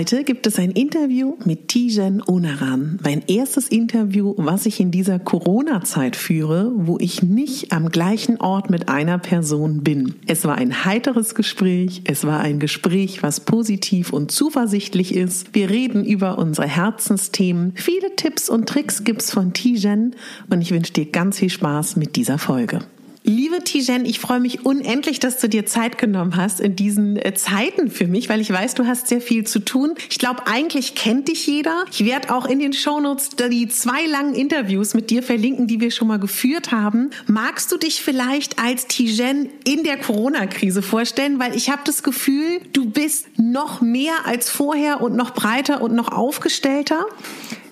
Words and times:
Heute 0.00 0.24
gibt 0.24 0.46
es 0.46 0.58
ein 0.58 0.70
Interview 0.70 1.36
mit 1.44 1.68
Tijen 1.68 2.22
Onaran. 2.26 2.98
Mein 3.04 3.22
erstes 3.26 3.68
Interview, 3.68 4.32
was 4.38 4.64
ich 4.64 4.80
in 4.80 4.90
dieser 4.90 5.18
Corona-Zeit 5.18 6.16
führe, 6.16 6.72
wo 6.74 6.96
ich 6.98 7.22
nicht 7.22 7.70
am 7.70 7.90
gleichen 7.90 8.40
Ort 8.40 8.70
mit 8.70 8.88
einer 8.88 9.18
Person 9.18 9.82
bin. 9.82 10.14
Es 10.26 10.46
war 10.46 10.54
ein 10.54 10.86
heiteres 10.86 11.34
Gespräch. 11.34 12.00
Es 12.06 12.24
war 12.24 12.40
ein 12.40 12.60
Gespräch, 12.60 13.22
was 13.22 13.40
positiv 13.40 14.14
und 14.14 14.30
zuversichtlich 14.30 15.14
ist. 15.14 15.54
Wir 15.54 15.68
reden 15.68 16.06
über 16.06 16.38
unsere 16.38 16.66
Herzensthemen. 16.66 17.72
Viele 17.74 18.16
Tipps 18.16 18.48
und 18.48 18.70
Tricks 18.70 19.04
gibt's 19.04 19.30
von 19.30 19.52
Tijen 19.52 20.16
und 20.48 20.62
ich 20.62 20.70
wünsche 20.70 20.94
dir 20.94 21.04
ganz 21.04 21.40
viel 21.40 21.50
Spaß 21.50 21.96
mit 21.96 22.16
dieser 22.16 22.38
Folge. 22.38 22.78
Liebe 23.22 23.62
Tijen, 23.62 24.06
ich 24.06 24.18
freue 24.18 24.40
mich 24.40 24.64
unendlich, 24.64 25.20
dass 25.20 25.36
du 25.36 25.48
dir 25.48 25.66
Zeit 25.66 25.98
genommen 25.98 26.36
hast 26.36 26.58
in 26.58 26.74
diesen 26.74 27.16
äh, 27.16 27.34
Zeiten 27.34 27.90
für 27.90 28.06
mich, 28.06 28.30
weil 28.30 28.40
ich 28.40 28.50
weiß, 28.50 28.74
du 28.74 28.86
hast 28.86 29.08
sehr 29.08 29.20
viel 29.20 29.46
zu 29.46 29.58
tun. 29.58 29.94
Ich 30.08 30.18
glaube, 30.18 30.46
eigentlich 30.46 30.94
kennt 30.94 31.28
dich 31.28 31.46
jeder. 31.46 31.84
Ich 31.92 32.06
werde 32.06 32.34
auch 32.34 32.46
in 32.46 32.60
den 32.60 32.72
Shownotes 32.72 33.30
die 33.36 33.68
zwei 33.68 34.06
langen 34.06 34.34
Interviews 34.34 34.94
mit 34.94 35.10
dir 35.10 35.22
verlinken, 35.22 35.66
die 35.66 35.80
wir 35.80 35.90
schon 35.90 36.08
mal 36.08 36.18
geführt 36.18 36.72
haben. 36.72 37.10
Magst 37.26 37.70
du 37.70 37.76
dich 37.76 38.00
vielleicht 38.00 38.58
als 38.58 38.86
Tijen 38.86 39.50
in 39.64 39.84
der 39.84 39.98
Corona-Krise 39.98 40.80
vorstellen? 40.80 41.38
Weil 41.38 41.54
ich 41.54 41.68
habe 41.68 41.82
das 41.84 42.02
Gefühl, 42.02 42.60
du 42.72 42.88
bist 42.88 43.26
noch 43.36 43.82
mehr 43.82 44.14
als 44.24 44.48
vorher 44.48 45.02
und 45.02 45.14
noch 45.14 45.34
breiter 45.34 45.82
und 45.82 45.94
noch 45.94 46.10
aufgestellter. 46.10 47.04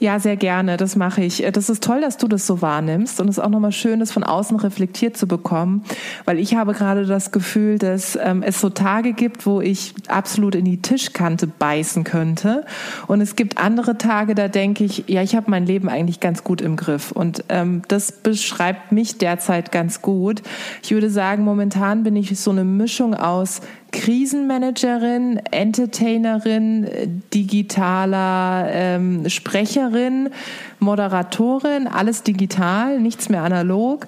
Ja, 0.01 0.21
sehr 0.21 0.37
gerne. 0.37 0.77
Das 0.77 0.95
mache 0.95 1.23
ich. 1.23 1.45
Das 1.53 1.69
ist 1.69 1.83
toll, 1.83 2.01
dass 2.01 2.19
du 2.19 2.29
das 2.29 2.47
so 2.47 2.63
wahrnimmst 2.63 3.21
und 3.21 3.29
es 3.29 3.39
ist 3.39 3.45
auch 3.45 3.49
nochmal 3.49 3.73
schön, 3.73 3.99
das 3.99 4.13
von 4.13 4.23
außen 4.23 4.57
reflektiert 4.59 5.17
zu 5.17 5.27
bekommen, 5.27 5.83
weil 6.25 6.39
ich 6.39 6.55
habe 6.55 6.73
gerade 6.73 7.05
das 7.05 7.33
Gefühl, 7.33 7.79
dass 7.79 8.17
ähm, 8.17 8.45
es 8.45 8.61
so 8.61 8.71
Tage 8.71 9.13
gibt, 9.13 9.45
wo 9.45 9.61
ich 9.61 9.95
absolut 10.07 10.55
in 10.55 10.65
die 10.65 10.81
Tischkante 10.81 11.49
beißen 11.49 12.05
könnte 12.05 12.65
und 13.09 13.21
es 13.21 13.35
gibt 13.35 13.59
andere 13.59 13.99
Tage, 13.99 14.37
da 14.37 14.47
denke 14.47 14.85
ich, 14.85 15.05
ja, 15.09 15.23
ich 15.23 15.35
habe 15.35 15.51
mein 15.51 15.67
Leben 15.67 15.89
eigentlich 15.89 16.21
ganz 16.21 16.45
gut 16.45 16.61
im 16.61 16.77
Griff 16.77 17.11
und 17.11 17.45
ähm, 17.49 17.83
das 17.89 18.13
beschreibt 18.13 18.93
mich 18.93 19.19
derzeit 19.19 19.73
ganz 19.73 20.01
gut. 20.01 20.43
Ich 20.83 20.93
würde 20.93 21.11
sagen, 21.11 21.43
momentan 21.43 22.05
bin 22.05 22.15
ich 22.15 22.39
so 22.39 22.53
eine 22.53 22.65
Mischung 22.65 23.15
aus 23.15 23.61
Krisenmanagerin, 23.93 25.41
Entertainerin, 25.51 27.23
digitaler 27.33 28.69
ähm, 28.71 29.29
Sprecherin, 29.29 30.31
Moderatorin, 30.79 31.87
alles 31.87 32.23
digital, 32.23 33.01
nichts 33.01 33.29
mehr 33.29 33.43
analog. 33.43 34.07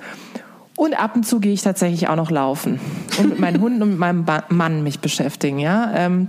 Und 0.76 0.98
ab 0.98 1.14
und 1.14 1.26
zu 1.26 1.40
gehe 1.40 1.52
ich 1.52 1.62
tatsächlich 1.62 2.08
auch 2.08 2.16
noch 2.16 2.30
laufen 2.30 2.80
und 3.18 3.28
mit 3.28 3.38
meinen 3.38 3.60
Hunden 3.60 3.82
und 3.82 3.90
mit 3.90 3.98
meinem 3.98 4.24
ba 4.24 4.44
Mann 4.48 4.82
mich 4.82 5.00
beschäftigen. 5.00 5.58
Ja, 5.58 5.92
ähm, 5.94 6.28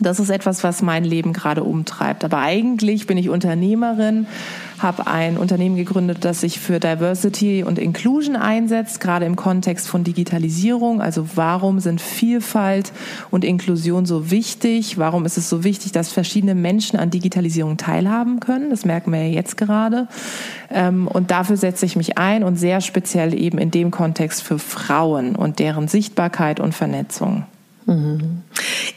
das 0.00 0.20
ist 0.20 0.30
etwas, 0.30 0.64
was 0.64 0.82
mein 0.82 1.04
Leben 1.04 1.32
gerade 1.32 1.62
umtreibt. 1.62 2.24
Aber 2.24 2.38
eigentlich 2.38 3.06
bin 3.06 3.18
ich 3.18 3.28
Unternehmerin 3.28 4.26
habe 4.82 5.06
ein 5.06 5.36
Unternehmen 5.36 5.76
gegründet, 5.76 6.18
das 6.24 6.40
sich 6.40 6.58
für 6.58 6.80
Diversity 6.80 7.64
und 7.64 7.78
Inclusion 7.78 8.36
einsetzt, 8.36 9.00
gerade 9.00 9.26
im 9.26 9.36
Kontext 9.36 9.88
von 9.88 10.04
Digitalisierung. 10.04 11.00
Also 11.00 11.28
warum 11.34 11.80
sind 11.80 12.00
Vielfalt 12.00 12.92
und 13.30 13.44
Inklusion 13.44 14.06
so 14.06 14.30
wichtig? 14.30 14.98
Warum 14.98 15.26
ist 15.26 15.36
es 15.36 15.48
so 15.48 15.64
wichtig, 15.64 15.92
dass 15.92 16.12
verschiedene 16.12 16.54
Menschen 16.54 16.98
an 16.98 17.10
Digitalisierung 17.10 17.76
teilhaben 17.76 18.40
können? 18.40 18.70
Das 18.70 18.84
merken 18.84 19.12
wir 19.12 19.26
ja 19.26 19.32
jetzt 19.32 19.56
gerade. 19.56 20.08
Ähm, 20.70 21.06
und 21.06 21.30
dafür 21.30 21.56
setze 21.56 21.86
ich 21.86 21.96
mich 21.96 22.18
ein 22.18 22.42
und 22.42 22.56
sehr 22.56 22.80
speziell 22.80 23.34
eben 23.34 23.58
in 23.58 23.70
dem 23.70 23.90
Kontext 23.90 24.42
für 24.42 24.58
Frauen 24.58 25.36
und 25.36 25.58
deren 25.58 25.88
Sichtbarkeit 25.88 26.60
und 26.60 26.74
Vernetzung. 26.74 27.44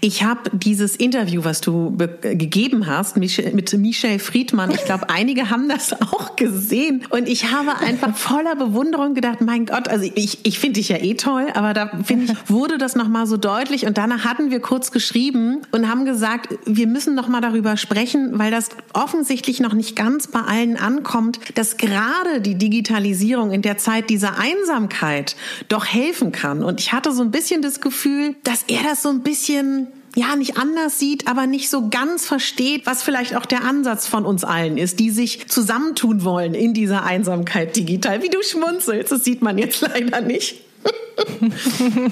Ich 0.02 0.24
habe 0.24 0.50
dieses 0.52 0.96
Interview, 0.96 1.46
was 1.46 1.62
du 1.62 1.96
gegeben 2.22 2.88
hast 2.88 3.16
mit 3.16 3.74
Michelle 3.78 4.20
Friedmann, 4.20 4.72
ich 4.72 4.84
glaube, 4.84 5.10
einige 5.14 5.50
haben 5.50 5.70
das 5.70 5.94
auch 6.02 6.36
gesehen. 6.36 7.06
Und 7.10 7.30
ich 7.30 7.52
habe 7.52 7.78
einfach 7.78 8.16
voller 8.16 8.56
Bewunderung 8.56 9.14
gedacht, 9.14 9.42
mein 9.42 9.66
Gott, 9.66 9.88
also 9.88 10.10
ich, 10.14 10.46
ich 10.46 10.60
finde 10.60 10.80
dich 10.80 10.90
ja 10.90 10.98
eh 10.98 11.14
toll, 11.14 11.48
aber 11.54 11.74
da 11.74 11.90
finde 12.04 12.34
ich, 12.34 12.38
wurde 12.50 12.78
das 12.78 12.96
nochmal 12.96 13.28
so 13.28 13.38
deutlich. 13.38 13.86
Und 13.86 13.98
danach 13.98 14.26
hatten 14.26 14.52
wir 14.52 14.60
kurz 14.60 14.92
geschrieben 14.92 15.62
und 15.72 15.90
haben 15.90 16.06
gesagt, 16.06 16.54
wir 16.66 16.88
müssen 16.88 17.16
nochmal 17.16 17.42
darüber 17.42 17.78
sprechen, 17.78 18.38
weil 18.38 18.52
das 18.52 18.70
offensichtlich 18.94 19.60
noch 19.60 19.74
nicht 19.74 19.96
ganz 19.96 20.28
bei 20.28 20.42
allen 20.42 20.78
ankommt, 20.78 21.40
dass 21.56 21.78
gerade 21.78 22.42
die 22.42 22.56
Digitalisierung 22.56 23.52
in 23.52 23.62
der 23.62 23.78
Zeit 23.78 24.10
dieser 24.10 24.38
Einsamkeit 24.38 25.36
doch 25.70 25.86
helfen 25.86 26.32
kann. 26.32 26.64
Und 26.64 26.80
ich 26.82 26.92
hatte 26.92 27.12
so 27.12 27.22
ein 27.22 27.32
bisschen 27.32 27.62
das 27.62 27.80
Gefühl, 27.80 28.36
dass 28.44 28.66
er 28.74 28.84
das 28.84 29.02
so 29.02 29.10
ein 29.10 29.22
bisschen 29.22 29.88
ja, 30.16 30.36
nicht 30.36 30.58
anders 30.58 31.00
sieht, 31.00 31.28
aber 31.28 31.48
nicht 31.48 31.70
so 31.70 31.90
ganz 31.90 32.26
versteht, 32.26 32.86
was 32.86 33.02
vielleicht 33.02 33.36
auch 33.36 33.48
der 33.48 33.64
Ansatz 33.64 34.06
von 34.06 34.26
uns 34.26 34.44
allen 34.44 34.78
ist, 34.78 35.00
die 35.00 35.10
sich 35.10 35.48
zusammentun 35.48 36.24
wollen 36.24 36.54
in 36.54 36.74
dieser 36.74 37.04
Einsamkeit 37.04 37.76
digital. 37.76 38.22
Wie 38.22 38.30
du 38.30 38.44
schmunzelst, 38.44 39.12
das 39.12 39.24
sieht 39.24 39.42
man 39.42 39.58
jetzt 39.58 39.82
leider 39.94 40.22
nicht. 40.22 40.62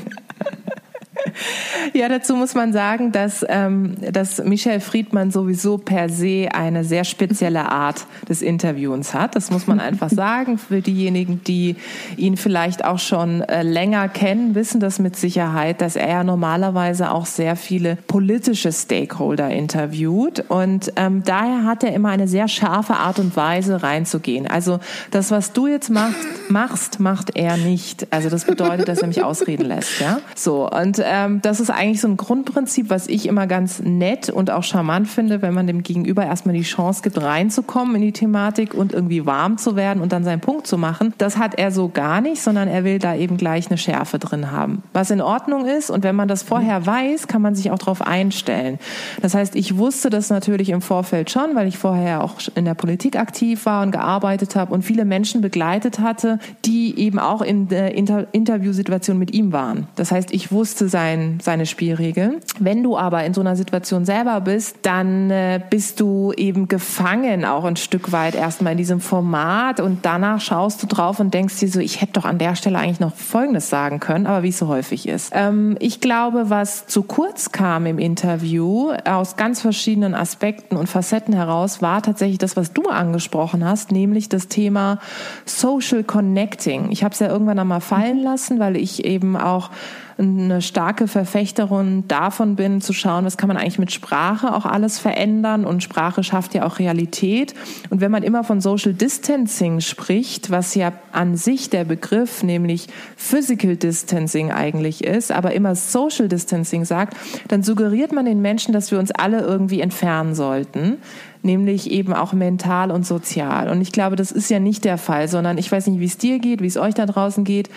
Ja, 1.94 2.08
dazu 2.08 2.36
muss 2.36 2.56
man 2.56 2.74
sagen, 2.74 3.12
dass, 3.12 3.46
ähm, 3.50 3.96
dass 4.12 4.44
Michel 4.44 4.80
Friedmann 4.80 5.32
sowieso 5.32 5.78
per 5.78 6.10
se 6.10 6.50
eine 6.54 6.84
sehr 6.84 7.04
spezielle 7.04 7.72
Art 7.72 8.06
des 8.30 8.42
Interviewens 8.42 9.14
hat. 9.14 9.36
Das 9.36 9.52
muss 9.52 9.68
man 9.68 9.80
einfach 9.80 10.10
sagen. 10.10 10.58
Für 10.58 10.82
diejenigen, 10.82 11.44
die 11.44 11.76
ihn 12.18 12.38
vielleicht 12.38 12.86
auch 12.86 13.00
schon 13.00 13.42
äh, 13.42 13.64
länger 13.64 14.08
kennen, 14.10 14.56
wissen 14.56 14.80
das 14.80 15.00
mit 15.00 15.16
Sicherheit, 15.16 15.82
dass 15.82 15.96
er 15.96 16.08
ja 16.08 16.24
normalerweise 16.24 17.12
auch 17.12 17.26
sehr 17.26 17.56
viele 17.56 17.98
politische 18.08 18.72
Stakeholder 18.72 19.50
interviewt. 19.50 20.46
Und 20.48 20.94
ähm, 20.96 21.24
daher 21.26 21.66
hat 21.66 21.84
er 21.84 21.94
immer 21.94 22.10
eine 22.10 22.28
sehr 22.28 22.48
scharfe 22.48 22.94
Art 22.94 23.20
und 23.20 23.36
Weise 23.36 23.84
reinzugehen. 23.84 24.48
Also 24.48 24.80
das, 25.12 25.32
was 25.32 25.52
du 25.52 25.68
jetzt 25.68 25.90
machst, 25.90 26.18
machst, 26.50 27.00
macht 27.00 27.36
er 27.36 27.58
nicht. 27.58 28.08
Also 28.12 28.30
das 28.30 28.46
bedeutet, 28.46 28.88
dass 28.88 29.00
er 29.00 29.08
mich 29.08 29.24
ausreden 29.24 29.66
lässt. 29.66 30.00
Ja, 30.00 30.22
so 30.36 30.70
und 30.70 31.00
äh, 31.00 31.11
ähm, 31.12 31.42
das 31.42 31.60
ist 31.60 31.70
eigentlich 31.70 32.00
so 32.00 32.08
ein 32.08 32.16
Grundprinzip, 32.16 32.90
was 32.90 33.08
ich 33.08 33.28
immer 33.28 33.46
ganz 33.46 33.82
nett 33.82 34.30
und 34.30 34.50
auch 34.50 34.64
charmant 34.64 35.10
finde, 35.10 35.42
wenn 35.42 35.54
man 35.54 35.68
dem 35.68 35.84
Gegenüber 35.84 36.26
erstmal 36.26 36.56
die 36.56 36.62
Chance 36.62 37.02
gibt, 37.04 37.22
reinzukommen 37.22 37.96
in 37.96 38.02
die 38.02 38.14
Thematik 38.14 38.74
und 38.74 38.94
irgendwie 38.94 39.26
warm 39.26 39.58
zu 39.58 39.76
werden 39.76 40.02
und 40.02 40.14
dann 40.14 40.24
seinen 40.24 40.40
Punkt 40.40 40.68
zu 40.68 40.78
machen. 40.78 41.14
Das 41.18 41.38
hat 41.38 41.56
er 41.56 41.72
so 41.72 41.90
gar 41.90 42.22
nicht, 42.22 42.42
sondern 42.42 42.70
er 42.70 42.86
will 42.86 42.98
da 42.98 43.14
eben 43.14 43.36
gleich 43.36 43.68
eine 43.68 43.78
Schärfe 43.78 44.20
drin 44.20 44.52
haben. 44.52 44.84
Was 44.94 45.12
in 45.12 45.20
Ordnung 45.20 45.66
ist 45.66 45.90
und 45.90 46.04
wenn 46.04 46.16
man 46.16 46.30
das 46.30 46.44
vorher 46.44 46.86
weiß, 46.86 47.28
kann 47.28 47.42
man 47.42 47.56
sich 47.56 47.72
auch 47.72 47.80
darauf 47.80 48.02
einstellen. 48.02 48.80
Das 49.22 49.36
heißt, 49.36 49.58
ich 49.58 49.78
wusste 49.78 50.10
das 50.10 50.30
natürlich 50.30 50.70
im 50.70 50.82
Vorfeld 50.82 51.30
schon, 51.30 51.56
weil 51.56 51.68
ich 51.68 51.78
vorher 51.78 52.24
auch 52.24 52.36
in 52.56 52.64
der 52.64 52.74
Politik 52.74 53.18
aktiv 53.18 53.66
war 53.66 53.84
und 53.84 53.92
gearbeitet 53.92 54.56
habe 54.56 54.74
und 54.74 54.84
viele 54.84 55.04
Menschen 55.04 55.42
begleitet 55.42 56.00
hatte, 56.00 56.40
die 56.64 56.98
eben 56.98 57.20
auch 57.20 57.42
in 57.42 57.68
der 57.68 57.96
Inter 57.96 58.28
Interviewsituation 58.32 59.18
mit 59.18 59.34
ihm 59.34 59.52
waren. 59.52 59.88
Das 59.98 60.12
heißt, 60.12 60.32
ich 60.32 60.54
wusste 60.54 60.88
sein, 60.88 61.01
seine 61.42 61.66
Spielregeln. 61.66 62.38
Wenn 62.60 62.84
du 62.84 62.98
aber 62.98 63.24
in 63.26 63.34
so 63.34 63.42
einer 63.42 63.56
Situation 63.56 64.06
selber 64.06 64.42
bist, 64.42 64.78
dann 64.84 65.30
äh, 65.30 65.60
bist 65.70 66.00
du 66.00 66.34
eben 66.34 66.68
gefangen 66.68 67.46
auch 67.46 67.64
ein 67.66 67.76
Stück 67.76 68.12
weit 68.12 68.36
erstmal 68.36 68.74
in 68.74 68.78
diesem 68.78 69.00
Format 69.00 69.80
und 69.80 70.06
danach 70.06 70.42
schaust 70.42 70.82
du 70.84 70.88
drauf 70.88 71.20
und 71.20 71.34
denkst 71.34 71.60
dir 71.60 71.70
so, 71.70 71.80
ich 71.80 72.02
hätte 72.02 72.14
doch 72.14 72.26
an 72.26 72.38
der 72.38 72.56
Stelle 72.56 72.78
eigentlich 72.80 73.00
noch 73.00 73.16
Folgendes 73.16 73.70
sagen 73.70 74.00
können, 74.00 74.28
aber 74.28 74.44
wie 74.44 74.50
es 74.50 74.58
so 74.58 74.68
häufig 74.68 75.08
ist. 75.08 75.32
Ähm, 75.36 75.76
ich 75.80 76.02
glaube, 76.02 76.50
was 76.50 76.88
zu 76.88 77.04
kurz 77.04 77.52
kam 77.52 77.86
im 77.86 78.00
Interview 78.00 78.92
aus 79.06 79.36
ganz 79.36 79.62
verschiedenen 79.62 80.16
Aspekten 80.16 80.78
und 80.78 80.88
Facetten 80.88 81.34
heraus, 81.34 81.82
war 81.82 82.02
tatsächlich 82.02 82.38
das, 82.38 82.56
was 82.56 82.74
du 82.74 82.84
angesprochen 82.90 83.66
hast, 83.66 83.92
nämlich 83.92 84.30
das 84.30 84.48
Thema 84.48 85.00
Social 85.46 86.04
Connecting. 86.04 86.92
Ich 86.92 87.04
habe 87.04 87.14
es 87.14 87.20
ja 87.20 87.28
irgendwann 87.28 87.60
einmal 87.60 87.82
fallen 87.82 88.22
lassen, 88.22 88.60
weil 88.60 88.78
ich 88.78 89.06
eben 89.06 89.38
auch 89.38 89.70
eine 90.18 90.62
starke 90.62 91.08
Verfechterin 91.08 92.08
davon 92.08 92.56
bin, 92.56 92.82
zu 92.82 92.94
schauen, 92.94 93.26
was 93.26 93.38
kann 93.38 93.48
man 93.48 93.58
eigentlich 93.58 93.80
mit 93.80 93.92
Sprache 93.92 94.54
auch 94.54 94.66
alles 94.66 95.00
verändern 95.00 95.66
und 95.66 95.84
Sprache 95.84 96.24
schafft 96.24 96.54
ja 96.54 96.66
auch 96.66 96.80
Realität. 96.80 97.54
Und 97.90 98.02
wenn 98.02 98.12
man 98.12 98.24
immer 98.24 98.44
von 98.44 98.62
Social 98.62 98.94
Distancing 98.94 99.82
spricht, 99.82 100.52
was 100.52 100.76
ja 100.76 100.94
an 101.12 101.36
sich 101.36 101.70
der 101.70 101.84
Begriff, 101.84 102.44
nämlich 102.44 102.88
Physical 103.16 103.76
Distancing 103.76 104.52
eigentlich 104.52 105.04
ist, 105.04 105.32
aber 105.32 105.54
immer 105.54 105.76
Social 105.76 106.28
Distancing 106.28 106.86
sagt, 106.86 107.16
dann 107.48 107.64
suggeriert 107.64 108.12
man 108.12 108.26
den 108.26 108.42
Menschen, 108.42 108.74
dass 108.74 108.92
wir 108.92 109.00
uns 109.00 109.12
alle 109.12 109.42
irgendwie 109.42 109.82
entfernen 109.82 110.36
sollten 110.36 110.98
nämlich 111.44 111.90
eben 111.92 112.14
auch 112.14 112.34
mental 112.34 112.92
und 112.92 113.06
sozial. 113.06 113.70
Und 113.70 113.82
ich 113.82 113.92
glaube, 113.92 114.16
das 114.16 114.32
ist 114.32 114.50
ja 114.50 114.60
nicht 114.60 114.86
der 114.86 114.98
Fall, 114.98 115.28
sondern 115.28 115.58
ich 115.58 115.72
weiß 115.72 115.88
nicht, 115.88 116.00
wie 116.00 116.06
es 116.06 116.18
dir 116.18 116.40
geht, 116.40 116.62
wie 116.62 116.68
es 116.68 116.78
euch 116.78 116.94
da 116.94 117.06
draußen 117.06 117.44
geht. 117.44 117.70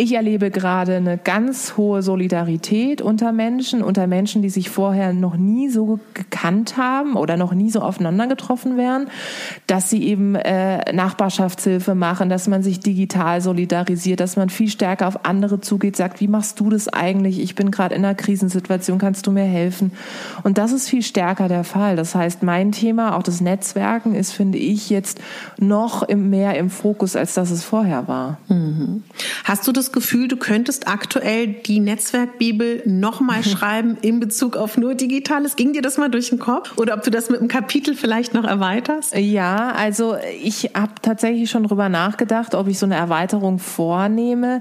Ich 0.00 0.14
erlebe 0.14 0.52
gerade 0.52 0.94
eine 0.94 1.18
ganz 1.18 1.76
hohe 1.76 2.02
Solidarität 2.02 3.02
unter 3.02 3.32
Menschen, 3.32 3.82
unter 3.82 4.06
Menschen, 4.06 4.42
die 4.42 4.48
sich 4.48 4.70
vorher 4.70 5.12
noch 5.12 5.36
nie 5.36 5.68
so 5.68 5.98
gekannt 6.14 6.76
haben 6.76 7.16
oder 7.16 7.36
noch 7.36 7.52
nie 7.52 7.68
so 7.68 7.80
aufeinander 7.80 8.28
getroffen 8.28 8.76
wären, 8.76 9.08
dass 9.66 9.90
sie 9.90 10.04
eben 10.04 10.36
äh, 10.36 10.92
Nachbarschaftshilfe 10.92 11.96
machen, 11.96 12.28
dass 12.28 12.46
man 12.46 12.62
sich 12.62 12.78
digital 12.78 13.40
solidarisiert, 13.40 14.20
dass 14.20 14.36
man 14.36 14.50
viel 14.50 14.68
stärker 14.68 15.08
auf 15.08 15.24
andere 15.24 15.60
zugeht, 15.60 15.96
sagt, 15.96 16.20
wie 16.20 16.28
machst 16.28 16.60
du 16.60 16.70
das 16.70 16.86
eigentlich? 16.86 17.40
Ich 17.40 17.56
bin 17.56 17.72
gerade 17.72 17.96
in 17.96 18.04
einer 18.04 18.14
Krisensituation, 18.14 18.98
kannst 18.98 19.26
du 19.26 19.32
mir 19.32 19.42
helfen? 19.42 19.90
Und 20.44 20.58
das 20.58 20.70
ist 20.70 20.88
viel 20.88 21.02
stärker 21.02 21.48
der 21.48 21.64
Fall. 21.64 21.96
Das 21.96 22.14
heißt, 22.14 22.44
mein 22.44 22.70
Thema, 22.70 23.07
auch 23.16 23.22
das 23.22 23.40
Netzwerken, 23.40 24.14
ist, 24.14 24.32
finde 24.32 24.58
ich, 24.58 24.90
jetzt 24.90 25.20
noch 25.58 26.08
mehr 26.08 26.56
im 26.56 26.70
Fokus, 26.70 27.16
als 27.16 27.34
das 27.34 27.50
es 27.50 27.64
vorher 27.64 28.08
war. 28.08 28.38
Mhm. 28.48 29.02
Hast 29.44 29.66
du 29.66 29.72
das 29.72 29.92
Gefühl, 29.92 30.28
du 30.28 30.36
könntest 30.36 30.88
aktuell 30.88 31.46
die 31.46 31.80
Netzwerkbibel 31.80 32.82
nochmal 32.86 33.42
schreiben 33.44 33.96
in 34.02 34.20
Bezug 34.20 34.56
auf 34.56 34.76
nur 34.76 34.94
Digitales? 34.94 35.56
Ging 35.56 35.72
dir 35.72 35.82
das 35.82 35.98
mal 35.98 36.08
durch 36.08 36.30
den 36.30 36.38
Kopf? 36.38 36.76
Oder 36.76 36.94
ob 36.94 37.02
du 37.02 37.10
das 37.10 37.30
mit 37.30 37.40
einem 37.40 37.48
Kapitel 37.48 37.94
vielleicht 37.94 38.34
noch 38.34 38.44
erweiterst? 38.44 39.16
Ja, 39.16 39.72
also 39.72 40.16
ich 40.42 40.70
habe 40.74 40.92
tatsächlich 41.02 41.50
schon 41.50 41.64
drüber 41.64 41.88
nachgedacht, 41.88 42.54
ob 42.54 42.68
ich 42.68 42.78
so 42.78 42.86
eine 42.86 42.96
Erweiterung 42.96 43.58
vornehme 43.58 44.60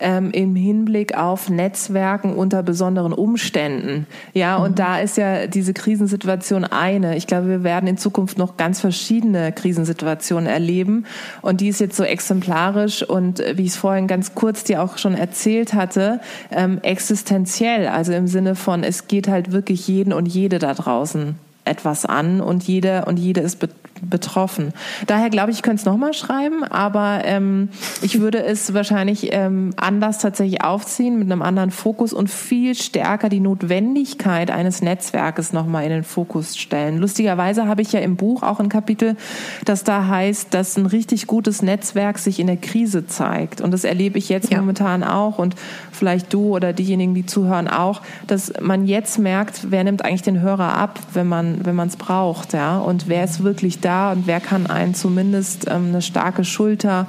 ähm, 0.00 0.30
im 0.30 0.54
Hinblick 0.54 1.16
auf 1.16 1.48
Netzwerken 1.48 2.34
unter 2.34 2.62
besonderen 2.62 3.12
Umständen. 3.12 4.06
Ja, 4.32 4.58
mhm. 4.58 4.64
und 4.64 4.78
da 4.78 5.00
ist 5.00 5.16
ja 5.16 5.46
diese 5.46 5.74
Krisensituation 5.74 6.64
eine. 6.64 7.16
Ich 7.16 7.26
glaube, 7.26 7.48
wir 7.48 7.64
werden 7.64 7.87
in 7.88 7.98
Zukunft 7.98 8.38
noch 8.38 8.56
ganz 8.56 8.80
verschiedene 8.80 9.52
Krisensituationen 9.52 10.46
erleben. 10.46 11.06
Und 11.42 11.60
die 11.60 11.68
ist 11.68 11.80
jetzt 11.80 11.96
so 11.96 12.04
exemplarisch 12.04 13.02
und 13.02 13.40
äh, 13.40 13.56
wie 13.56 13.62
ich 13.62 13.70
es 13.70 13.76
vorhin 13.76 14.06
ganz 14.06 14.34
kurz 14.34 14.64
dir 14.64 14.82
auch 14.82 14.98
schon 14.98 15.14
erzählt 15.14 15.74
hatte, 15.74 16.20
ähm, 16.50 16.78
existenziell. 16.82 17.88
Also 17.88 18.12
im 18.12 18.26
Sinne 18.26 18.54
von, 18.54 18.84
es 18.84 19.08
geht 19.08 19.28
halt 19.28 19.52
wirklich 19.52 19.88
jeden 19.88 20.12
und 20.12 20.26
jede 20.26 20.58
da 20.58 20.74
draußen 20.74 21.36
etwas 21.64 22.06
an 22.06 22.40
und 22.40 22.64
jede 22.64 23.04
und 23.04 23.18
jede 23.18 23.40
ist 23.40 23.58
betroffen. 24.02 24.72
Daher 25.06 25.30
glaube 25.30 25.50
ich, 25.50 25.58
ich 25.58 25.62
könnte 25.62 25.80
es 25.80 25.84
nochmal 25.86 26.14
schreiben, 26.14 26.62
aber 26.62 27.22
ähm, 27.24 27.68
ich 28.00 28.20
würde 28.20 28.44
es 28.44 28.74
wahrscheinlich 28.74 29.30
ähm, 29.32 29.72
anders 29.76 30.18
tatsächlich 30.18 30.62
aufziehen, 30.62 31.18
mit 31.18 31.30
einem 31.30 31.42
anderen 31.42 31.72
Fokus 31.72 32.12
und 32.12 32.30
viel 32.30 32.76
stärker 32.76 33.28
die 33.28 33.40
Notwendigkeit 33.40 34.52
eines 34.52 34.82
Netzwerkes 34.82 35.52
nochmal 35.52 35.82
in 35.84 35.90
den 35.90 36.04
Fokus 36.04 36.56
stellen. 36.56 36.98
Lustigerweise 36.98 37.66
habe 37.66 37.82
ich 37.82 37.92
ja 37.92 38.00
im 38.00 38.16
Buch 38.16 38.42
auch 38.44 38.60
ein 38.60 38.68
Kapitel, 38.68 39.16
das 39.64 39.82
da 39.82 40.06
heißt, 40.06 40.54
dass 40.54 40.76
ein 40.76 40.86
richtig 40.86 41.26
gutes 41.26 41.62
Netzwerk 41.62 42.18
sich 42.18 42.38
in 42.38 42.46
der 42.46 42.56
Krise 42.56 43.06
zeigt. 43.06 43.60
Und 43.60 43.72
das 43.72 43.82
erlebe 43.82 44.18
ich 44.18 44.28
jetzt 44.28 44.52
ja. 44.52 44.58
momentan 44.58 45.02
auch 45.02 45.38
und 45.38 45.56
vielleicht 45.90 46.32
du 46.32 46.54
oder 46.54 46.72
diejenigen, 46.72 47.14
die 47.14 47.26
zuhören, 47.26 47.66
auch, 47.66 48.02
dass 48.28 48.52
man 48.60 48.86
jetzt 48.86 49.18
merkt, 49.18 49.70
wer 49.70 49.82
nimmt 49.82 50.04
eigentlich 50.04 50.22
den 50.22 50.40
Hörer 50.40 50.76
ab, 50.76 51.00
wenn 51.14 51.26
man 51.26 51.64
wenn 51.64 51.74
man 51.74 51.88
es 51.88 51.96
braucht, 51.96 52.52
ja, 52.52 52.78
und 52.78 53.08
wer 53.08 53.24
ist 53.24 53.42
wirklich 53.42 53.80
da 53.80 53.87
da 53.88 54.12
und 54.12 54.26
wer 54.26 54.40
kann 54.40 54.66
einen 54.66 54.94
zumindest 54.94 55.66
ähm, 55.68 55.88
eine 55.88 56.02
starke 56.02 56.44
Schulter 56.44 57.06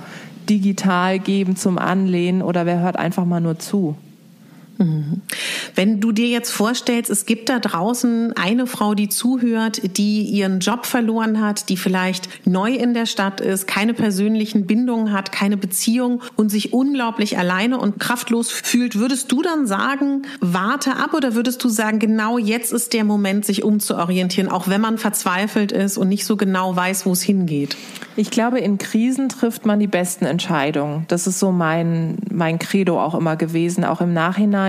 digital 0.49 1.19
geben 1.19 1.55
zum 1.55 1.77
Anlehnen 1.77 2.41
oder 2.41 2.65
wer 2.65 2.79
hört 2.79 2.97
einfach 2.97 3.25
mal 3.25 3.41
nur 3.41 3.59
zu. 3.59 3.95
Wenn 5.75 5.99
du 5.99 6.13
dir 6.13 6.27
jetzt 6.27 6.51
vorstellst, 6.51 7.09
es 7.11 7.25
gibt 7.25 7.49
da 7.49 7.59
draußen 7.59 8.33
eine 8.37 8.65
Frau, 8.65 8.93
die 8.93 9.09
zuhört, 9.09 9.97
die 9.97 10.21
ihren 10.21 10.61
Job 10.61 10.85
verloren 10.85 11.41
hat, 11.41 11.67
die 11.67 11.75
vielleicht 11.75 12.29
neu 12.47 12.73
in 12.73 12.93
der 12.93 13.05
Stadt 13.05 13.41
ist, 13.41 13.67
keine 13.67 13.93
persönlichen 13.93 14.67
Bindungen 14.67 15.11
hat, 15.11 15.33
keine 15.33 15.57
Beziehung 15.57 16.21
und 16.37 16.49
sich 16.49 16.71
unglaublich 16.71 17.37
alleine 17.37 17.77
und 17.77 17.99
kraftlos 17.99 18.51
fühlt, 18.51 18.97
würdest 18.97 19.31
du 19.33 19.41
dann 19.41 19.67
sagen, 19.67 20.21
warte 20.39 20.95
ab 20.95 21.13
oder 21.13 21.35
würdest 21.35 21.61
du 21.61 21.67
sagen, 21.67 21.99
genau 21.99 22.37
jetzt 22.37 22.71
ist 22.71 22.93
der 22.93 23.03
Moment, 23.03 23.43
sich 23.43 23.63
umzuorientieren, 23.63 24.49
auch 24.49 24.69
wenn 24.69 24.79
man 24.79 24.97
verzweifelt 24.97 25.73
ist 25.73 25.97
und 25.97 26.07
nicht 26.07 26.23
so 26.23 26.37
genau 26.37 26.73
weiß, 26.73 27.05
wo 27.05 27.11
es 27.11 27.21
hingeht? 27.21 27.75
Ich 28.15 28.31
glaube, 28.31 28.59
in 28.59 28.77
Krisen 28.77 29.29
trifft 29.29 29.65
man 29.65 29.79
die 29.79 29.87
besten 29.87 30.25
Entscheidungen. 30.25 31.05
Das 31.07 31.27
ist 31.27 31.39
so 31.39 31.51
mein, 31.51 32.17
mein 32.29 32.59
Credo 32.59 33.01
auch 33.01 33.15
immer 33.15 33.35
gewesen, 33.35 33.85
auch 33.85 34.01
im 34.01 34.13
Nachhinein. 34.13 34.68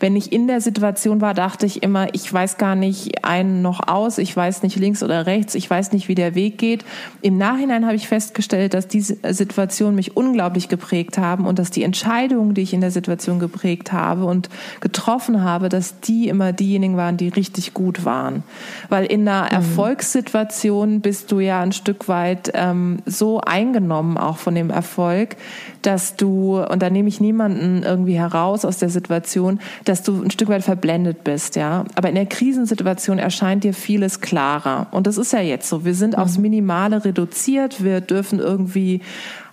Wenn 0.00 0.16
ich 0.16 0.32
in 0.32 0.46
der 0.46 0.60
Situation 0.60 1.20
war, 1.20 1.34
dachte 1.34 1.66
ich 1.66 1.82
immer, 1.82 2.14
ich 2.14 2.32
weiß 2.32 2.58
gar 2.58 2.74
nicht 2.74 3.24
einen 3.24 3.62
noch 3.62 3.86
aus, 3.86 4.18
ich 4.18 4.36
weiß 4.36 4.62
nicht 4.62 4.76
links 4.76 5.02
oder 5.02 5.26
rechts, 5.26 5.54
ich 5.54 5.68
weiß 5.68 5.92
nicht, 5.92 6.08
wie 6.08 6.14
der 6.14 6.34
Weg 6.34 6.58
geht. 6.58 6.84
Im 7.22 7.38
Nachhinein 7.38 7.84
habe 7.84 7.96
ich 7.96 8.08
festgestellt, 8.08 8.74
dass 8.74 8.88
diese 8.88 9.16
Situation 9.32 9.94
mich 9.94 10.16
unglaublich 10.16 10.68
geprägt 10.68 11.18
haben 11.18 11.46
und 11.46 11.58
dass 11.58 11.70
die 11.70 11.82
Entscheidungen, 11.82 12.54
die 12.54 12.62
ich 12.62 12.72
in 12.72 12.80
der 12.80 12.90
Situation 12.90 13.38
geprägt 13.38 13.92
habe 13.92 14.24
und 14.24 14.48
getroffen 14.80 15.42
habe, 15.42 15.68
dass 15.68 16.00
die 16.00 16.28
immer 16.28 16.52
diejenigen 16.52 16.96
waren, 16.96 17.16
die 17.16 17.28
richtig 17.28 17.74
gut 17.74 18.04
waren. 18.04 18.42
Weil 18.88 19.06
in 19.06 19.26
einer 19.28 19.44
mhm. 19.44 19.56
Erfolgssituation 19.56 21.00
bist 21.00 21.32
du 21.32 21.40
ja 21.40 21.60
ein 21.60 21.72
Stück 21.72 22.08
weit 22.08 22.50
ähm, 22.54 22.98
so 23.06 23.40
eingenommen 23.40 24.16
auch 24.16 24.38
von 24.38 24.54
dem 24.54 24.70
Erfolg, 24.70 25.36
dass 25.82 26.16
du, 26.16 26.60
und 26.60 26.82
da 26.82 26.90
nehme 26.90 27.08
ich 27.08 27.20
niemanden 27.20 27.82
irgendwie 27.82 28.18
heraus 28.18 28.64
aus 28.64 28.78
der 28.78 28.90
Situation, 28.90 29.60
dass 29.84 30.02
du 30.02 30.22
ein 30.22 30.30
Stück 30.30 30.48
weit 30.48 30.64
verblendet 30.64 31.24
bist, 31.24 31.56
ja. 31.56 31.84
Aber 31.94 32.08
in 32.08 32.14
der 32.14 32.26
Krisensituation 32.26 33.18
erscheint 33.18 33.64
dir 33.64 33.74
vieles 33.74 34.20
klarer. 34.20 34.88
Und 34.90 35.06
das 35.06 35.18
ist 35.18 35.32
ja 35.32 35.40
jetzt 35.40 35.68
so. 35.68 35.84
Wir 35.84 35.94
sind 35.94 36.16
mhm. 36.16 36.22
aufs 36.22 36.38
Minimale 36.38 37.04
reduziert. 37.04 37.82
Wir 37.82 38.00
dürfen 38.00 38.38
irgendwie 38.40 39.00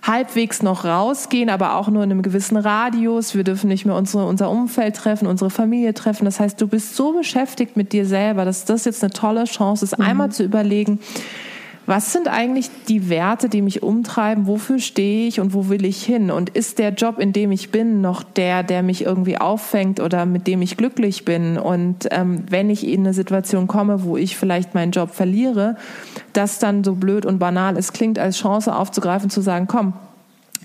halbwegs 0.02 0.62
noch 0.62 0.84
rausgehen, 0.84 1.50
aber 1.50 1.76
auch 1.76 1.88
nur 1.88 2.04
in 2.04 2.10
einem 2.10 2.22
gewissen 2.22 2.56
Radius. 2.56 3.34
Wir 3.34 3.44
dürfen 3.44 3.68
nicht 3.68 3.86
mehr 3.86 3.96
unsere, 3.96 4.26
unser 4.26 4.50
Umfeld 4.50 4.96
treffen, 4.96 5.26
unsere 5.26 5.50
Familie 5.50 5.94
treffen. 5.94 6.24
Das 6.24 6.40
heißt, 6.40 6.60
du 6.60 6.68
bist 6.68 6.96
so 6.96 7.12
beschäftigt 7.12 7.76
mit 7.76 7.92
dir 7.92 8.06
selber, 8.06 8.44
dass 8.44 8.64
das 8.64 8.84
jetzt 8.84 9.02
eine 9.02 9.12
tolle 9.12 9.44
Chance 9.44 9.84
ist, 9.84 9.98
mhm. 9.98 10.04
einmal 10.04 10.30
zu 10.30 10.44
überlegen, 10.44 11.00
was 11.86 12.12
sind 12.12 12.26
eigentlich 12.26 12.68
die 12.88 13.08
Werte, 13.08 13.48
die 13.48 13.62
mich 13.62 13.82
umtreiben? 13.82 14.46
Wofür 14.46 14.80
stehe 14.80 15.28
ich 15.28 15.40
und 15.40 15.54
wo 15.54 15.68
will 15.68 15.84
ich 15.84 16.04
hin? 16.04 16.32
Und 16.32 16.50
ist 16.50 16.78
der 16.78 16.92
Job, 16.92 17.18
in 17.18 17.32
dem 17.32 17.52
ich 17.52 17.70
bin, 17.70 18.00
noch 18.00 18.24
der, 18.24 18.64
der 18.64 18.82
mich 18.82 19.04
irgendwie 19.04 19.38
auffängt 19.38 20.00
oder 20.00 20.26
mit 20.26 20.48
dem 20.48 20.62
ich 20.62 20.76
glücklich 20.76 21.24
bin? 21.24 21.58
Und 21.58 22.08
ähm, 22.10 22.44
wenn 22.50 22.70
ich 22.70 22.86
in 22.86 23.00
eine 23.00 23.14
Situation 23.14 23.68
komme, 23.68 24.02
wo 24.02 24.16
ich 24.16 24.36
vielleicht 24.36 24.74
meinen 24.74 24.90
Job 24.90 25.10
verliere, 25.14 25.76
das 26.32 26.58
dann 26.58 26.82
so 26.82 26.96
blöd 26.96 27.24
und 27.24 27.38
banal 27.38 27.76
es 27.76 27.92
klingt, 27.92 28.18
als 28.18 28.38
Chance 28.38 28.74
aufzugreifen, 28.74 29.30
zu 29.30 29.40
sagen, 29.40 29.68
komm, 29.68 29.92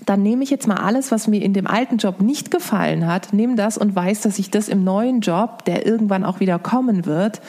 dann 0.06 0.22
nehme 0.22 0.42
ich 0.42 0.50
jetzt 0.50 0.66
mal 0.66 0.78
alles, 0.78 1.12
was 1.12 1.28
mir 1.28 1.42
in 1.42 1.52
dem 1.52 1.68
alten 1.68 1.98
Job 1.98 2.20
nicht 2.20 2.50
gefallen 2.50 3.06
hat, 3.06 3.32
nehme 3.32 3.54
das 3.54 3.78
und 3.78 3.94
weiß, 3.94 4.22
dass 4.22 4.40
ich 4.40 4.50
das 4.50 4.68
im 4.68 4.82
neuen 4.82 5.20
Job, 5.20 5.64
der 5.64 5.86
irgendwann 5.86 6.24
auch 6.24 6.40
wieder 6.40 6.58
kommen 6.58 7.06
wird, 7.06 7.40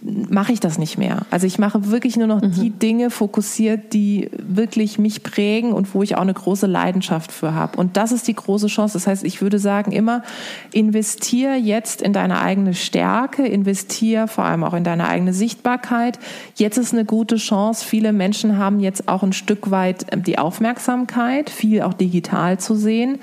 mache 0.00 0.52
ich 0.52 0.60
das 0.60 0.78
nicht 0.78 0.96
mehr. 0.96 1.22
Also 1.30 1.46
ich 1.46 1.58
mache 1.58 1.90
wirklich 1.90 2.16
nur 2.16 2.28
noch 2.28 2.40
mhm. 2.40 2.52
die 2.52 2.70
Dinge 2.70 3.10
fokussiert, 3.10 3.92
die 3.92 4.30
wirklich 4.38 4.98
mich 4.98 5.24
prägen 5.24 5.72
und 5.72 5.92
wo 5.92 6.02
ich 6.02 6.16
auch 6.16 6.22
eine 6.22 6.34
große 6.34 6.66
Leidenschaft 6.66 7.32
für 7.32 7.54
habe. 7.54 7.76
Und 7.78 7.96
das 7.96 8.12
ist 8.12 8.28
die 8.28 8.34
große 8.34 8.68
Chance. 8.68 8.94
Das 8.94 9.06
heißt, 9.08 9.24
ich 9.24 9.42
würde 9.42 9.58
sagen 9.58 9.90
immer, 9.90 10.22
investier 10.72 11.56
jetzt 11.56 12.00
in 12.00 12.12
deine 12.12 12.40
eigene 12.40 12.74
Stärke, 12.74 13.46
investier 13.46 14.28
vor 14.28 14.44
allem 14.44 14.62
auch 14.62 14.74
in 14.74 14.84
deine 14.84 15.08
eigene 15.08 15.32
Sichtbarkeit. 15.32 16.20
Jetzt 16.54 16.78
ist 16.78 16.92
eine 16.92 17.04
gute 17.04 17.36
Chance. 17.36 17.84
Viele 17.84 18.12
Menschen 18.12 18.56
haben 18.56 18.78
jetzt 18.78 19.08
auch 19.08 19.24
ein 19.24 19.32
Stück 19.32 19.70
weit 19.72 20.06
ähm, 20.12 20.22
die 20.22 20.38
Aufmerksamkeit, 20.38 21.50
viel 21.50 21.82
auch 21.82 21.94
digital 21.94 22.58
zu 22.58 22.76
sehen. 22.76 23.18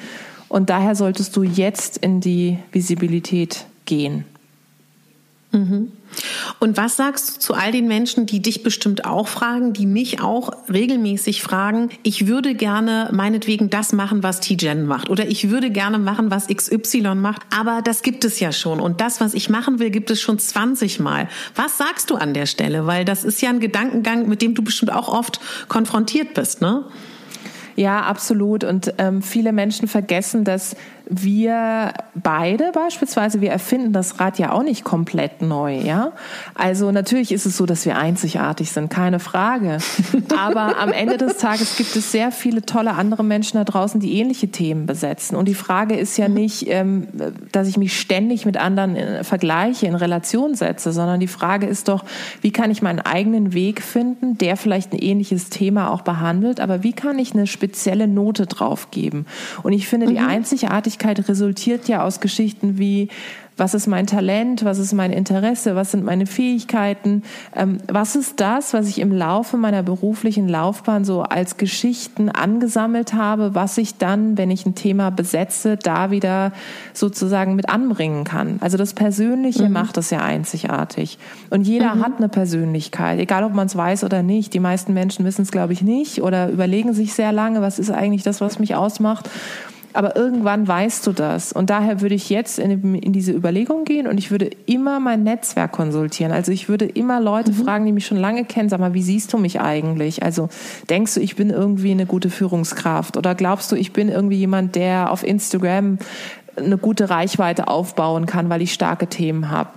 Und 0.50 0.70
daher 0.70 0.96
solltest 0.96 1.36
du 1.38 1.44
jetzt 1.44 1.98
in 1.98 2.20
die 2.20 2.60
Visibilität 2.72 3.65
gehen. 3.86 4.25
Mhm. 5.56 5.92
Und 6.60 6.78
was 6.78 6.98
sagst 6.98 7.36
du 7.36 7.40
zu 7.40 7.54
all 7.54 7.72
den 7.72 7.88
Menschen, 7.88 8.26
die 8.26 8.42
dich 8.42 8.64
bestimmt 8.64 9.06
auch 9.06 9.28
fragen, 9.28 9.74
die 9.74 9.86
mich 9.86 10.22
auch 10.22 10.52
regelmäßig 10.72 11.42
fragen, 11.42 11.90
ich 12.04 12.28
würde 12.28 12.56
gerne 12.56 13.10
meinetwegen 13.12 13.70
das 13.70 13.94
machen, 13.94 14.24
was 14.24 14.40
T-Gen 14.40 14.86
macht 14.86 15.10
oder 15.10 15.28
ich 15.28 15.50
würde 15.50 15.70
gerne 15.72 15.98
machen, 15.98 16.32
was 16.32 16.48
XY 16.48 17.16
macht, 17.16 17.42
aber 17.56 17.82
das 17.82 18.02
gibt 18.02 18.26
es 18.26 18.40
ja 18.40 18.52
schon 18.52 18.80
und 18.80 19.02
das, 19.02 19.20
was 19.22 19.34
ich 19.34 19.50
machen 19.50 19.80
will, 19.80 19.90
gibt 19.90 20.12
es 20.12 20.22
schon 20.22 20.40
20 20.40 21.00
Mal. 21.00 21.28
Was 21.56 21.78
sagst 21.78 22.10
du 22.10 22.16
an 22.16 22.34
der 22.34 22.46
Stelle? 22.46 22.86
Weil 22.86 23.06
das 23.06 23.24
ist 23.24 23.42
ja 23.42 23.50
ein 23.50 23.60
Gedankengang, 23.60 24.28
mit 24.28 24.42
dem 24.42 24.56
du 24.56 24.62
bestimmt 24.62 24.94
auch 24.94 25.08
oft 25.08 25.40
konfrontiert 25.68 26.34
bist, 26.34 26.62
ne? 26.62 26.86
Ja, 27.76 28.04
absolut. 28.04 28.64
Und 28.64 28.94
ähm, 29.00 29.22
viele 29.22 29.52
Menschen 29.52 29.88
vergessen, 29.90 30.46
dass 30.46 30.78
wir 31.08 31.94
beide 32.16 32.72
beispielsweise, 32.72 33.42
wir 33.42 33.52
erfinden 33.52 33.94
das 33.94 34.20
Rad 34.20 34.40
ja 34.40 34.52
auch 34.52 34.64
nicht 34.64 34.84
komplett 34.84 35.42
neu, 35.42 35.78
ja. 35.78 36.14
Also 36.56 36.92
natürlich 36.92 37.32
ist 37.32 37.46
es 37.46 37.58
so, 37.58 37.66
dass 37.66 37.86
wir 37.86 37.98
einzigartig 37.98 38.72
sind, 38.72 38.90
keine 38.90 39.20
Frage. 39.20 39.78
Aber 40.38 40.78
am 40.80 40.92
Ende 40.92 41.18
des 41.18 41.38
Tages 41.38 41.78
gibt 41.78 41.96
es 41.96 42.12
sehr 42.12 42.32
viele 42.32 42.64
tolle 42.64 42.94
andere 42.94 43.24
Menschen 43.24 43.58
da 43.58 43.64
draußen, 43.64 44.00
die 44.00 44.20
ähnliche 44.20 44.50
Themen 44.50 44.86
besetzen. 44.86 45.36
Und 45.36 45.48
die 45.48 45.54
Frage 45.54 45.96
ist 45.96 46.18
ja 46.18 46.28
nicht, 46.28 46.66
ähm, 46.70 47.08
dass 47.52 47.68
ich 47.68 47.78
mich 47.78 48.00
ständig 48.00 48.46
mit 48.46 48.58
anderen 48.58 48.96
äh, 48.96 49.24
vergleiche, 49.24 49.86
in 49.86 49.96
Relation 49.96 50.56
setze, 50.56 50.92
sondern 50.92 51.20
die 51.20 51.28
Frage 51.28 51.68
ist 51.68 51.88
doch, 51.88 52.04
wie 52.42 52.52
kann 52.52 52.72
ich 52.72 52.82
meinen 52.82 53.00
eigenen 53.00 53.54
Weg 53.54 53.82
finden, 53.82 54.38
der 54.38 54.58
vielleicht 54.58 54.94
ein 54.94 55.00
ähnliches 55.00 55.50
Thema 55.50 55.92
auch 55.92 56.02
behandelt, 56.02 56.60
aber 56.60 56.84
wie 56.84 56.94
kann 56.94 57.20
ich 57.20 57.34
eine 57.34 57.48
spezielle 57.48 58.08
Note 58.08 58.48
drauf 58.48 58.90
geben? 58.92 59.26
Und 59.64 59.74
ich 59.74 59.88
finde, 59.88 60.08
die 60.08 60.20
mhm. 60.20 60.28
Einzigartigkeit 60.28 60.95
Persönlichkeit 60.98 61.30
resultiert 61.30 61.88
ja 61.88 62.04
aus 62.04 62.20
Geschichten 62.20 62.78
wie 62.78 63.10
was 63.58 63.74
ist 63.74 63.88
mein 63.88 64.06
Talent, 64.06 64.66
was 64.66 64.80
ist 64.80 64.92
mein 64.92 65.14
Interesse, 65.14 65.75
was 65.75 65.92
sind 65.92 66.04
meine 66.04 66.25
Fähigkeiten, 66.25 67.24
ähm, 67.56 67.78
was 67.88 68.18
ist 68.18 68.42
das, 68.42 68.74
was 68.74 68.90
ich 68.90 69.00
im 69.00 69.14
Laufe 69.14 69.56
meiner 69.56 69.82
beruflichen 69.82 70.50
Laufbahn 70.50 71.06
so 71.06 71.22
als 71.22 71.56
Geschichten 71.56 72.30
angesammelt 72.30 73.14
habe, 73.14 73.56
was 73.56 73.78
ich 73.78 73.98
dann, 73.98 74.38
wenn 74.38 74.52
ich 74.52 74.66
ein 74.66 74.75
Thema 74.75 75.10
besetze, 75.10 75.78
da 75.78 76.12
wieder 76.12 76.52
sozusagen 76.94 77.56
mit 77.56 77.70
anbringen 77.70 78.25
kann. 78.25 78.58
Also 78.60 78.78
das 78.78 78.94
Persönliche 78.94 79.68
mhm. 79.68 79.74
macht 79.74 79.98
es 79.98 80.10
ja 80.10 80.20
einzigartig. 80.20 81.18
Und 81.50 81.66
jeder 81.66 81.96
mhm. 81.96 82.04
hat 82.04 82.18
eine 82.18 82.28
Persönlichkeit, 82.28 83.20
egal 83.20 83.46
ob 83.46 83.54
man 83.54 83.68
es 83.68 83.78
weiß 83.78 84.04
oder 84.04 84.22
nicht. 84.22 84.54
Die 84.54 84.60
meisten 84.60 84.94
Menschen 84.94 85.24
wissen 85.24 85.44
es, 85.44 85.52
glaube 85.52 85.72
ich, 85.72 85.82
nicht 85.82 86.22
oder 86.22 86.50
überlegen 86.50 86.94
sich 86.94 87.14
sehr 87.14 87.32
lange, 87.32 87.62
was 87.62 87.80
ist 87.80 87.90
eigentlich 87.92 88.24
das, 88.24 88.42
was 88.42 88.60
mich 88.60 88.75
ausmacht. 88.75 89.30
Aber 89.96 90.16
irgendwann 90.16 90.68
weißt 90.68 91.08
du 91.08 91.14
das. 91.14 91.54
Und 91.54 91.70
daher 91.70 92.02
würde 92.02 92.16
ich 92.16 92.30
jetzt 92.30 92.60
in, 92.60 92.96
in, 92.96 93.14
diese 93.14 93.32
Überlegung 93.32 93.86
gehen 93.86 94.08
und 94.08 94.18
ich 94.18 94.30
würde 94.30 94.50
immer 94.66 95.00
mein 95.00 95.24
Netzwerk 95.24 95.72
konsultieren. 95.72 96.34
Also 96.34 96.52
ich 96.52 96.68
würde 96.68 96.86
immer 96.86 97.22
Leute 97.22 97.52
mhm. 97.52 97.56
fragen, 97.56 97.86
die 97.86 97.94
mich 97.94 98.06
schon 98.06 98.18
lange 98.18 98.44
kennen, 98.44 98.68
sag 98.68 98.82
mal, 98.82 98.94
wie 98.94 99.02
siehst 99.02 99.32
du 99.32 99.38
mich 99.38 99.62
eigentlich? 99.62 100.22
Also 100.22 100.50
denkst 100.90 101.16
du, 101.16 101.22
ich 101.22 101.38
bin 101.38 101.50
irgendwie 101.50 101.92
eine 101.92 102.06
gute 102.06 102.30
Führungskraft? 102.30 103.16
Oder 103.16 103.36
glaubst 103.36 103.72
du, 103.72 103.78
ich 103.78 103.94
bin 103.94 104.10
irgendwie 104.10 104.38
jemand, 104.38 104.75
der 104.75 105.12
auf 105.12 105.24
Instagram 105.24 105.98
eine 106.58 106.78
gute 106.78 107.10
Reichweite 107.10 107.70
aufbauen 107.70 108.25
kann, 108.25 108.50
weil 108.50 108.62
ich 108.62 108.74
starke 108.74 109.08
Themen 109.08 109.50
habe? 109.50 109.70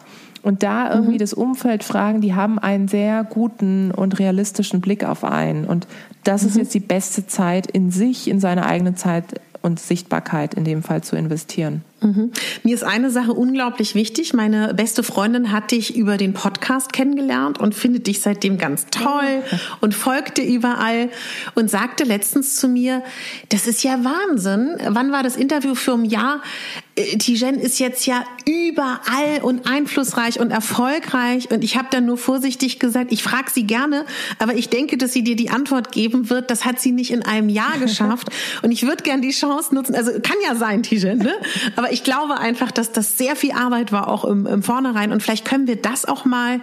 Und 0.43 0.63
da 0.63 0.93
irgendwie 0.93 1.15
mhm. 1.15 1.19
das 1.19 1.35
Umfeld 1.35 1.85
fragen, 1.85 2.21
die 2.21 2.35
haben 2.35 2.59
einen 2.59 2.89
sehr 2.89 3.25
guten 3.25 3.91
und 3.91 4.19
realistischen 4.19 4.81
Blick 4.81 5.05
auf 5.05 5.25
einen. 5.25 5.65
Und 5.65 5.87
das 6.25 6.43
mhm. 6.43 6.49
ist 6.49 6.57
jetzt 6.57 6.75
die 6.75 6.81
beste 6.81 7.27
Zeit, 7.27 7.71
in 7.71 7.91
sich, 7.91 8.29
in 8.29 8.41
seine 8.41 8.67
eigene 8.67 8.95
Zeit 8.95 9.41
und 9.62 9.81
Sichtbarkeit 9.81 10.55
in 10.55 10.65
dem 10.65 10.83
Fall 10.83 11.03
zu 11.03 11.17
investieren. 11.17 11.83
Mhm. 12.00 12.33
Mir 12.62 12.75
ist 12.75 12.85
eine 12.85 13.11
Sache 13.11 13.33
unglaublich 13.33 13.95
wichtig. 13.95 14.33
Meine 14.33 14.73
beste 14.73 15.03
Freundin 15.03 15.50
hat 15.50 15.73
dich 15.73 15.97
über 15.97 16.17
den 16.17 16.33
Podcast 16.33 16.93
kennengelernt 16.93 17.59
und 17.59 17.75
findet 17.75 18.07
dich 18.07 18.21
seitdem 18.21 18.57
ganz 18.57 18.87
toll 18.91 19.43
und 19.81 19.95
folgt 19.95 20.38
dir 20.38 20.45
überall 20.45 21.11
und 21.57 21.71
sagte 21.71 22.05
letztens 22.05 22.55
zu 22.55 22.69
mir, 22.69 23.03
das 23.49 23.67
ist 23.67 23.83
ja 23.83 24.05
Wahnsinn. 24.05 24.77
Wann 24.87 25.11
war 25.11 25.25
das 25.25 25.37
Interview 25.37 25.75
für 25.75 25.95
ein 25.95 26.05
Jahr? 26.05 26.41
Äh, 26.95 27.19
Tijen 27.19 27.59
ist 27.59 27.81
jetzt 27.81 28.07
ja 28.07 28.23
überall 28.47 29.43
und 29.43 29.69
einflussreich 29.69 30.38
und 30.38 30.53
erfolgreich. 30.53 31.50
Und 31.50 31.65
ich 31.65 31.77
habe 31.77 31.88
dann 31.91 32.07
nur 32.07 32.17
vorsichtig 32.17 32.79
gesagt, 32.79 33.11
ich 33.12 33.25
frage 33.25 33.50
sie 33.50 33.65
gerne, 33.65 34.07
aber 34.38 34.55
ich 34.55 34.69
denke, 34.69 34.99
dass 34.99 35.12
sie 35.12 35.25
dir 35.25 35.35
die 35.35 35.50
Antwort 35.50 35.91
geben 35.91 36.31
wird. 36.31 36.50
Das 36.53 36.65
hat 36.65 36.79
sie 36.79 36.93
nicht 36.93 37.11
in 37.11 37.25
einem 37.25 37.49
Jahr 37.49 37.77
geschafft. 37.81 38.29
und 38.62 38.71
ich 38.71 38.85
würde 38.85 39.03
gern 39.03 39.21
die 39.21 39.31
Chance 39.31 39.48
nutzen. 39.73 39.97
Also 39.97 40.12
kann 40.12 40.37
ja 40.45 40.55
sein, 40.55 40.83
Tijen, 40.83 41.19
ne? 41.19 41.35
Aber 41.76 41.88
aber 41.88 41.95
ich 41.95 42.05
glaube 42.05 42.38
einfach, 42.38 42.71
dass 42.71 42.93
das 42.93 43.17
sehr 43.17 43.35
viel 43.35 43.52
Arbeit 43.52 43.93
war, 43.93 44.09
auch 44.09 44.26
im, 44.26 44.45
im 44.45 44.62
Vornherein. 44.62 45.11
Und 45.11 45.23
vielleicht 45.23 45.47
können 45.47 45.67
wir 45.67 45.76
das 45.76 46.05
auch 46.05 46.26
mal 46.26 46.61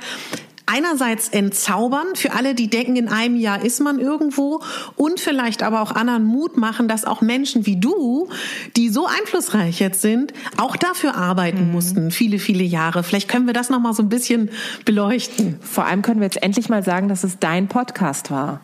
einerseits 0.67 1.29
entzaubern 1.29 2.05
für 2.13 2.33
alle, 2.33 2.53
die 2.53 2.69
denken, 2.69 2.95
in 2.95 3.07
einem 3.07 3.35
Jahr 3.35 3.63
ist 3.65 3.79
man 3.79 3.97
irgendwo 3.99 4.61
und 4.95 5.19
vielleicht 5.19 5.63
aber 5.63 5.81
auch 5.81 5.91
anderen 5.91 6.25
Mut 6.25 6.57
machen, 6.57 6.87
dass 6.87 7.05
auch 7.05 7.21
Menschen 7.21 7.65
wie 7.65 7.79
du, 7.79 8.29
die 8.75 8.89
so 8.89 9.07
einflussreich 9.07 9.79
jetzt 9.79 10.03
sind, 10.03 10.31
auch 10.57 10.75
dafür 10.75 11.15
arbeiten 11.15 11.67
mhm. 11.67 11.71
mussten, 11.71 12.11
viele, 12.11 12.37
viele 12.37 12.63
Jahre. 12.63 13.01
Vielleicht 13.01 13.27
können 13.27 13.47
wir 13.47 13.53
das 13.53 13.71
nochmal 13.71 13.93
so 13.93 14.03
ein 14.03 14.09
bisschen 14.09 14.51
beleuchten. 14.85 15.57
Vor 15.61 15.85
allem 15.85 16.03
können 16.03 16.19
wir 16.19 16.25
jetzt 16.25 16.41
endlich 16.41 16.69
mal 16.69 16.83
sagen, 16.83 17.07
dass 17.07 17.23
es 17.23 17.39
dein 17.39 17.67
Podcast 17.67 18.29
war 18.29 18.61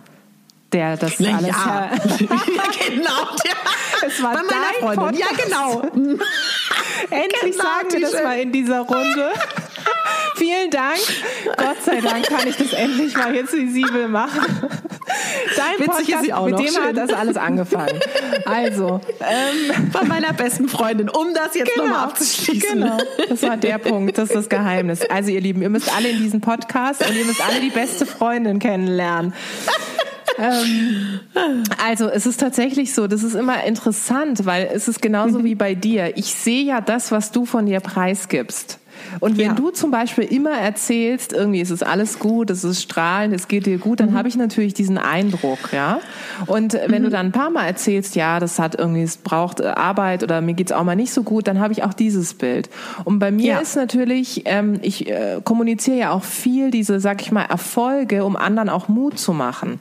der 0.74 0.98
das 0.98 1.14
Na, 1.20 1.38
alles 1.38 1.48
ja. 1.48 1.92
genau. 2.88 3.12
Es 4.04 4.24
war 4.24 4.34
Bei 4.34 4.42
meiner 4.42 4.96
Freundin. 4.96 5.20
Ja, 5.20 5.28
genau. 5.44 5.82
Endlich 7.12 7.52
genau, 7.52 7.64
sagen 7.64 7.92
wir 7.92 8.00
das 8.00 8.24
mal 8.24 8.40
in 8.40 8.52
dieser 8.52 8.80
Runde. 8.80 9.32
Vielen 10.36 10.72
Dank. 10.72 10.98
Gott 11.56 11.84
sei 11.86 12.02
Dank 12.02 12.26
kann 12.26 12.48
ich 12.48 12.58
das 12.58 12.74
endlich 12.74 13.16
mal 13.16 13.34
jetzt 13.36 13.54
visibel 13.54 14.08
machen. 14.08 14.42
Dein 15.56 15.88
Witzig 15.88 16.16
Podcast, 16.16 16.46
mit 16.46 16.60
dem 16.60 16.68
Schön. 16.68 16.84
hat 16.84 16.98
das 16.98 17.14
alles 17.14 17.38
angefangen. 17.38 18.00
Also, 18.46 19.02
ähm, 19.20 19.92
von 19.92 20.08
meiner 20.08 20.34
besten 20.34 20.68
Freundin, 20.68 21.10
um 21.10 21.34
das 21.34 21.54
jetzt 21.54 21.74
genau, 21.74 21.88
nochmal 21.88 22.06
abzuschließen. 22.06 22.82
Genau, 22.82 22.98
das 23.30 23.44
war 23.44 23.58
der 23.58 23.78
Punkt, 23.78 24.18
das 24.18 24.30
ist 24.30 24.36
das 24.36 24.50
Geheimnis. 24.50 25.02
Also 25.10 25.30
ihr 25.30 25.42
Lieben, 25.42 25.62
ihr 25.62 25.70
müsst 25.70 25.96
alle 25.96 26.10
in 26.10 26.18
diesen 26.18 26.42
Podcast 26.42 27.08
und 27.08 27.16
ihr 27.16 27.26
müsst 27.26 27.46
alle 27.46 27.60
die 27.60 27.70
beste 27.70 28.06
Freundin 28.06 28.60
kennenlernen 28.60 29.34
ähm, 30.42 31.20
also 31.84 32.10
es 32.10 32.26
ist 32.26 32.40
tatsächlich 32.40 32.94
so, 32.94 33.08
das 33.08 33.24
ist 33.24 33.36
immer 33.36 33.64
interessant, 33.64 34.46
weil 34.46 34.70
es 34.74 34.88
ist 34.88 35.02
genauso 35.02 35.40
mhm. 35.40 35.44
wie 35.44 35.56
bei 35.56 35.76
dir. 35.76 36.18
Ich 36.18 36.34
sehe 36.34 36.64
ja 36.64 36.82
das, 36.82 37.12
was 37.12 37.32
du 37.32 37.46
von 37.46 37.66
dir 37.66 37.80
preisgibst. 37.80 38.81
Und 39.20 39.38
wenn 39.38 39.48
ja. 39.48 39.54
du 39.54 39.72
zum 39.72 39.92
Beispiel 39.92 40.24
immer 40.26 40.52
erzählst, 40.52 41.34
irgendwie 41.34 41.62
ist 41.62 41.70
es 41.70 41.84
alles 41.84 42.20
gut, 42.20 42.50
es 42.50 42.64
ist 42.64 42.82
strahlend, 42.82 43.34
es 43.34 43.48
geht 43.48 43.66
dir 43.66 43.78
gut, 43.78 44.00
dann 44.00 44.12
mhm. 44.12 44.18
habe 44.18 44.28
ich 44.28 44.36
natürlich 44.36 44.74
diesen 44.74 44.98
Eindruck, 44.98 45.74
ja. 45.74 46.00
Und 46.48 46.74
wenn 46.74 47.02
mhm. 47.02 47.06
du 47.06 47.10
dann 47.12 47.26
ein 47.28 47.32
paar 47.32 47.50
Mal 47.50 47.66
erzählst, 47.66 48.16
ja, 48.16 48.40
das 48.40 48.60
hat 48.60 48.76
irgendwie, 48.76 49.04
es 49.04 49.18
braucht 49.18 49.60
äh, 49.60 49.68
Arbeit 49.68 50.24
oder 50.24 50.42
mir 50.42 50.54
geht's 50.54 50.72
auch 50.72 50.84
mal 50.84 50.96
nicht 50.96 51.14
so 51.14 51.24
gut, 51.24 51.48
dann 51.48 51.60
habe 51.60 51.74
ich 51.74 51.84
auch 51.84 51.94
dieses 51.94 52.34
Bild. 52.34 52.70
Und 53.04 53.20
bei 53.20 53.32
mir 53.32 53.54
ja. 53.54 53.60
ist 53.60 53.76
natürlich, 53.76 54.44
ähm, 54.46 54.80
ich 54.82 55.10
äh, 55.10 55.42
kommuniziere 55.44 55.98
ja 55.98 56.12
auch 56.12 56.24
viel 56.24 56.72
diese, 56.72 57.00
sag 57.00 57.22
ich 57.22 57.32
mal, 57.32 57.44
Erfolge, 57.44 58.24
um 58.26 58.36
anderen 58.36 58.70
auch 58.70 58.88
Mut 58.88 59.20
zu 59.20 59.34
machen. 59.34 59.80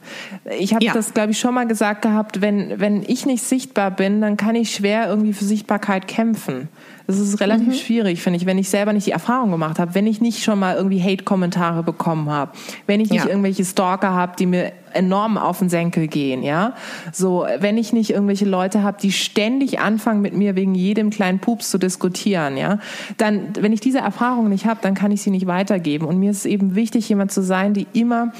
Ich 0.59 0.75
habe 0.75 0.85
ja. 0.85 0.93
das, 0.93 1.15
glaube 1.15 1.33
ich, 1.33 1.39
schon 1.39 1.55
mal 1.55 1.67
gesagt 1.67 2.03
gehabt, 2.03 2.41
wenn, 2.41 2.81
wenn 2.81 3.03
ich 3.07 3.27
nicht 3.27 3.43
sichtbar 3.43 3.91
bin, 3.91 4.21
dann 4.21 4.37
kann 4.37 4.55
ich 4.55 4.75
schwer 4.75 5.09
irgendwie 5.09 5.33
für 5.33 5.45
Sichtbarkeit 5.45 6.09
kämpfen. 6.09 6.69
Das 7.11 7.19
ist 7.19 7.41
relativ 7.41 7.67
mhm. 7.67 7.73
schwierig, 7.73 8.23
finde 8.23 8.37
ich, 8.37 8.47
wenn 8.47 8.57
ich 8.57 8.69
selber 8.69 8.93
nicht 8.93 9.05
die 9.09 9.11
Erfahrung 9.11 9.51
gemacht 9.51 9.81
habe, 9.81 9.97
wenn 9.97 10.07
ich 10.07 10.21
nicht 10.21 10.45
schon 10.45 10.61
mal 10.61 10.77
irgendwie 10.77 11.03
Hate-Kommentare 11.03 11.83
bekommen 11.83 12.31
habe, 12.31 12.53
wenn 12.87 13.01
ich 13.01 13.11
nicht 13.11 13.25
ja. 13.25 13.29
irgendwelche 13.29 13.65
Stalker 13.65 14.13
habe, 14.13 14.35
die 14.39 14.47
mir 14.47 14.73
enorm 14.93 15.37
auf 15.37 15.59
den 15.59 15.69
Senkel 15.69 16.07
gehen, 16.07 16.45
ja. 16.45 16.75
So, 17.13 17.47
wenn 17.59 17.79
ich 17.79 17.93
nicht 17.93 18.11
irgendwelche 18.11 18.45
Leute 18.45 18.85
habe, 18.85 18.99
die 19.03 19.11
ständig 19.11 19.81
anfangen 19.81 20.21
mit 20.21 20.35
mir 20.35 20.55
wegen 20.55 20.77
jedem 20.77 21.11
kleinen 21.11 21.41
Pups 21.41 21.71
zu 21.71 21.79
diskutieren, 21.79 22.57
ja, 22.57 22.79
dann, 23.17 23.55
wenn 23.59 23.73
ich 23.73 23.81
diese 23.81 23.99
Erfahrung 23.99 24.49
nicht 24.49 24.67
habe, 24.67 24.79
dann 24.81 24.95
kann 24.95 25.11
ich 25.11 25.23
sie 25.23 25.31
nicht 25.31 25.49
weitergeben. 25.49 26.07
Und 26.07 26.21
mir 26.21 26.31
ist 26.31 26.39
es 26.39 26.47
eben 26.47 26.77
wichtig, 26.77 27.09
jemand 27.09 27.33
zu 27.33 27.43
sein, 27.43 27.75
die 27.75 27.89
immer 27.93 28.33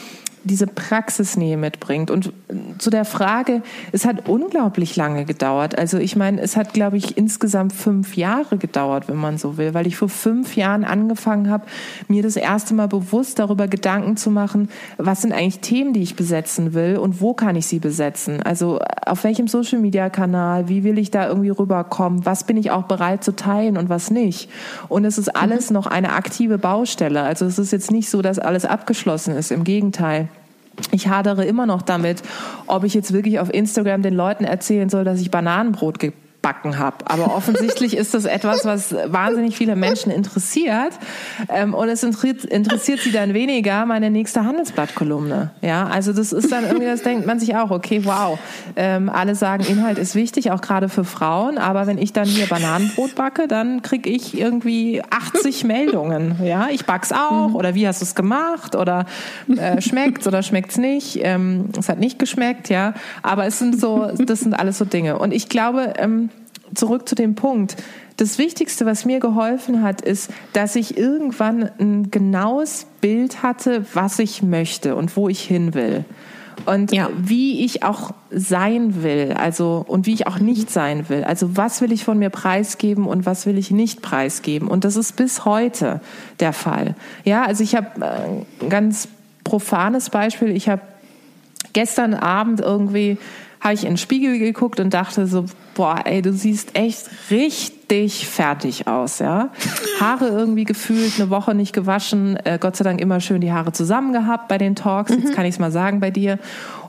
diese 0.45 0.67
Praxisnähe 0.67 1.57
mitbringt. 1.57 2.11
Und 2.11 2.33
zu 2.79 2.91
der 2.91 3.05
Frage, 3.05 3.63
es 3.93 4.07
hat 4.07 4.29
unglaublich 4.29 4.97
lange 4.97 5.25
gedauert. 5.25 5.79
Also 5.79 5.99
ich 5.99 6.17
meine, 6.17 6.41
es 6.41 6.57
hat, 6.57 6.73
glaube 6.73 6.97
ich, 6.97 7.17
insgesamt 7.17 7.73
fünf 7.73 8.17
Jahre 8.17 8.57
gedauert, 8.57 9.09
wenn 9.09 9.17
man 9.17 9.39
so 9.39 9.59
will, 9.59 9.75
weil 9.75 9.87
ich 9.87 9.97
vor 9.97 10.09
fünf 10.09 10.57
Jahren 10.57 10.85
angefangen 10.85 11.51
habe, 11.51 11.67
mir 12.09 12.23
das 12.23 12.37
erste 12.37 12.75
Mal 12.75 12.89
bewusst 12.89 13.39
darüber 13.39 13.69
Gedanken 13.69 14.17
zu 14.17 14.31
machen, 14.31 14.71
was 14.97 15.23
sind 15.23 15.33
eigentlich 15.33 15.61
Themen, 15.61 15.93
die 15.93 16.03
ich 16.03 16.17
besetzen 16.17 16.75
will 16.75 16.97
und 16.97 17.21
wo 17.21 17.35
kann 17.35 17.57
ich 17.57 17.67
sie 17.67 17.79
besetzen. 17.79 18.43
Also 18.43 18.81
auf 19.05 19.25
welchem 19.25 19.47
Social-Media-Kanal, 19.47 20.69
wie 20.69 20.85
will 20.85 20.99
ich 20.99 21.11
da 21.11 21.29
irgendwie 21.29 21.51
rüberkommen, 21.51 22.25
was 22.25 22.45
bin 22.45 22.57
ich 22.57 22.71
auch 22.71 22.85
bereit 22.85 23.23
zu 23.25 23.37
teilen 23.37 23.77
und 23.77 23.89
was 23.89 24.11
nicht. 24.11 24.51
Und 24.89 25.05
es 25.05 25.19
ist 25.19 25.37
alles 25.37 25.71
mhm. 25.71 25.75
noch 25.75 25.87
eine 25.87 26.13
aktive 26.13 26.59
Baustelle. 26.59 27.23
Also 27.23 27.45
es 27.45 27.59
ist 27.59 27.73
jetzt 27.73 27.91
nicht 27.91 28.09
so, 28.09 28.23
dass 28.23 28.39
alles 28.39 28.65
abgeschlossen 28.65 29.35
ist. 29.35 29.51
Im 29.51 29.65
Gegenteil 29.65 30.29
ich 30.93 31.09
hadere 31.09 31.45
immer 31.45 31.67
noch 31.67 31.83
damit, 31.83 32.23
ob 32.67 32.85
ich 32.85 32.95
jetzt 32.95 33.13
wirklich 33.13 33.39
auf 33.39 33.53
Instagram 33.53 34.03
den 34.03 34.15
Leuten 34.15 34.45
erzählen 34.45 34.89
soll, 34.89 35.05
dass 35.05 35.21
ich 35.21 35.31
Bananenbrot 35.31 35.99
gebacken 36.41 36.79
habe. 36.79 36.97
Aber 37.05 37.35
offensichtlich 37.35 37.97
ist 37.97 38.15
das 38.15 38.25
etwas, 38.25 38.65
was 38.65 38.95
wahnsinnig 39.07 39.57
viele 39.57 39.77
Menschen 39.77 40.11
interessiert. 40.11 40.99
Ähm, 41.49 41.75
und 41.75 41.89
es 41.89 42.03
interessiert 42.03 43.01
sie 43.01 43.13
dann 43.13 43.35
weniger 43.35 43.85
meine 43.85 44.11
nächste 44.11 44.45
Handelsblattkolumne. 44.45 45.51
Ja, 45.61 45.87
also 45.87 46.13
das 46.15 46.33
ist 46.33 46.51
dann 46.51 46.65
irgendwie, 46.65 46.87
das 46.87 47.03
denkt 47.03 47.27
man 47.27 47.39
sich 47.39 47.57
auch, 47.57 47.71
okay, 47.71 48.05
wow. 48.05 48.39
Ähm, 48.75 49.11
alle 49.11 49.35
sagen, 49.35 49.65
Inhalt 49.65 49.99
ist 49.99 50.15
wichtig, 50.15 50.51
auch 50.51 50.63
gerade 50.63 50.89
für 50.89 51.05
Frauen. 51.05 51.59
Aber 51.59 51.87
wenn 51.87 51.99
ich 51.99 52.15
dann 52.15 52.27
hier 52.27 52.47
Bananenbrot 52.47 53.15
backe, 53.17 53.47
dann 53.47 53.83
kriege 53.83 54.09
ich 54.09 54.39
irgendwie 54.39 55.03
80 55.11 55.65
Meldungen. 55.71 56.37
Ja, 56.43 56.69
ich 56.71 56.87
back's 56.87 57.13
auch. 57.13 57.53
Oder 57.53 57.75
wie 57.75 57.87
hast 57.87 58.01
du 58.01 58.07
es 58.07 58.15
gemacht? 58.15 58.77
Oder 58.77 59.05
äh, 59.55 59.81
schmeckt's 59.83 60.27
oder 60.27 60.43
schmeckt's 60.43 60.79
nicht? 60.79 61.19
Ähm, 61.23 61.69
es 61.79 61.91
hat 61.91 61.99
nicht 61.99 62.19
geschmeckt, 62.19 62.71
ja. 62.71 62.95
Aber 63.23 63.45
es 63.45 63.59
sind 63.59 63.79
so, 63.79 64.11
das 64.19 64.41
sind 64.41 64.55
alles 64.55 64.79
so 64.79 64.87
Dinge. 64.87 65.19
Und 65.19 65.33
ich 65.33 65.49
glaube, 65.51 65.93
ähm, 65.99 66.31
zurück 66.75 67.09
zu 67.09 67.15
dem 67.15 67.35
Punkt. 67.35 67.77
Das 68.17 68.39
Wichtigste, 68.39 68.87
was 68.87 69.05
mir 69.05 69.19
geholfen 69.19 69.83
hat, 69.83 70.03
ist, 70.03 70.31
dass 70.53 70.77
ich 70.77 70.99
irgendwann 70.99 71.71
ein 71.79 72.11
genaues 72.11 72.87
Bild 73.01 73.43
hatte, 73.43 73.87
was 73.95 74.19
ich 74.19 74.43
möchte 74.43 74.95
und 74.97 75.17
wo 75.17 75.29
ich 75.29 75.41
hin 75.41 75.75
will. 75.75 76.05
Und 76.67 76.93
ja. 76.93 77.09
wie 77.17 77.65
ich 77.65 77.83
auch 77.83 78.13
sein 78.31 79.03
will, 79.03 79.35
also 79.39 79.85
und 79.87 80.07
wie 80.07 80.13
ich 80.13 80.27
auch 80.27 80.39
nicht 80.39 80.71
sein 80.71 81.09
will. 81.09 81.25
Also 81.25 81.57
was 81.57 81.81
will 81.81 81.93
ich 81.93 82.05
von 82.05 82.19
mir 82.19 82.31
preisgeben 82.31 83.07
und 83.07 83.25
was 83.25 83.47
will 83.47 83.57
ich 83.57 83.71
nicht 83.71 84.03
preisgeben? 84.03 84.69
Und 84.69 84.85
das 84.85 84.97
ist 84.97 85.17
bis 85.17 85.45
heute 85.45 86.01
der 86.39 86.53
Fall. 86.53 86.95
Ja, 87.25 87.45
also 87.45 87.63
ich 87.63 87.75
habe 87.75 87.89
äh, 88.01 88.65
ein 88.65 88.69
ganz 88.69 89.09
profanes 89.45 90.11
Beispiel. 90.11 90.51
Ich 90.51 90.69
habe 90.69 90.83
gestern 91.73 92.15
Abend 92.15 92.61
irgendwie 92.61 93.19
habe 93.61 93.75
ich 93.75 93.85
in 93.85 93.91
den 93.91 93.97
Spiegel 93.99 94.39
geguckt 94.39 94.81
und 94.81 94.95
dachte 94.95 95.27
so, 95.27 95.45
boah, 95.75 96.01
ey, 96.05 96.23
du 96.23 96.33
siehst 96.33 96.77
echt 96.77 97.11
richtig 97.31 98.27
fertig 98.27 98.87
aus, 98.87 99.19
ja. 99.19 99.51
Haare 100.01 100.29
irgendwie 100.29 100.65
gefühlt, 100.65 101.13
eine 101.19 101.29
Woche 101.29 101.55
nicht 101.55 101.75
gewaschen, 101.75 102.37
äh, 102.45 102.59
Gott 102.59 102.77
sei 102.77 102.85
Dank 102.85 103.01
immer 103.01 103.21
schön 103.21 103.41
die 103.41 103.53
Haare 103.53 103.73
zusammen 103.73 104.13
gehabt 104.13 104.49
bei 104.49 104.57
den 104.57 104.77
Talks, 104.77 105.11
jetzt 105.11 105.29
mhm. 105.29 105.33
kann 105.33 105.45
ich 105.45 105.55
es 105.55 105.59
mal 105.59 105.71
sagen 105.71 106.01
bei 106.01 106.11
dir. 106.11 106.39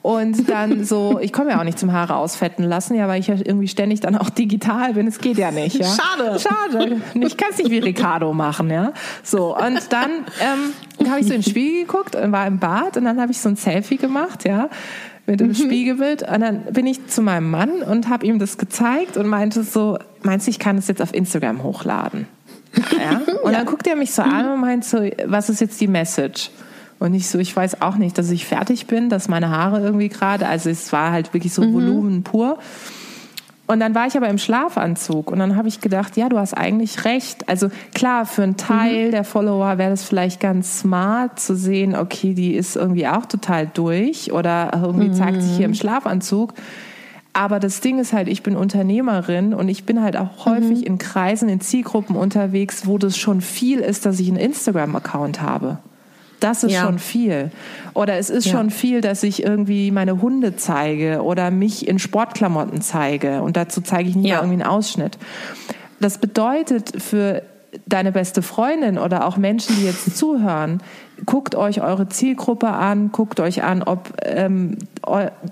Und 0.01 0.49
dann 0.49 0.85
so, 0.85 1.19
ich 1.21 1.33
komme 1.33 1.51
ja 1.51 1.59
auch 1.59 1.63
nicht 1.65 1.77
zum 1.77 1.91
Haare 1.91 2.15
ausfetten 2.15 2.63
lassen, 2.63 2.95
ja, 2.95 3.07
weil 3.07 3.19
ich 3.19 3.27
ja 3.27 3.35
irgendwie 3.35 3.67
ständig 3.67 3.99
dann 3.99 4.15
auch 4.15 4.29
digital 4.29 4.93
bin. 4.93 5.07
Es 5.07 5.19
geht 5.19 5.37
ja 5.37 5.51
nicht, 5.51 5.77
ja. 5.77 5.85
Schade. 5.85 6.39
Schade. 6.39 7.01
Ich 7.15 7.35
kann 7.35 7.49
es 7.51 7.57
nicht 7.57 7.69
wie 7.69 7.79
Ricardo 7.79 8.33
machen, 8.33 8.69
ja. 8.69 8.93
So, 9.23 9.55
und 9.57 9.91
dann 9.91 10.09
ähm, 10.39 11.09
habe 11.09 11.19
ich 11.19 11.27
so 11.27 11.33
in 11.33 11.41
den 11.41 11.49
Spiegel 11.49 11.85
geguckt 11.85 12.15
und 12.15 12.31
war 12.31 12.47
im 12.47 12.59
Bad 12.59 12.95
und 12.95 13.03
dann 13.03 13.19
habe 13.19 13.31
ich 13.31 13.39
so 13.39 13.49
ein 13.49 13.57
Selfie 13.57 13.97
gemacht, 13.97 14.45
ja 14.45 14.69
mit 15.31 15.39
dem 15.39 15.47
mhm. 15.47 15.55
Spiegelbild. 15.55 16.23
Und 16.23 16.41
dann 16.41 16.63
bin 16.65 16.85
ich 16.85 17.07
zu 17.07 17.21
meinem 17.21 17.49
Mann 17.49 17.81
und 17.81 18.09
habe 18.09 18.25
ihm 18.25 18.37
das 18.37 18.57
gezeigt 18.57 19.15
und 19.15 19.27
meinte 19.27 19.63
so, 19.63 19.97
meinst 20.23 20.45
du, 20.45 20.51
ich 20.51 20.59
kann 20.59 20.75
das 20.75 20.87
jetzt 20.89 21.01
auf 21.01 21.13
Instagram 21.13 21.63
hochladen? 21.63 22.27
Ja? 22.91 23.21
Und 23.43 23.51
ja. 23.51 23.59
dann 23.59 23.65
guckt 23.65 23.87
er 23.87 23.95
mich 23.95 24.13
so 24.13 24.21
an 24.21 24.47
und 24.47 24.61
meint 24.61 24.85
so, 24.85 24.97
was 25.25 25.49
ist 25.49 25.59
jetzt 25.59 25.81
die 25.81 25.87
Message? 25.87 26.51
Und 26.99 27.13
ich 27.13 27.27
so, 27.27 27.37
ich 27.39 27.53
weiß 27.53 27.81
auch 27.81 27.95
nicht, 27.95 28.17
dass 28.17 28.29
ich 28.29 28.45
fertig 28.45 28.87
bin, 28.87 29.09
dass 29.09 29.27
meine 29.27 29.49
Haare 29.49 29.81
irgendwie 29.81 30.07
gerade, 30.07 30.47
also 30.47 30.69
es 30.69 30.93
war 30.93 31.11
halt 31.11 31.33
wirklich 31.33 31.51
so 31.51 31.63
mhm. 31.63 31.73
Volumen 31.73 32.23
pur. 32.23 32.59
Und 33.71 33.79
dann 33.79 33.95
war 33.95 34.05
ich 34.05 34.17
aber 34.17 34.27
im 34.27 34.37
Schlafanzug 34.37 35.31
und 35.31 35.39
dann 35.39 35.55
habe 35.55 35.69
ich 35.69 35.79
gedacht, 35.79 36.17
ja, 36.17 36.27
du 36.27 36.37
hast 36.37 36.53
eigentlich 36.53 37.05
recht. 37.05 37.47
Also 37.47 37.69
klar, 37.93 38.25
für 38.25 38.43
einen 38.43 38.57
Teil 38.57 39.07
mhm. 39.07 39.11
der 39.11 39.23
Follower 39.23 39.77
wäre 39.77 39.91
das 39.91 40.03
vielleicht 40.03 40.41
ganz 40.41 40.81
smart 40.81 41.39
zu 41.39 41.55
sehen, 41.55 41.95
okay, 41.95 42.33
die 42.33 42.53
ist 42.53 42.75
irgendwie 42.75 43.07
auch 43.07 43.25
total 43.27 43.67
durch 43.73 44.33
oder 44.33 44.71
irgendwie 44.73 45.07
mhm. 45.07 45.13
zeigt 45.13 45.41
sich 45.41 45.55
hier 45.55 45.67
im 45.67 45.73
Schlafanzug. 45.73 46.53
Aber 47.31 47.61
das 47.61 47.79
Ding 47.79 47.97
ist 47.99 48.11
halt, 48.11 48.27
ich 48.27 48.43
bin 48.43 48.57
Unternehmerin 48.57 49.53
und 49.53 49.69
ich 49.69 49.85
bin 49.85 50.01
halt 50.01 50.17
auch 50.17 50.45
häufig 50.45 50.81
mhm. 50.81 50.87
in 50.87 50.97
Kreisen, 50.97 51.47
in 51.47 51.61
Zielgruppen 51.61 52.17
unterwegs, 52.17 52.87
wo 52.87 52.97
das 52.97 53.17
schon 53.17 53.39
viel 53.39 53.79
ist, 53.79 54.05
dass 54.05 54.19
ich 54.19 54.27
einen 54.27 54.35
Instagram-Account 54.35 55.41
habe. 55.41 55.77
Das 56.41 56.63
ist 56.63 56.73
ja. 56.73 56.81
schon 56.81 56.99
viel. 56.99 57.51
Oder 57.93 58.17
es 58.17 58.29
ist 58.29 58.47
ja. 58.47 58.53
schon 58.53 58.71
viel, 58.71 58.99
dass 58.99 59.23
ich 59.23 59.43
irgendwie 59.43 59.91
meine 59.91 60.21
Hunde 60.21 60.55
zeige 60.57 61.21
oder 61.21 61.51
mich 61.51 61.87
in 61.87 61.99
Sportklamotten 61.99 62.81
zeige. 62.81 63.41
Und 63.43 63.55
dazu 63.55 63.79
zeige 63.79 64.09
ich 64.09 64.15
nicht 64.15 64.29
ja. 64.29 64.37
irgendwie 64.37 64.61
einen 64.61 64.69
Ausschnitt. 64.69 65.17
Das 65.99 66.17
bedeutet 66.17 67.01
für 67.01 67.43
deine 67.85 68.11
beste 68.11 68.41
Freundin 68.41 68.97
oder 68.97 69.25
auch 69.25 69.37
Menschen, 69.37 69.75
die 69.77 69.85
jetzt 69.85 70.17
zuhören, 70.17 70.81
guckt 71.25 71.53
euch 71.53 71.81
eure 71.81 72.09
Zielgruppe 72.09 72.69
an, 72.69 73.11
guckt 73.11 73.39
euch 73.39 73.63
an, 73.63 73.83
ob 73.83 74.11
ähm, 74.23 74.77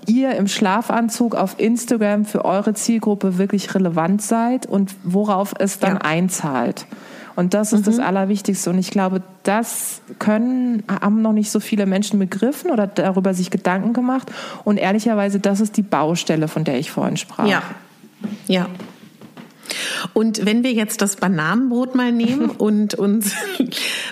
ihr 0.06 0.34
im 0.34 0.48
Schlafanzug 0.48 1.36
auf 1.36 1.54
Instagram 1.58 2.24
für 2.24 2.44
eure 2.44 2.74
Zielgruppe 2.74 3.38
wirklich 3.38 3.74
relevant 3.76 4.22
seid 4.22 4.66
und 4.66 4.94
worauf 5.04 5.54
es 5.56 5.78
dann 5.78 5.98
einzahlt. 5.98 6.86
Und 7.36 7.54
das 7.54 7.72
ist 7.72 7.80
mhm. 7.80 7.84
das 7.84 7.98
Allerwichtigste. 7.98 8.70
Und 8.70 8.78
ich 8.78 8.90
glaube, 8.90 9.22
das 9.42 10.00
können, 10.18 10.82
haben 10.88 11.22
noch 11.22 11.32
nicht 11.32 11.50
so 11.50 11.60
viele 11.60 11.86
Menschen 11.86 12.18
begriffen 12.18 12.70
oder 12.70 12.86
darüber 12.86 13.34
sich 13.34 13.50
Gedanken 13.50 13.92
gemacht. 13.92 14.30
Und 14.64 14.76
ehrlicherweise, 14.76 15.40
das 15.40 15.60
ist 15.60 15.76
die 15.76 15.82
Baustelle, 15.82 16.48
von 16.48 16.64
der 16.64 16.78
ich 16.78 16.90
vorhin 16.90 17.16
sprach. 17.16 17.46
Ja. 17.46 17.62
Ja, 18.46 18.66
und 20.14 20.44
wenn 20.44 20.64
wir 20.64 20.72
jetzt 20.72 21.02
das 21.02 21.16
Bananenbrot 21.16 21.94
mal 21.94 22.12
nehmen 22.12 22.50
und 22.58 22.94
uns, 22.94 23.32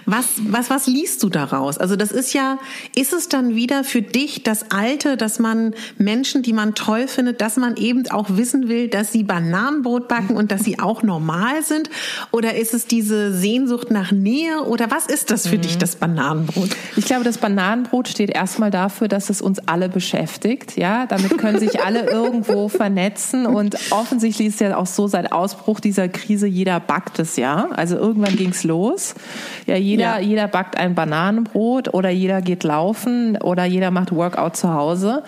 was, 0.07 0.27
was, 0.47 0.71
was 0.71 0.87
liest 0.87 1.23
du 1.23 1.29
daraus? 1.29 1.79
Also 1.79 1.97
das 1.97 2.12
ist 2.12 2.33
ja, 2.33 2.59
ist 2.94 3.12
es 3.12 3.29
dann 3.29 3.55
wieder 3.55 3.85
für 3.85 4.03
dich 4.03 4.42
das 4.42 4.71
Alte, 4.71 5.16
dass 5.16 5.38
man 5.38 5.75
Menschen, 5.97 6.42
die 6.42 6.53
man 6.53 6.75
toll 6.75 7.09
findet, 7.09 7.40
dass 7.40 7.57
man 7.57 7.77
eben 7.77 8.09
auch 8.11 8.27
wissen 8.31 8.68
will, 8.68 8.88
dass 8.88 9.12
sie 9.12 9.23
Bananenbrot 9.23 10.09
backen 10.09 10.37
und 10.37 10.53
dass 10.53 10.64
sie 10.64 10.79
auch 10.79 11.03
normal 11.03 11.62
sind? 11.62 11.90
Oder 12.31 12.57
ist 12.57 12.75
es 12.75 12.87
diese 12.87 13.33
Sehnsucht 13.33 13.90
nach 13.90 14.12
Nähe? 14.12 14.62
Oder 14.64 14.90
was 14.90 15.07
ist 15.07 15.31
das 15.31 15.47
für 15.47 15.57
mhm. 15.57 15.62
dich, 15.62 15.79
das 15.79 15.97
Bananenbrot? 15.97 16.71
Ich 16.97 17.05
glaube, 17.05 17.25
das 17.25 17.38
Bananenbrot 17.38 18.09
steht 18.09 18.31
erstmal 18.31 18.71
dafür, 18.71 19.09
dass 19.09 19.31
es 19.31 19.40
uns 19.40 19.59
alle 19.66 19.88
beschäftigt. 19.88 20.77
Ja, 20.77 21.07
damit 21.07 21.38
können 21.38 21.59
sich 21.59 21.83
alle 21.83 22.07
irgendwo 22.11 22.68
vernetzen 22.68 23.47
und 23.47 23.77
offensichtlich 23.90 24.49
ist 24.49 24.61
ja 24.61 24.77
auch 24.77 24.87
so 24.87 25.07
seit 25.07 25.33
Ausbruch 25.49 25.81
dieser 25.81 26.09
Krise, 26.09 26.47
jeder 26.47 26.79
backt 26.79 27.19
es 27.19 27.37
ja. 27.37 27.69
Also 27.75 27.97
irgendwann 27.97 28.37
ging's 28.37 28.65
los. 28.65 29.15
Ja, 29.67 29.77
jeder, 29.77 30.03
ja. 30.03 30.19
jeder 30.19 30.47
backt 30.47 30.77
ein 30.77 30.95
Bananenbrot 30.95 31.95
oder 31.95 32.11
jeder 32.11 32.43
geht 32.43 32.65
laufen 32.65 33.39
oder 33.39 33.65
jeder 33.65 33.91
macht 33.91 34.15
Workout 34.15 34.57
zu 34.57 34.75
Hause. 34.75 35.23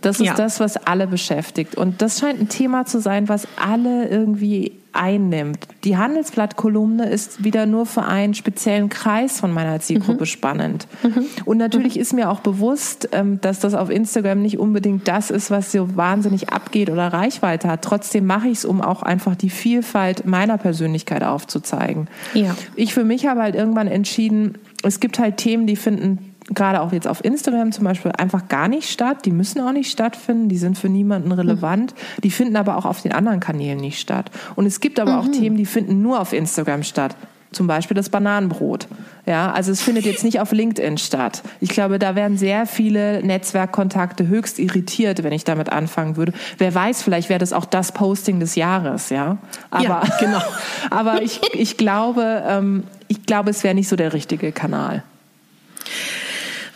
Das 0.00 0.20
ist 0.20 0.26
ja. 0.26 0.34
das, 0.34 0.60
was 0.60 0.76
alle 0.76 1.06
beschäftigt. 1.06 1.76
Und 1.76 2.02
das 2.02 2.18
scheint 2.18 2.40
ein 2.40 2.48
Thema 2.48 2.84
zu 2.84 3.00
sein, 3.00 3.28
was 3.28 3.46
alle 3.56 4.08
irgendwie 4.08 4.72
einnimmt. 4.94 5.66
Die 5.82 5.96
Handelsblatt-Kolumne 5.96 7.08
ist 7.08 7.42
wieder 7.42 7.66
nur 7.66 7.84
für 7.84 8.04
einen 8.04 8.34
speziellen 8.34 8.88
Kreis 8.88 9.40
von 9.40 9.52
meiner 9.52 9.80
Zielgruppe 9.80 10.20
mhm. 10.20 10.26
spannend. 10.26 10.86
Mhm. 11.02 11.26
Und 11.44 11.58
natürlich 11.58 11.96
mhm. 11.96 12.00
ist 12.00 12.12
mir 12.12 12.30
auch 12.30 12.40
bewusst, 12.40 13.08
ähm, 13.12 13.40
dass 13.40 13.60
das 13.60 13.74
auf 13.74 13.90
Instagram 13.90 14.40
nicht 14.40 14.58
unbedingt 14.58 15.08
das 15.08 15.30
ist, 15.30 15.50
was 15.50 15.72
so 15.72 15.96
wahnsinnig 15.96 16.50
abgeht 16.50 16.90
oder 16.90 17.08
Reichweite 17.08 17.68
hat. 17.68 17.82
Trotzdem 17.82 18.24
mache 18.26 18.48
ich 18.48 18.58
es, 18.58 18.64
um 18.64 18.80
auch 18.80 19.02
einfach 19.02 19.34
die 19.34 19.50
Vielfalt 19.50 20.26
meiner 20.26 20.58
Persönlichkeit 20.58 21.24
aufzuzeigen. 21.24 22.08
Ja. 22.32 22.54
Ich 22.76 22.94
für 22.94 23.04
mich 23.04 23.26
habe 23.26 23.42
halt 23.42 23.56
irgendwann 23.56 23.88
entschieden, 23.88 24.58
es 24.82 25.00
gibt 25.00 25.18
halt 25.18 25.38
Themen, 25.38 25.66
die 25.66 25.76
finden 25.76 26.33
gerade 26.50 26.80
auch 26.80 26.92
jetzt 26.92 27.08
auf 27.08 27.24
Instagram 27.24 27.72
zum 27.72 27.84
Beispiel 27.84 28.12
einfach 28.12 28.48
gar 28.48 28.68
nicht 28.68 28.90
statt. 28.90 29.24
Die 29.24 29.30
müssen 29.30 29.60
auch 29.60 29.72
nicht 29.72 29.90
stattfinden. 29.90 30.48
Die 30.48 30.58
sind 30.58 30.76
für 30.76 30.88
niemanden 30.88 31.32
relevant. 31.32 31.94
Mhm. 31.94 32.20
Die 32.22 32.30
finden 32.30 32.56
aber 32.56 32.76
auch 32.76 32.84
auf 32.84 33.02
den 33.02 33.12
anderen 33.12 33.40
Kanälen 33.40 33.78
nicht 33.78 33.98
statt. 33.98 34.30
Und 34.54 34.66
es 34.66 34.80
gibt 34.80 35.00
aber 35.00 35.12
mhm. 35.12 35.18
auch 35.18 35.28
Themen, 35.28 35.56
die 35.56 35.66
finden 35.66 36.02
nur 36.02 36.20
auf 36.20 36.32
Instagram 36.32 36.82
statt. 36.82 37.16
Zum 37.52 37.68
Beispiel 37.68 37.94
das 37.94 38.08
Bananenbrot. 38.08 38.88
Ja, 39.26 39.52
also 39.52 39.70
es 39.70 39.80
findet 39.80 40.04
jetzt 40.04 40.24
nicht 40.24 40.40
auf 40.40 40.50
LinkedIn 40.50 40.98
statt. 40.98 41.42
Ich 41.60 41.70
glaube, 41.70 42.00
da 42.00 42.16
wären 42.16 42.36
sehr 42.36 42.66
viele 42.66 43.22
Netzwerkkontakte 43.22 44.26
höchst 44.26 44.58
irritiert, 44.58 45.22
wenn 45.22 45.32
ich 45.32 45.44
damit 45.44 45.70
anfangen 45.70 46.16
würde. 46.16 46.32
Wer 46.58 46.74
weiß, 46.74 47.02
vielleicht 47.02 47.28
wäre 47.28 47.38
das 47.38 47.52
auch 47.52 47.64
das 47.64 47.92
Posting 47.92 48.40
des 48.40 48.56
Jahres, 48.56 49.10
ja. 49.10 49.38
Aber, 49.70 49.84
ja, 49.84 50.02
genau. 50.18 50.42
aber 50.90 51.22
ich, 51.22 51.40
ich 51.54 51.76
glaube, 51.76 52.42
ähm, 52.46 52.82
ich 53.06 53.24
glaube, 53.24 53.50
es 53.50 53.62
wäre 53.62 53.74
nicht 53.74 53.88
so 53.88 53.94
der 53.94 54.12
richtige 54.12 54.50
Kanal. 54.50 55.04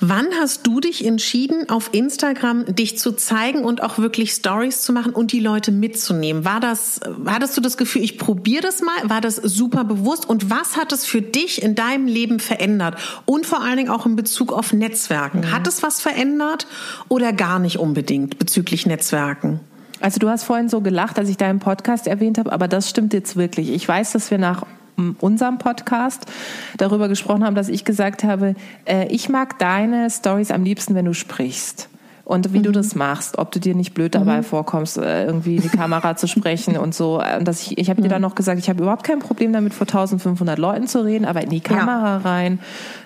Wann 0.01 0.27
hast 0.41 0.65
du 0.67 0.79
dich 0.79 1.05
entschieden, 1.05 1.69
auf 1.69 1.91
Instagram 1.93 2.65
dich 2.67 2.99
zu 2.99 3.13
zeigen 3.13 3.65
und 3.65 3.83
auch 3.83 3.99
wirklich 3.99 4.31
Stories 4.33 4.83
zu 4.83 4.93
machen 4.93 5.13
und 5.13 5.33
die 5.33 5.41
Leute 5.41 5.73
mitzunehmen? 5.73 6.45
War 6.45 6.61
das, 6.61 7.01
hattest 7.27 7.57
du 7.57 7.61
das 7.61 7.77
Gefühl, 7.77 8.05
ich 8.05 8.17
probiere 8.17 8.63
das 8.63 8.81
mal? 8.81 9.11
War 9.11 9.21
das 9.21 9.37
super 9.37 9.83
bewusst? 9.83 10.29
Und 10.29 10.51
was 10.51 10.77
hat 10.77 10.93
es 10.93 11.05
für 11.05 11.21
dich 11.21 11.63
in 11.63 11.75
deinem 11.75 12.07
Leben 12.07 12.39
verändert? 12.39 12.97
Und 13.25 13.45
vor 13.45 13.61
allen 13.61 13.77
Dingen 13.77 13.91
auch 13.91 14.07
in 14.07 14.15
Bezug 14.15 14.53
auf 14.53 14.73
Netzwerken. 14.73 15.41
Mhm. 15.41 15.53
Hat 15.53 15.67
es 15.67 15.83
was 15.83 16.01
verändert 16.01 16.69
oder 17.09 17.33
gar 17.33 17.59
nicht 17.59 17.79
unbedingt 17.79 18.39
bezüglich 18.39 18.87
Netzwerken? 18.87 19.61
Also 20.01 20.21
du 20.21 20.29
hast 20.29 20.45
vorhin 20.45 20.69
so 20.69 20.81
gelacht, 20.81 21.19
als 21.19 21.29
ich 21.29 21.37
deinen 21.37 21.59
Podcast 21.59 22.07
erwähnt 22.07 22.39
habe, 22.39 22.53
aber 22.53 22.69
das 22.69 22.89
stimmt 22.89 23.13
jetzt 23.13 23.35
wirklich. 23.35 23.71
Ich 23.71 23.89
weiß, 23.89 24.13
dass 24.13 24.31
wir 24.31 24.39
nach 24.39 24.65
unserem 25.21 25.59
Podcast 25.59 26.27
darüber 26.77 27.09
gesprochen 27.09 27.45
haben, 27.45 27.55
dass 27.55 27.69
ich 27.69 27.85
gesagt 27.85 28.25
habe, 28.25 28.55
äh, 28.85 29.07
ich 29.09 29.29
mag 29.29 29.59
deine 29.59 30.11
Stories 30.11 30.51
am 30.51 30.65
liebsten, 30.65 30.95
wenn 30.95 31.05
du 31.05 31.15
sprichst 31.15 31.89
und 32.29 32.53
wie 32.53 32.59
mhm. 32.59 32.65
du 32.65 32.73
das 32.73 32.95
machst, 32.95 33.39
ob 33.39 33.53
du 33.53 33.59
dir 33.59 33.75
nicht 33.75 33.95
blöd 33.95 34.15
dabei 34.15 34.39
mhm. 34.39 34.45
vorkommst, 34.45 34.99
äh, 34.99 35.25
irgendwie 35.25 35.57
in 35.57 35.63
die 35.63 35.71
Kamera 35.71 36.15
zu 36.15 36.29
sprechen 36.29 36.77
und 36.77 36.95
so. 36.95 37.23
Und 37.23 37.49
dass 37.49 37.63
ich, 37.63 37.79
ich 37.79 37.89
habe 37.89 38.01
mhm. 38.01 38.05
dir 38.05 38.11
dann 38.11 38.21
noch 38.21 38.35
gesagt, 38.35 38.59
ich 38.59 38.69
habe 38.69 38.83
überhaupt 38.83 39.03
kein 39.03 39.21
Problem 39.21 39.55
damit, 39.55 39.73
vor 39.73 39.87
1500 39.87 40.59
Leuten 40.59 40.87
zu 40.87 41.03
reden, 41.03 41.25
aber 41.25 41.43
in 41.43 41.49
die 41.49 41.61
Kamera 41.61 42.19
ja. 42.19 42.19
rein 42.19 42.59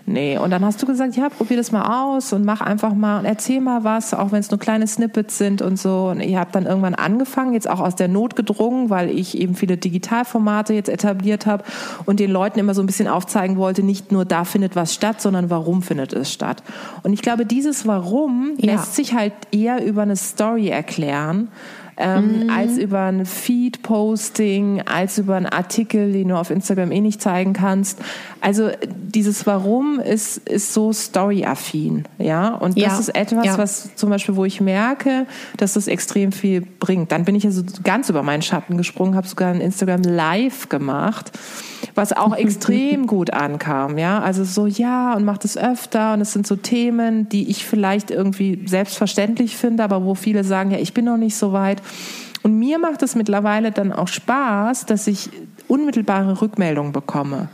nee. 0.06 0.38
Und 0.38 0.50
dann 0.50 0.64
hast 0.64 0.82
du 0.82 0.86
gesagt, 0.86 1.16
ja, 1.16 1.28
probier 1.28 1.56
das 1.56 1.72
mal 1.72 2.12
aus 2.12 2.32
und 2.32 2.44
mach 2.44 2.60
einfach 2.60 2.94
mal 2.94 3.20
und 3.20 3.24
erzähl 3.24 3.60
mal 3.60 3.84
was, 3.84 4.14
auch 4.14 4.32
wenn 4.32 4.40
es 4.40 4.50
nur 4.50 4.58
kleine 4.58 4.86
Snippets 4.86 5.38
sind 5.38 5.62
und 5.62 5.78
so. 5.78 6.08
Und 6.10 6.20
ihr 6.20 6.38
habt 6.38 6.54
dann 6.54 6.66
irgendwann 6.66 6.94
angefangen, 6.94 7.52
jetzt 7.54 7.68
auch 7.68 7.80
aus 7.80 7.96
der 7.96 8.08
Not 8.08 8.36
gedrungen, 8.36 8.90
weil 8.90 9.10
ich 9.10 9.38
eben 9.38 9.54
viele 9.54 9.76
Digitalformate 9.76 10.74
jetzt 10.74 10.88
etabliert 10.88 11.46
habe 11.46 11.64
und 12.04 12.20
den 12.20 12.30
Leuten 12.30 12.58
immer 12.58 12.74
so 12.74 12.82
ein 12.82 12.86
bisschen 12.86 13.08
aufzeigen 13.08 13.56
wollte, 13.56 13.82
nicht 13.82 14.12
nur 14.12 14.24
da 14.24 14.44
findet 14.44 14.76
was 14.76 14.94
statt, 14.94 15.20
sondern 15.20 15.50
warum 15.50 15.82
findet 15.82 16.12
es 16.12 16.32
statt. 16.32 16.62
Und 17.02 17.12
ich 17.12 17.22
glaube, 17.22 17.46
dieses 17.46 17.86
Warum 17.86 18.52
ja. 18.58 18.72
lässt 18.72 18.94
sich 18.94 19.14
halt 19.14 19.32
eher 19.50 19.84
über 19.84 20.02
eine 20.02 20.16
Story 20.16 20.68
erklären 20.68 21.48
ähm, 21.96 22.44
mhm. 22.44 22.50
als 22.50 22.78
über 22.78 23.00
ein 23.02 23.26
Feed-Posting, 23.26 24.82
als 24.82 25.18
über 25.18 25.36
einen 25.36 25.46
Artikel, 25.46 26.12
den 26.12 26.28
du 26.28 26.36
auf 26.36 26.50
Instagram 26.50 26.90
eh 26.92 27.00
nicht 27.00 27.20
zeigen 27.20 27.52
kannst. 27.52 27.98
Also 28.40 28.70
dieses 28.84 29.46
Warum 29.46 30.00
ist, 30.00 30.38
ist 30.48 30.72
so 30.72 30.92
story-affin, 30.92 32.04
ja. 32.18 32.54
Und 32.54 32.76
das 32.76 32.84
ja. 32.84 32.98
ist 32.98 33.08
etwas, 33.14 33.46
ja. 33.46 33.58
was 33.58 33.94
zum 33.94 34.10
Beispiel, 34.10 34.36
wo 34.36 34.44
ich 34.44 34.60
merke, 34.60 35.26
dass 35.56 35.74
das 35.74 35.86
extrem 35.86 36.32
viel 36.32 36.60
bringt. 36.60 37.12
Dann 37.12 37.24
bin 37.24 37.34
ich 37.34 37.44
ja 37.44 37.50
so 37.50 37.62
ganz 37.84 38.08
über 38.08 38.22
meinen 38.22 38.42
Schatten 38.42 38.76
gesprungen, 38.76 39.14
habe 39.14 39.26
sogar 39.26 39.50
ein 39.50 39.60
Instagram 39.60 40.02
Live 40.02 40.68
gemacht 40.68 41.32
was 41.94 42.12
auch 42.12 42.34
extrem 42.36 43.06
gut 43.06 43.32
ankam, 43.32 43.98
ja. 43.98 44.20
Also 44.20 44.44
so, 44.44 44.66
ja, 44.66 45.14
und 45.14 45.24
macht 45.24 45.44
es 45.44 45.56
öfter 45.56 46.14
und 46.14 46.20
es 46.20 46.32
sind 46.32 46.46
so 46.46 46.56
Themen, 46.56 47.28
die 47.28 47.50
ich 47.50 47.64
vielleicht 47.64 48.10
irgendwie 48.10 48.62
selbstverständlich 48.66 49.56
finde, 49.56 49.84
aber 49.84 50.04
wo 50.04 50.14
viele 50.14 50.44
sagen, 50.44 50.70
ja, 50.70 50.78
ich 50.78 50.94
bin 50.94 51.04
noch 51.04 51.16
nicht 51.16 51.36
so 51.36 51.52
weit. 51.52 51.81
Und 52.42 52.58
mir 52.58 52.78
macht 52.78 53.02
es 53.02 53.14
mittlerweile 53.14 53.70
dann 53.70 53.92
auch 53.92 54.08
Spaß, 54.08 54.86
dass 54.86 55.06
ich 55.06 55.30
unmittelbare 55.68 56.40
Rückmeldungen 56.40 56.92
bekomme. 56.92 57.48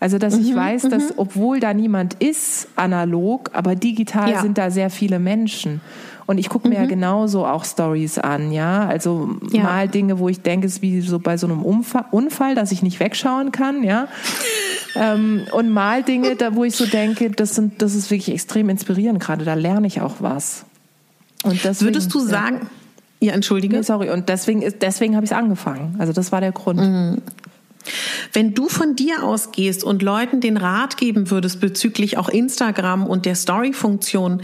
Also, 0.00 0.16
dass 0.16 0.36
mhm, 0.36 0.46
ich 0.46 0.56
weiß, 0.56 0.82
dass 0.88 1.10
mhm. 1.10 1.14
obwohl 1.18 1.60
da 1.60 1.74
niemand 1.74 2.14
ist, 2.14 2.68
analog, 2.74 3.50
aber 3.52 3.76
digital 3.76 4.30
ja. 4.30 4.40
sind 4.40 4.56
da 4.56 4.70
sehr 4.70 4.88
viele 4.88 5.18
Menschen. 5.18 5.82
Und 6.24 6.38
ich 6.38 6.48
gucke 6.48 6.68
mir 6.68 6.76
mhm. 6.76 6.84
ja 6.84 6.88
genauso 6.88 7.44
auch 7.44 7.64
Stories 7.64 8.18
an, 8.18 8.50
ja. 8.50 8.86
Also 8.86 9.28
ja. 9.52 9.62
mal 9.62 9.88
Dinge, 9.88 10.18
wo 10.18 10.28
ich 10.28 10.40
denke, 10.40 10.66
es 10.66 10.74
ist 10.74 10.82
wie 10.82 11.02
so 11.02 11.18
bei 11.18 11.36
so 11.36 11.46
einem 11.46 11.62
Unfall, 11.62 12.54
dass 12.54 12.72
ich 12.72 12.82
nicht 12.82 12.98
wegschauen 12.98 13.52
kann, 13.52 13.82
ja. 13.82 14.08
ähm, 14.94 15.42
und 15.52 15.68
mal 15.68 16.02
Dinge, 16.02 16.34
da 16.36 16.54
wo 16.54 16.64
ich 16.64 16.76
so 16.76 16.86
denke, 16.86 17.30
das 17.30 17.54
sind, 17.54 17.82
das 17.82 17.94
ist 17.94 18.10
wirklich 18.10 18.32
extrem 18.32 18.70
inspirierend 18.70 19.20
gerade. 19.20 19.44
Da 19.44 19.54
lerne 19.54 19.86
ich 19.86 20.00
auch 20.00 20.16
was. 20.20 20.64
Und 21.42 21.62
deswegen, 21.64 21.88
Würdest 21.88 22.14
du 22.14 22.20
sagen, 22.20 22.60
ja, 22.62 22.68
ja 23.20 23.32
entschuldige. 23.32 23.76
Nee, 23.76 23.82
sorry. 23.82 24.10
Und 24.10 24.28
deswegen 24.28 24.62
deswegen 24.80 25.14
habe 25.16 25.24
ich 25.24 25.30
es 25.30 25.36
angefangen. 25.36 25.96
Also 25.98 26.12
das 26.12 26.32
war 26.32 26.40
der 26.40 26.52
Grund. 26.52 26.80
Mhm. 26.80 27.22
Wenn 28.32 28.54
du 28.54 28.68
von 28.68 28.96
dir 28.96 29.22
ausgehst 29.22 29.84
und 29.84 30.02
Leuten 30.02 30.40
den 30.40 30.56
Rat 30.56 30.96
geben 30.96 31.30
würdest 31.30 31.60
bezüglich 31.60 32.18
auch 32.18 32.28
Instagram 32.28 33.06
und 33.06 33.26
der 33.26 33.34
Story-Funktion, 33.34 34.42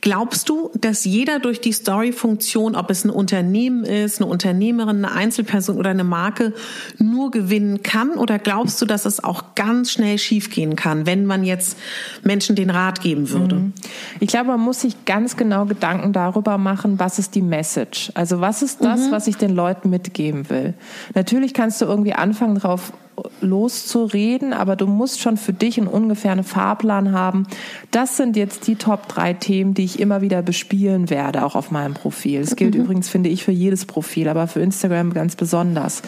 glaubst 0.00 0.48
du, 0.48 0.70
dass 0.74 1.04
jeder 1.04 1.38
durch 1.38 1.60
die 1.60 1.72
Story-Funktion, 1.72 2.76
ob 2.76 2.90
es 2.90 3.04
ein 3.04 3.10
Unternehmen 3.10 3.84
ist, 3.84 4.20
eine 4.20 4.30
Unternehmerin, 4.30 5.04
eine 5.04 5.12
Einzelperson 5.12 5.78
oder 5.78 5.90
eine 5.90 6.04
Marke, 6.04 6.52
nur 6.98 7.30
gewinnen 7.30 7.82
kann? 7.82 8.10
Oder 8.10 8.38
glaubst 8.38 8.80
du, 8.80 8.86
dass 8.86 9.04
es 9.04 9.22
auch 9.22 9.54
ganz 9.54 9.90
schnell 9.90 10.18
schiefgehen 10.18 10.76
kann, 10.76 11.06
wenn 11.06 11.26
man 11.26 11.44
jetzt 11.44 11.76
Menschen 12.22 12.56
den 12.56 12.70
Rat 12.70 13.00
geben 13.00 13.30
würde? 13.30 13.56
Mhm. 13.56 13.72
Ich 14.20 14.28
glaube, 14.28 14.50
man 14.50 14.60
muss 14.60 14.80
sich 14.82 15.04
ganz 15.04 15.36
genau 15.36 15.66
Gedanken 15.66 16.12
darüber 16.12 16.58
machen, 16.58 16.98
was 16.98 17.18
ist 17.18 17.34
die 17.34 17.42
Message? 17.42 18.12
Also 18.14 18.40
was 18.40 18.62
ist 18.62 18.84
das, 18.84 19.08
mhm. 19.08 19.10
was 19.10 19.26
ich 19.26 19.36
den 19.36 19.54
Leuten 19.54 19.90
mitgeben 19.90 20.48
will? 20.50 20.74
Natürlich 21.14 21.54
kannst 21.54 21.80
du 21.80 21.84
irgendwie 21.84 22.12
anfangen, 22.12 22.56
drauf 22.56 22.85
drauf 22.88 23.05
loszureden, 23.40 24.52
aber 24.52 24.76
du 24.76 24.86
musst 24.86 25.20
schon 25.20 25.36
für 25.36 25.52
dich 25.52 25.78
einen 25.78 25.86
ungefähren 25.86 26.44
Fahrplan 26.44 27.12
haben. 27.12 27.46
Das 27.90 28.16
sind 28.16 28.36
jetzt 28.36 28.66
die 28.66 28.76
Top 28.76 29.08
drei 29.08 29.32
Themen, 29.32 29.74
die 29.74 29.84
ich 29.84 30.00
immer 30.00 30.20
wieder 30.20 30.42
bespielen 30.42 31.10
werde, 31.10 31.44
auch 31.44 31.54
auf 31.54 31.70
meinem 31.70 31.94
Profil. 31.94 32.40
Das 32.40 32.56
gilt 32.56 32.74
mhm. 32.74 32.82
übrigens, 32.82 33.08
finde 33.08 33.30
ich, 33.30 33.44
für 33.44 33.52
jedes 33.52 33.86
Profil, 33.86 34.28
aber 34.28 34.46
für 34.46 34.60
Instagram 34.60 35.12
ganz 35.12 35.36
besonders. 35.36 36.02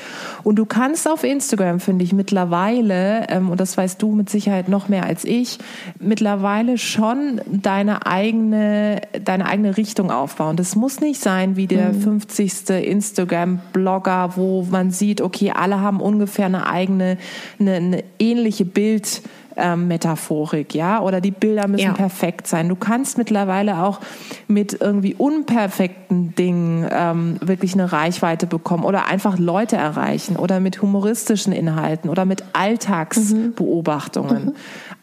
Und 0.44 0.56
du 0.56 0.66
kannst 0.66 1.08
auf 1.08 1.24
Instagram, 1.24 1.80
finde 1.80 2.04
ich, 2.04 2.12
mittlerweile, 2.12 3.28
ähm, 3.28 3.50
und 3.50 3.60
das 3.60 3.76
weißt 3.76 4.00
du 4.00 4.12
mit 4.12 4.30
Sicherheit 4.30 4.68
noch 4.68 4.88
mehr 4.88 5.04
als 5.04 5.24
ich, 5.24 5.58
mittlerweile 5.98 6.78
schon 6.78 7.40
deine 7.46 8.06
eigene, 8.06 9.00
deine 9.24 9.46
eigene 9.46 9.76
Richtung 9.76 10.10
aufbauen. 10.10 10.56
Das 10.56 10.76
muss 10.76 11.00
nicht 11.00 11.20
sein 11.20 11.56
wie 11.56 11.66
der 11.66 11.92
mhm. 11.92 12.02
50. 12.02 12.68
Instagram-Blogger, 12.68 14.36
wo 14.36 14.66
man 14.70 14.90
sieht, 14.90 15.20
okay, 15.20 15.52
alle 15.54 15.80
haben 15.80 16.00
ungefähr 16.00 16.46
eine 16.46 16.66
eigene, 16.66 16.97
eine, 17.00 17.18
eine 17.58 18.04
ähnliche 18.18 18.64
Bild- 18.64 19.22
ähm, 19.58 19.88
Metaphorik, 19.88 20.74
ja, 20.74 21.00
oder 21.00 21.20
die 21.20 21.32
Bilder 21.32 21.66
müssen 21.68 21.86
ja. 21.86 21.92
perfekt 21.92 22.46
sein. 22.46 22.68
Du 22.68 22.76
kannst 22.76 23.18
mittlerweile 23.18 23.82
auch 23.82 24.00
mit 24.46 24.80
irgendwie 24.80 25.14
unperfekten 25.14 26.34
Dingen 26.36 26.88
ähm, 26.90 27.36
wirklich 27.40 27.74
eine 27.74 27.92
Reichweite 27.92 28.46
bekommen 28.46 28.84
oder 28.84 29.06
einfach 29.06 29.38
Leute 29.38 29.76
erreichen 29.76 30.36
oder 30.36 30.60
mit 30.60 30.80
humoristischen 30.80 31.52
Inhalten 31.52 32.08
oder 32.08 32.24
mit 32.24 32.44
Alltagsbeobachtungen. 32.52 34.44
Mhm. 34.46 34.54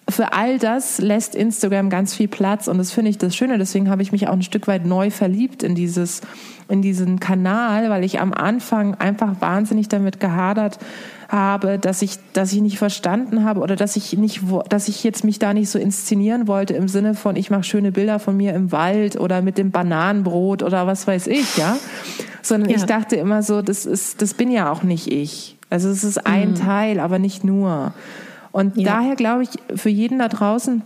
Für 0.07 0.33
all 0.33 0.59
das 0.59 0.99
lässt 0.99 1.35
Instagram 1.35 1.89
ganz 1.89 2.13
viel 2.13 2.27
Platz 2.27 2.67
und 2.67 2.77
das 2.77 2.91
finde 2.91 3.09
ich 3.09 3.17
das 3.17 3.35
Schöne. 3.35 3.57
Deswegen 3.57 3.89
habe 3.89 4.03
ich 4.03 4.11
mich 4.11 4.27
auch 4.27 4.33
ein 4.33 4.43
Stück 4.43 4.67
weit 4.67 4.85
neu 4.85 5.09
verliebt 5.09 5.63
in 5.63 5.73
dieses, 5.73 6.21
in 6.69 6.83
diesen 6.83 7.19
Kanal, 7.19 7.89
weil 7.89 8.03
ich 8.03 8.19
am 8.21 8.31
Anfang 8.31 8.93
einfach 8.95 9.41
wahnsinnig 9.41 9.89
damit 9.89 10.19
gehadert 10.19 10.77
habe, 11.35 11.77
dass 11.77 12.01
ich, 12.01 12.17
dass 12.33 12.51
ich 12.53 12.61
nicht 12.61 12.77
verstanden 12.77 13.43
habe 13.43 13.59
oder 13.59 13.75
dass 13.75 13.95
ich 13.95 14.13
nicht, 14.13 14.41
dass 14.69 14.87
ich 14.87 15.03
jetzt 15.03 15.23
mich 15.23 15.37
da 15.37 15.53
nicht 15.53 15.69
so 15.69 15.77
inszenieren 15.77 16.47
wollte 16.47 16.73
im 16.73 16.87
Sinne 16.87 17.13
von, 17.13 17.35
ich 17.35 17.51
mache 17.51 17.63
schöne 17.63 17.91
Bilder 17.91 18.17
von 18.19 18.35
mir 18.35 18.53
im 18.53 18.71
Wald 18.71 19.19
oder 19.19 19.41
mit 19.41 19.57
dem 19.57 19.71
Bananenbrot 19.71 20.63
oder 20.63 20.87
was 20.87 21.05
weiß 21.05 21.27
ich, 21.27 21.57
ja. 21.57 21.77
Sondern 22.41 22.69
ja. 22.69 22.77
ich 22.77 22.85
dachte 22.85 23.15
immer 23.15 23.43
so, 23.43 23.61
das 23.61 23.85
ist, 23.85 24.21
das 24.21 24.33
bin 24.33 24.51
ja 24.51 24.71
auch 24.71 24.83
nicht 24.83 25.11
ich. 25.11 25.57
Also 25.69 25.89
es 25.89 26.03
ist 26.03 26.25
ein 26.25 26.51
mhm. 26.51 26.55
Teil, 26.55 26.99
aber 26.99 27.19
nicht 27.19 27.43
nur. 27.43 27.93
Und 28.51 28.77
ja. 28.77 28.95
daher 28.95 29.15
glaube 29.15 29.43
ich, 29.43 29.49
für 29.75 29.89
jeden 29.89 30.19
da 30.19 30.29
draußen, 30.29 30.81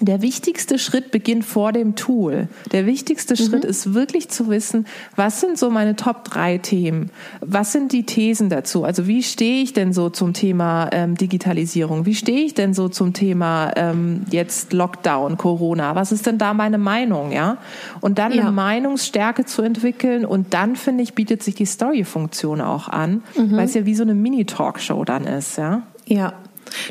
der 0.00 0.22
wichtigste 0.22 0.78
Schritt 0.78 1.10
beginnt 1.10 1.44
vor 1.44 1.72
dem 1.72 1.94
Tool. 1.94 2.48
Der 2.72 2.86
wichtigste 2.86 3.34
mhm. 3.34 3.46
Schritt 3.46 3.64
ist 3.64 3.94
wirklich 3.94 4.28
zu 4.28 4.48
wissen, 4.48 4.86
was 5.16 5.40
sind 5.40 5.58
so 5.58 5.70
meine 5.70 5.96
Top 5.96 6.24
drei 6.24 6.58
Themen? 6.58 7.10
Was 7.40 7.72
sind 7.72 7.92
die 7.92 8.04
Thesen 8.04 8.48
dazu? 8.48 8.84
Also 8.84 9.06
wie 9.06 9.22
stehe 9.22 9.62
ich 9.62 9.72
denn 9.72 9.92
so 9.92 10.08
zum 10.10 10.32
Thema 10.32 10.88
ähm, 10.92 11.16
Digitalisierung? 11.16 12.06
Wie 12.06 12.14
stehe 12.14 12.44
ich 12.44 12.54
denn 12.54 12.74
so 12.74 12.88
zum 12.88 13.12
Thema 13.12 13.72
ähm, 13.76 14.22
jetzt 14.30 14.72
Lockdown, 14.72 15.36
Corona? 15.36 15.94
Was 15.94 16.12
ist 16.12 16.26
denn 16.26 16.38
da 16.38 16.54
meine 16.54 16.78
Meinung? 16.78 17.32
Ja, 17.32 17.58
und 18.00 18.18
dann 18.18 18.32
ja. 18.32 18.42
eine 18.42 18.52
Meinungsstärke 18.52 19.44
zu 19.44 19.62
entwickeln 19.62 20.24
und 20.24 20.54
dann 20.54 20.76
finde 20.76 21.02
ich 21.02 21.14
bietet 21.14 21.42
sich 21.42 21.54
die 21.54 21.66
Story-Funktion 21.66 22.60
auch 22.60 22.88
an, 22.88 23.22
mhm. 23.36 23.56
weil 23.56 23.64
es 23.66 23.74
ja 23.74 23.84
wie 23.84 23.94
so 23.94 24.02
eine 24.02 24.14
Mini-Talkshow 24.14 25.04
dann 25.04 25.24
ist. 25.24 25.58
Ja. 25.58 25.82
Ja, 26.06 26.32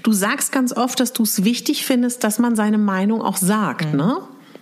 Du 0.03 0.11
sagst 0.11 0.51
ganz 0.51 0.75
oft, 0.75 0.99
dass 0.99 1.13
du 1.13 1.23
es 1.23 1.43
wichtig 1.43 1.85
findest, 1.85 2.23
dass 2.23 2.39
man 2.39 2.55
seine 2.55 2.77
Meinung 2.77 3.21
auch 3.21 3.37
sagt, 3.37 3.91
mhm. 3.91 3.97
ne? 3.97 4.17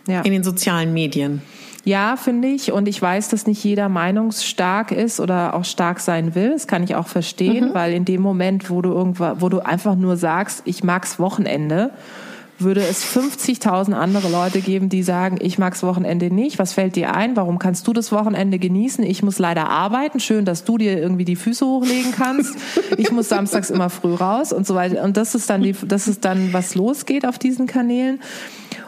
Ja. 0.08 0.22
In 0.22 0.32
den 0.32 0.44
sozialen 0.44 0.94
Medien. 0.94 1.42
Ja, 1.84 2.18
finde 2.18 2.50
ich. 2.50 2.72
Und 2.72 2.88
ich 2.88 3.02
weiß, 3.02 3.30
dass 3.30 3.48
nicht 3.48 3.64
jeder 3.64 3.88
meinungsstark 3.88 4.92
ist 4.92 5.20
oder 5.20 5.54
auch 5.54 5.64
stark 5.64 6.00
sein 6.00 6.36
will. 6.36 6.52
Das 6.52 6.68
kann 6.68 6.84
ich 6.84 6.96
auch 6.96 7.08
verstehen, 7.08 7.70
mhm. 7.70 7.74
weil 7.74 7.94
in 7.94 8.04
dem 8.04 8.22
Moment, 8.22 8.70
wo 8.70 8.82
du 8.82 8.92
irgendwo, 8.92 9.32
wo 9.40 9.50
du 9.50 9.60
einfach 9.60 9.96
nur 9.96 10.18
sagst, 10.18 10.64
ich 10.66 10.84
mag's 10.84 11.18
Wochenende 11.18 11.92
würde 12.60 12.82
es 12.82 13.06
50.000 13.06 13.94
andere 13.94 14.30
Leute 14.30 14.62
geben, 14.62 14.90
die 14.90 15.04
sagen, 15.04 15.38
ich 15.42 15.58
mag's 15.58 15.84
Wochenende 15.84 16.34
nicht. 16.34 16.60
Was 16.60 16.74
fällt 16.74 16.96
dir 16.96 17.14
ein? 17.14 17.36
Warum 17.36 17.60
kannst 17.60 17.88
du 17.88 17.94
das 17.94 18.12
Wochenende 18.12 18.60
genießen? 18.60 19.04
Ich 19.04 19.24
muss 19.24 19.40
leider 19.40 19.70
arbeiten. 19.70 20.20
Schön, 20.20 20.46
dass 20.46 20.64
du 20.64 20.78
dir 20.78 20.98
irgendwie 20.98 21.26
die 21.26 21.36
Füße 21.36 21.66
hochlegen 21.66 22.12
kannst. 22.12 22.56
Ich 22.98 23.12
muss 23.12 23.30
samstags 23.30 23.70
immer 23.70 23.90
früh 23.90 24.14
raus 24.14 24.54
und 24.54 24.66
so 24.66 24.76
weiter. 24.76 25.04
Und 25.04 25.18
das 25.18 25.36
ist 25.36 25.50
dann 25.50 25.62
die, 25.62 25.76
das 25.88 26.08
ist 26.08 26.26
dann, 26.26 26.54
was 26.54 26.76
losgeht 26.76 27.26
auf 27.26 27.38
diesen 27.38 27.68
Kanälen. 27.68 28.20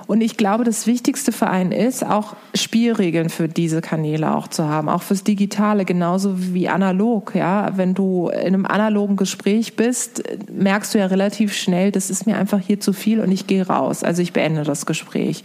Und 0.07 0.21
ich 0.21 0.37
glaube, 0.37 0.63
das 0.63 0.87
Wichtigste 0.87 1.31
für 1.31 1.47
einen 1.47 1.71
ist, 1.71 2.03
auch 2.03 2.35
Spielregeln 2.61 3.29
für 3.29 3.47
diese 3.47 3.81
Kanäle 3.81 4.35
auch 4.35 4.47
zu 4.47 4.67
haben, 4.67 4.89
auch 4.89 5.01
fürs 5.01 5.23
Digitale, 5.23 5.85
genauso 5.85 6.35
wie 6.53 6.69
analog. 6.69 7.33
Ja, 7.35 7.77
wenn 7.77 7.93
du 7.93 8.29
in 8.29 8.47
einem 8.47 8.65
analogen 8.65 9.15
Gespräch 9.15 9.75
bist, 9.75 10.23
merkst 10.51 10.93
du 10.93 10.99
ja 10.99 11.05
relativ 11.07 11.53
schnell, 11.53 11.91
das 11.91 12.09
ist 12.09 12.25
mir 12.25 12.37
einfach 12.37 12.59
hier 12.59 12.79
zu 12.79 12.93
viel 12.93 13.19
und 13.19 13.31
ich 13.31 13.47
gehe 13.47 13.67
raus. 13.67 14.03
Also 14.03 14.21
ich 14.21 14.33
beende 14.33 14.63
das 14.63 14.85
Gespräch. 14.85 15.43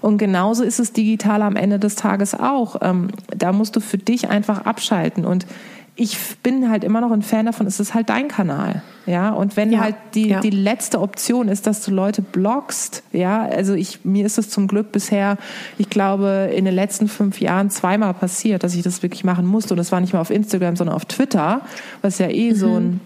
Und 0.00 0.18
genauso 0.18 0.64
ist 0.64 0.80
es 0.80 0.92
digital 0.92 1.42
am 1.42 1.56
Ende 1.56 1.78
des 1.78 1.96
Tages 1.96 2.34
auch. 2.34 2.76
Ähm, 2.82 3.08
da 3.36 3.52
musst 3.52 3.76
du 3.76 3.80
für 3.80 3.98
dich 3.98 4.28
einfach 4.28 4.64
abschalten 4.64 5.24
und 5.24 5.46
ich 6.00 6.38
bin 6.42 6.70
halt 6.70 6.82
immer 6.82 7.02
noch 7.02 7.12
ein 7.12 7.20
Fan 7.20 7.44
davon, 7.44 7.66
es 7.66 7.78
ist 7.78 7.92
halt 7.92 8.08
dein 8.08 8.28
Kanal. 8.28 8.82
Ja, 9.04 9.30
und 9.30 9.58
wenn 9.58 9.70
ja, 9.70 9.80
halt 9.80 9.96
die, 10.14 10.28
ja. 10.28 10.40
die 10.40 10.48
letzte 10.48 10.98
Option 10.98 11.48
ist, 11.48 11.66
dass 11.66 11.84
du 11.84 11.90
Leute 11.90 12.22
blockst, 12.22 13.02
ja, 13.12 13.42
also 13.42 13.74
ich, 13.74 14.02
mir 14.02 14.24
ist 14.24 14.38
es 14.38 14.48
zum 14.48 14.66
Glück 14.66 14.92
bisher, 14.92 15.36
ich 15.76 15.90
glaube, 15.90 16.50
in 16.54 16.64
den 16.64 16.74
letzten 16.74 17.06
fünf 17.06 17.38
Jahren 17.42 17.68
zweimal 17.68 18.14
passiert, 18.14 18.64
dass 18.64 18.74
ich 18.74 18.82
das 18.82 19.02
wirklich 19.02 19.24
machen 19.24 19.44
musste. 19.44 19.74
Und 19.74 19.78
das 19.78 19.92
war 19.92 20.00
nicht 20.00 20.14
mal 20.14 20.20
auf 20.20 20.30
Instagram, 20.30 20.76
sondern 20.76 20.96
auf 20.96 21.04
Twitter, 21.04 21.60
was 22.00 22.18
ja 22.18 22.28
eh 22.28 22.52
mhm. 22.52 22.56
so 22.56 22.80
ein 22.80 23.00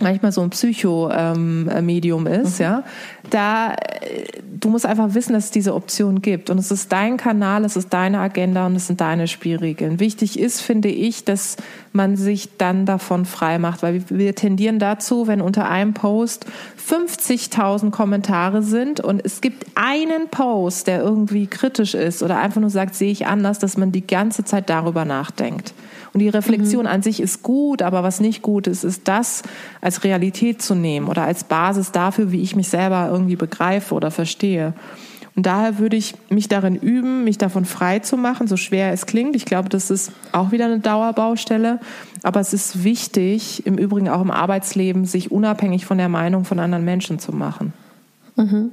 manchmal 0.00 0.32
so 0.32 0.42
ein 0.42 0.50
Psycho-Medium 0.50 2.26
ähm, 2.26 2.32
ist, 2.32 2.58
mhm. 2.58 2.62
ja, 2.64 2.84
da 3.30 3.72
äh, 3.72 4.24
du 4.60 4.68
musst 4.68 4.86
einfach 4.86 5.14
wissen, 5.14 5.32
dass 5.32 5.46
es 5.46 5.50
diese 5.50 5.74
Option 5.74 6.22
gibt 6.22 6.50
und 6.50 6.58
es 6.58 6.70
ist 6.70 6.92
dein 6.92 7.16
Kanal, 7.16 7.64
es 7.64 7.76
ist 7.76 7.92
deine 7.92 8.18
Agenda 8.18 8.66
und 8.66 8.76
es 8.76 8.86
sind 8.86 9.00
deine 9.00 9.28
Spielregeln. 9.28 10.00
Wichtig 10.00 10.38
ist, 10.38 10.60
finde 10.60 10.88
ich, 10.88 11.24
dass 11.24 11.56
man 11.92 12.16
sich 12.16 12.56
dann 12.58 12.86
davon 12.86 13.24
frei 13.24 13.58
macht, 13.58 13.82
weil 13.82 14.02
wir 14.08 14.34
tendieren 14.34 14.78
dazu, 14.78 15.26
wenn 15.26 15.40
unter 15.40 15.68
einem 15.68 15.94
Post 15.94 16.46
50.000 16.88 17.90
Kommentare 17.90 18.62
sind 18.62 19.00
und 19.00 19.24
es 19.24 19.40
gibt 19.40 19.66
einen 19.74 20.28
Post, 20.30 20.86
der 20.86 21.00
irgendwie 21.00 21.46
kritisch 21.46 21.94
ist 21.94 22.22
oder 22.22 22.38
einfach 22.38 22.60
nur 22.60 22.70
sagt, 22.70 22.94
sehe 22.94 23.10
ich 23.10 23.26
anders, 23.26 23.58
dass 23.58 23.76
man 23.76 23.92
die 23.92 24.06
ganze 24.06 24.44
Zeit 24.44 24.70
darüber 24.70 25.04
nachdenkt. 25.04 25.74
Und 26.16 26.20
die 26.20 26.30
Reflexion 26.30 26.84
mhm. 26.84 26.90
an 26.90 27.02
sich 27.02 27.20
ist 27.20 27.42
gut, 27.42 27.82
aber 27.82 28.02
was 28.02 28.20
nicht 28.20 28.40
gut 28.40 28.68
ist, 28.68 28.84
ist 28.84 29.06
das 29.06 29.42
als 29.82 30.02
Realität 30.02 30.62
zu 30.62 30.74
nehmen 30.74 31.08
oder 31.08 31.24
als 31.24 31.44
Basis 31.44 31.92
dafür, 31.92 32.32
wie 32.32 32.40
ich 32.40 32.56
mich 32.56 32.70
selber 32.70 33.10
irgendwie 33.12 33.36
begreife 33.36 33.94
oder 33.94 34.10
verstehe. 34.10 34.72
Und 35.34 35.44
daher 35.44 35.78
würde 35.78 35.96
ich 35.96 36.14
mich 36.30 36.48
darin 36.48 36.74
üben, 36.74 37.24
mich 37.24 37.36
davon 37.36 37.66
frei 37.66 37.98
zu 37.98 38.16
machen, 38.16 38.46
so 38.46 38.56
schwer 38.56 38.94
es 38.94 39.04
klingt. 39.04 39.36
Ich 39.36 39.44
glaube, 39.44 39.68
das 39.68 39.90
ist 39.90 40.10
auch 40.32 40.52
wieder 40.52 40.64
eine 40.64 40.78
Dauerbaustelle. 40.78 41.80
Aber 42.22 42.40
es 42.40 42.54
ist 42.54 42.82
wichtig, 42.82 43.66
im 43.66 43.76
Übrigen 43.76 44.08
auch 44.08 44.22
im 44.22 44.30
Arbeitsleben, 44.30 45.04
sich 45.04 45.30
unabhängig 45.30 45.84
von 45.84 45.98
der 45.98 46.08
Meinung 46.08 46.46
von 46.46 46.58
anderen 46.60 46.86
Menschen 46.86 47.18
zu 47.18 47.32
machen. 47.32 47.74
Mhm. 48.36 48.70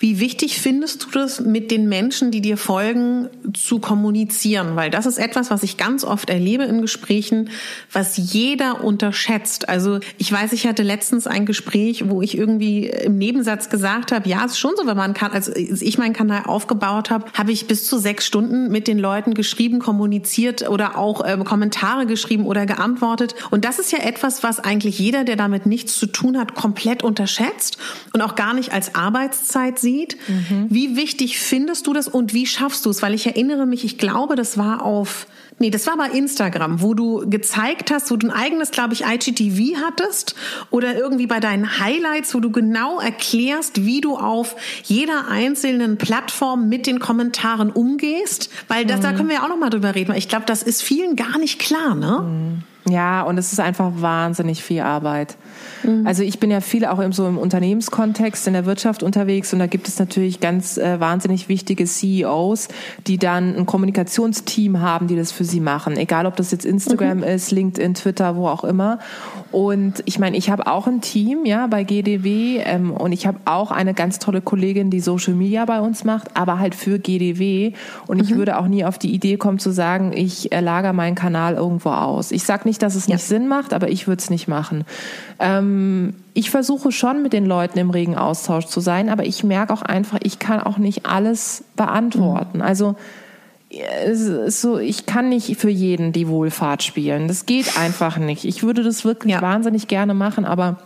Wie 0.00 0.20
wichtig 0.20 0.60
findest 0.60 1.04
du 1.04 1.10
das, 1.10 1.40
mit 1.40 1.70
den 1.70 1.88
Menschen, 1.88 2.30
die 2.30 2.40
dir 2.40 2.56
folgen, 2.56 3.28
zu 3.54 3.78
kommunizieren? 3.78 4.76
Weil 4.76 4.90
das 4.90 5.06
ist 5.06 5.18
etwas, 5.18 5.50
was 5.50 5.62
ich 5.62 5.76
ganz 5.76 6.04
oft 6.04 6.30
erlebe 6.30 6.64
in 6.64 6.80
Gesprächen, 6.80 7.50
was 7.92 8.16
jeder 8.16 8.84
unterschätzt. 8.84 9.68
Also 9.68 10.00
ich 10.16 10.30
weiß, 10.32 10.52
ich 10.52 10.66
hatte 10.66 10.82
letztens 10.82 11.26
ein 11.26 11.46
Gespräch, 11.46 12.08
wo 12.08 12.22
ich 12.22 12.36
irgendwie 12.36 12.86
im 12.86 13.18
Nebensatz 13.18 13.70
gesagt 13.70 14.12
habe, 14.12 14.28
ja, 14.28 14.44
es 14.44 14.52
ist 14.52 14.58
schon 14.58 14.72
so, 14.76 14.86
wenn 14.86 14.96
man 14.96 15.14
kann, 15.14 15.32
als 15.32 15.48
ich 15.48 15.98
meinen 15.98 16.12
Kanal 16.12 16.42
aufgebaut 16.46 17.10
habe, 17.10 17.26
habe 17.34 17.52
ich 17.52 17.66
bis 17.66 17.86
zu 17.86 17.98
sechs 17.98 18.26
Stunden 18.26 18.70
mit 18.70 18.88
den 18.88 18.98
Leuten 18.98 19.34
geschrieben, 19.34 19.78
kommuniziert 19.78 20.68
oder 20.68 20.96
auch 20.98 21.22
ähm, 21.26 21.44
Kommentare 21.44 22.06
geschrieben 22.06 22.46
oder 22.46 22.66
geantwortet. 22.66 23.34
Und 23.50 23.64
das 23.64 23.78
ist 23.78 23.92
ja 23.92 23.98
etwas, 23.98 24.42
was 24.42 24.60
eigentlich 24.60 24.98
jeder, 24.98 25.24
der 25.24 25.36
damit 25.36 25.66
nichts 25.66 25.96
zu 25.96 26.06
tun 26.06 26.38
hat, 26.38 26.54
komplett 26.54 27.02
unterschätzt 27.02 27.78
und 28.12 28.22
auch 28.22 28.34
gar 28.34 28.54
nicht 28.54 28.72
als 28.72 28.94
Arbeitszeit 28.94 29.57
Hochzeit 29.58 29.78
sieht. 29.78 30.16
Mhm. 30.28 30.66
Wie 30.70 30.96
wichtig 30.96 31.38
findest 31.38 31.86
du 31.86 31.92
das 31.92 32.08
und 32.08 32.34
wie 32.34 32.46
schaffst 32.46 32.86
du 32.86 32.90
es? 32.90 33.02
Weil 33.02 33.14
ich 33.14 33.26
erinnere 33.26 33.66
mich, 33.66 33.84
ich 33.84 33.98
glaube, 33.98 34.36
das 34.36 34.58
war 34.58 34.82
auf 34.82 35.26
Nee, 35.60 35.70
das 35.70 35.88
war 35.88 35.96
bei 35.96 36.10
Instagram, 36.10 36.82
wo 36.82 36.94
du 36.94 37.28
gezeigt 37.28 37.90
hast, 37.90 38.12
wo 38.12 38.16
du 38.16 38.28
ein 38.28 38.32
eigenes, 38.32 38.70
glaube 38.70 38.94
ich, 38.94 39.04
IGTV 39.04 39.76
hattest 39.84 40.36
oder 40.70 40.96
irgendwie 40.96 41.26
bei 41.26 41.40
deinen 41.40 41.80
Highlights, 41.80 42.32
wo 42.32 42.38
du 42.38 42.52
genau 42.52 43.00
erklärst, 43.00 43.84
wie 43.84 44.00
du 44.00 44.16
auf 44.16 44.54
jeder 44.84 45.26
einzelnen 45.26 45.98
Plattform 45.98 46.68
mit 46.68 46.86
den 46.86 47.00
Kommentaren 47.00 47.70
umgehst, 47.70 48.50
weil 48.68 48.86
das, 48.86 48.98
mhm. 48.98 49.02
da 49.02 49.12
können 49.14 49.28
wir 49.30 49.34
ja 49.38 49.42
auch 49.42 49.48
noch 49.48 49.58
mal 49.58 49.68
drüber 49.68 49.96
reden, 49.96 50.10
weil 50.10 50.18
ich 50.18 50.28
glaube, 50.28 50.46
das 50.46 50.62
ist 50.62 50.80
vielen 50.80 51.16
gar 51.16 51.38
nicht 51.38 51.58
klar, 51.58 51.96
ne? 51.96 52.20
Mhm. 52.22 52.62
Ja, 52.92 53.22
und 53.22 53.36
es 53.36 53.52
ist 53.52 53.58
einfach 53.58 53.90
wahnsinnig 53.96 54.62
viel 54.62 54.80
Arbeit. 54.80 55.36
Mhm. 55.82 56.06
Also 56.06 56.22
ich 56.22 56.38
bin 56.38 56.50
ja 56.50 56.60
viel 56.60 56.84
auch 56.84 56.98
im, 56.98 57.12
so 57.12 57.26
im 57.26 57.38
Unternehmenskontext, 57.38 58.46
in 58.46 58.52
der 58.52 58.66
Wirtschaft 58.66 59.02
unterwegs 59.02 59.52
und 59.52 59.58
da 59.58 59.66
gibt 59.66 59.88
es 59.88 59.98
natürlich 59.98 60.40
ganz 60.40 60.78
äh, 60.78 61.00
wahnsinnig 61.00 61.48
wichtige 61.48 61.84
CEOs, 61.84 62.68
die 63.06 63.18
dann 63.18 63.56
ein 63.56 63.66
Kommunikationsteam 63.66 64.80
haben, 64.80 65.06
die 65.06 65.16
das 65.16 65.32
für 65.32 65.44
sie 65.44 65.60
machen. 65.60 65.96
Egal, 65.96 66.26
ob 66.26 66.36
das 66.36 66.50
jetzt 66.50 66.64
Instagram 66.64 67.18
mhm. 67.18 67.24
ist, 67.24 67.50
LinkedIn, 67.50 67.94
Twitter, 67.94 68.36
wo 68.36 68.48
auch 68.48 68.64
immer. 68.64 68.98
Und 69.50 70.02
ich 70.04 70.18
meine, 70.18 70.36
ich 70.36 70.50
habe 70.50 70.66
auch 70.66 70.86
ein 70.86 71.00
Team, 71.00 71.46
ja, 71.46 71.66
bei 71.66 71.84
GDW 71.84 72.58
ähm, 72.64 72.90
und 72.90 73.12
ich 73.12 73.26
habe 73.26 73.38
auch 73.46 73.70
eine 73.70 73.94
ganz 73.94 74.18
tolle 74.18 74.42
Kollegin, 74.42 74.90
die 74.90 75.00
Social 75.00 75.34
Media 75.34 75.64
bei 75.64 75.80
uns 75.80 76.04
macht, 76.04 76.36
aber 76.36 76.58
halt 76.58 76.74
für 76.74 76.98
GDW. 76.98 77.72
Und 78.06 78.20
ich 78.20 78.30
mhm. 78.30 78.36
würde 78.36 78.58
auch 78.58 78.66
nie 78.66 78.84
auf 78.84 78.98
die 78.98 79.12
Idee 79.12 79.36
kommen 79.36 79.58
zu 79.58 79.70
sagen, 79.70 80.12
ich 80.14 80.52
äh, 80.52 80.60
lager 80.60 80.92
meinen 80.92 81.14
Kanal 81.14 81.54
irgendwo 81.54 81.90
aus. 81.90 82.30
Ich 82.30 82.44
sage 82.44 82.68
nicht, 82.68 82.82
dass 82.82 82.94
es 82.94 83.06
ja. 83.06 83.14
nicht 83.14 83.24
Sinn 83.24 83.48
macht, 83.48 83.72
aber 83.72 83.88
ich 83.88 84.06
würde 84.06 84.20
es 84.20 84.28
nicht 84.28 84.48
machen. 84.48 84.84
Ähm, 85.38 85.67
ich 86.34 86.50
versuche 86.50 86.92
schon 86.92 87.22
mit 87.22 87.32
den 87.32 87.46
Leuten 87.46 87.78
im 87.78 87.90
regen 87.90 88.16
Austausch 88.16 88.66
zu 88.66 88.80
sein, 88.80 89.08
aber 89.08 89.24
ich 89.24 89.44
merke 89.44 89.72
auch 89.72 89.82
einfach, 89.82 90.18
ich 90.22 90.38
kann 90.38 90.60
auch 90.60 90.78
nicht 90.78 91.06
alles 91.06 91.64
beantworten. 91.76 92.58
Mhm. 92.58 92.64
Also 92.64 92.96
so, 94.46 94.78
ich 94.78 95.04
kann 95.04 95.28
nicht 95.28 95.56
für 95.58 95.68
jeden 95.68 96.12
die 96.12 96.28
Wohlfahrt 96.28 96.82
spielen. 96.82 97.28
Das 97.28 97.44
geht 97.44 97.78
einfach 97.78 98.16
nicht. 98.16 98.44
Ich 98.44 98.62
würde 98.62 98.82
das 98.82 99.04
wirklich 99.04 99.34
ja. 99.34 99.42
wahnsinnig 99.42 99.88
gerne 99.88 100.14
machen, 100.14 100.46
aber 100.46 100.78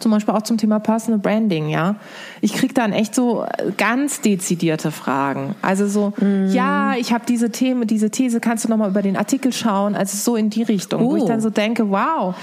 zum 0.00 0.10
Beispiel 0.10 0.34
auch 0.34 0.42
zum 0.42 0.58
Thema 0.58 0.80
Personal 0.80 1.20
Branding, 1.20 1.68
ja. 1.68 1.96
Ich 2.40 2.54
kriege 2.54 2.74
dann 2.74 2.92
echt 2.92 3.14
so 3.14 3.44
ganz 3.76 4.20
dezidierte 4.20 4.90
Fragen. 4.90 5.54
Also 5.62 5.86
so, 5.86 6.12
mm. 6.18 6.48
ja, 6.50 6.94
ich 6.96 7.12
habe 7.12 7.24
diese 7.26 7.50
Themen, 7.50 7.86
diese 7.86 8.10
These, 8.10 8.40
kannst 8.40 8.64
du 8.64 8.68
nochmal 8.68 8.90
über 8.90 9.02
den 9.02 9.16
Artikel 9.16 9.52
schauen? 9.52 9.94
Also 9.94 10.16
so 10.16 10.36
in 10.36 10.50
die 10.50 10.62
Richtung, 10.62 11.02
oh. 11.04 11.10
wo 11.10 11.16
ich 11.16 11.24
dann 11.24 11.40
so 11.40 11.50
denke, 11.50 11.90
wow, 11.90 12.34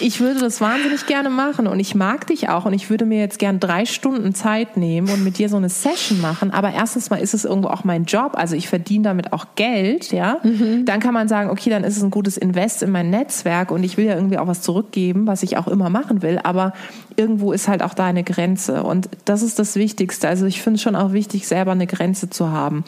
ich 0.00 0.20
würde 0.20 0.40
das 0.40 0.60
wahnsinnig 0.60 1.06
gerne 1.06 1.30
machen 1.30 1.66
und 1.66 1.80
ich 1.80 1.94
mag 1.94 2.26
dich 2.26 2.48
auch 2.48 2.64
und 2.64 2.72
ich 2.72 2.90
würde 2.90 3.04
mir 3.04 3.18
jetzt 3.20 3.38
gern 3.38 3.60
drei 3.60 3.84
Stunden 3.84 4.34
Zeit 4.34 4.76
nehmen 4.76 5.08
und 5.10 5.24
mit 5.24 5.38
dir 5.38 5.48
so 5.48 5.56
eine 5.56 5.68
Session 5.68 6.20
machen. 6.20 6.50
Aber 6.50 6.72
erstens 6.72 7.10
mal 7.10 7.16
ist 7.16 7.34
es 7.34 7.44
irgendwo 7.44 7.68
auch 7.68 7.84
mein 7.84 8.04
Job, 8.04 8.32
also 8.34 8.56
ich 8.56 8.68
verdiene 8.68 9.04
damit 9.04 9.32
auch 9.32 9.46
Geld, 9.54 10.12
ja. 10.12 10.38
Mhm. 10.42 10.84
Dann 10.84 11.00
kann 11.00 11.14
man 11.14 11.28
sagen, 11.28 11.50
okay, 11.50 11.70
dann 11.70 11.84
ist 11.84 11.96
es 11.96 12.02
ein 12.02 12.10
gutes 12.10 12.36
Invest 12.36 12.82
in 12.82 12.90
mein 12.90 13.10
Netzwerk 13.10 13.70
und 13.70 13.84
ich 13.84 13.96
will 13.96 14.06
ja 14.06 14.14
irgendwie 14.14 14.38
auch 14.38 14.46
was 14.46 14.62
zurückgeben, 14.62 15.26
was 15.26 15.42
ich 15.42 15.56
auch 15.56 15.68
immer 15.68 15.90
machen 15.90 16.22
will. 16.22 16.40
Aber 16.42 16.72
irgendwo 17.16 17.52
ist 17.52 17.68
halt 17.68 17.82
auch 17.82 17.94
da 17.94 18.06
eine 18.06 18.24
Grenze 18.24 18.82
und 18.82 19.08
das 19.24 19.42
ist 19.42 19.58
das 19.58 19.76
Wichtigste. 19.76 20.28
Also 20.28 20.46
ich 20.46 20.62
finde 20.62 20.76
es 20.76 20.82
schon 20.82 20.96
auch 20.96 21.12
wichtig, 21.12 21.46
selber 21.46 21.72
eine 21.72 21.86
Grenze 21.86 22.30
zu 22.30 22.50
haben. 22.50 22.84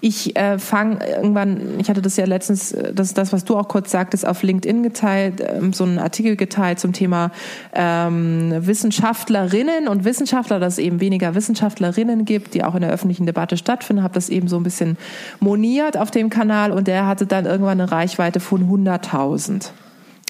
Ich 0.00 0.36
äh, 0.36 0.58
fange 0.58 0.98
irgendwann, 1.06 1.78
ich 1.80 1.88
hatte 1.88 2.02
das 2.02 2.16
ja 2.16 2.26
letztens, 2.26 2.72
äh, 2.72 2.92
das 2.92 3.14
das, 3.14 3.32
was 3.32 3.44
du 3.44 3.56
auch 3.56 3.68
kurz 3.68 3.90
sagtest, 3.90 4.26
auf 4.26 4.42
LinkedIn 4.42 4.82
geteilt, 4.82 5.42
ähm, 5.46 5.72
so 5.72 5.84
einen 5.84 5.98
Artikel 5.98 6.36
geteilt 6.36 6.78
zum 6.78 6.92
Thema 6.92 7.30
ähm, 7.72 8.52
Wissenschaftlerinnen 8.58 9.88
und 9.88 10.04
Wissenschaftler, 10.04 10.60
dass 10.60 10.74
es 10.74 10.78
eben 10.78 11.00
weniger 11.00 11.34
Wissenschaftlerinnen 11.34 12.24
gibt, 12.24 12.54
die 12.54 12.64
auch 12.64 12.74
in 12.74 12.82
der 12.82 12.90
öffentlichen 12.90 13.26
Debatte 13.26 13.56
stattfinden. 13.56 14.02
Habe 14.02 14.14
das 14.14 14.28
eben 14.28 14.48
so 14.48 14.56
ein 14.56 14.62
bisschen 14.62 14.96
moniert 15.40 15.96
auf 15.96 16.10
dem 16.10 16.30
Kanal 16.30 16.72
und 16.72 16.86
der 16.86 17.06
hatte 17.06 17.26
dann 17.26 17.46
irgendwann 17.46 17.80
eine 17.80 17.90
Reichweite 17.90 18.40
von 18.40 18.68
100.000 18.68 19.70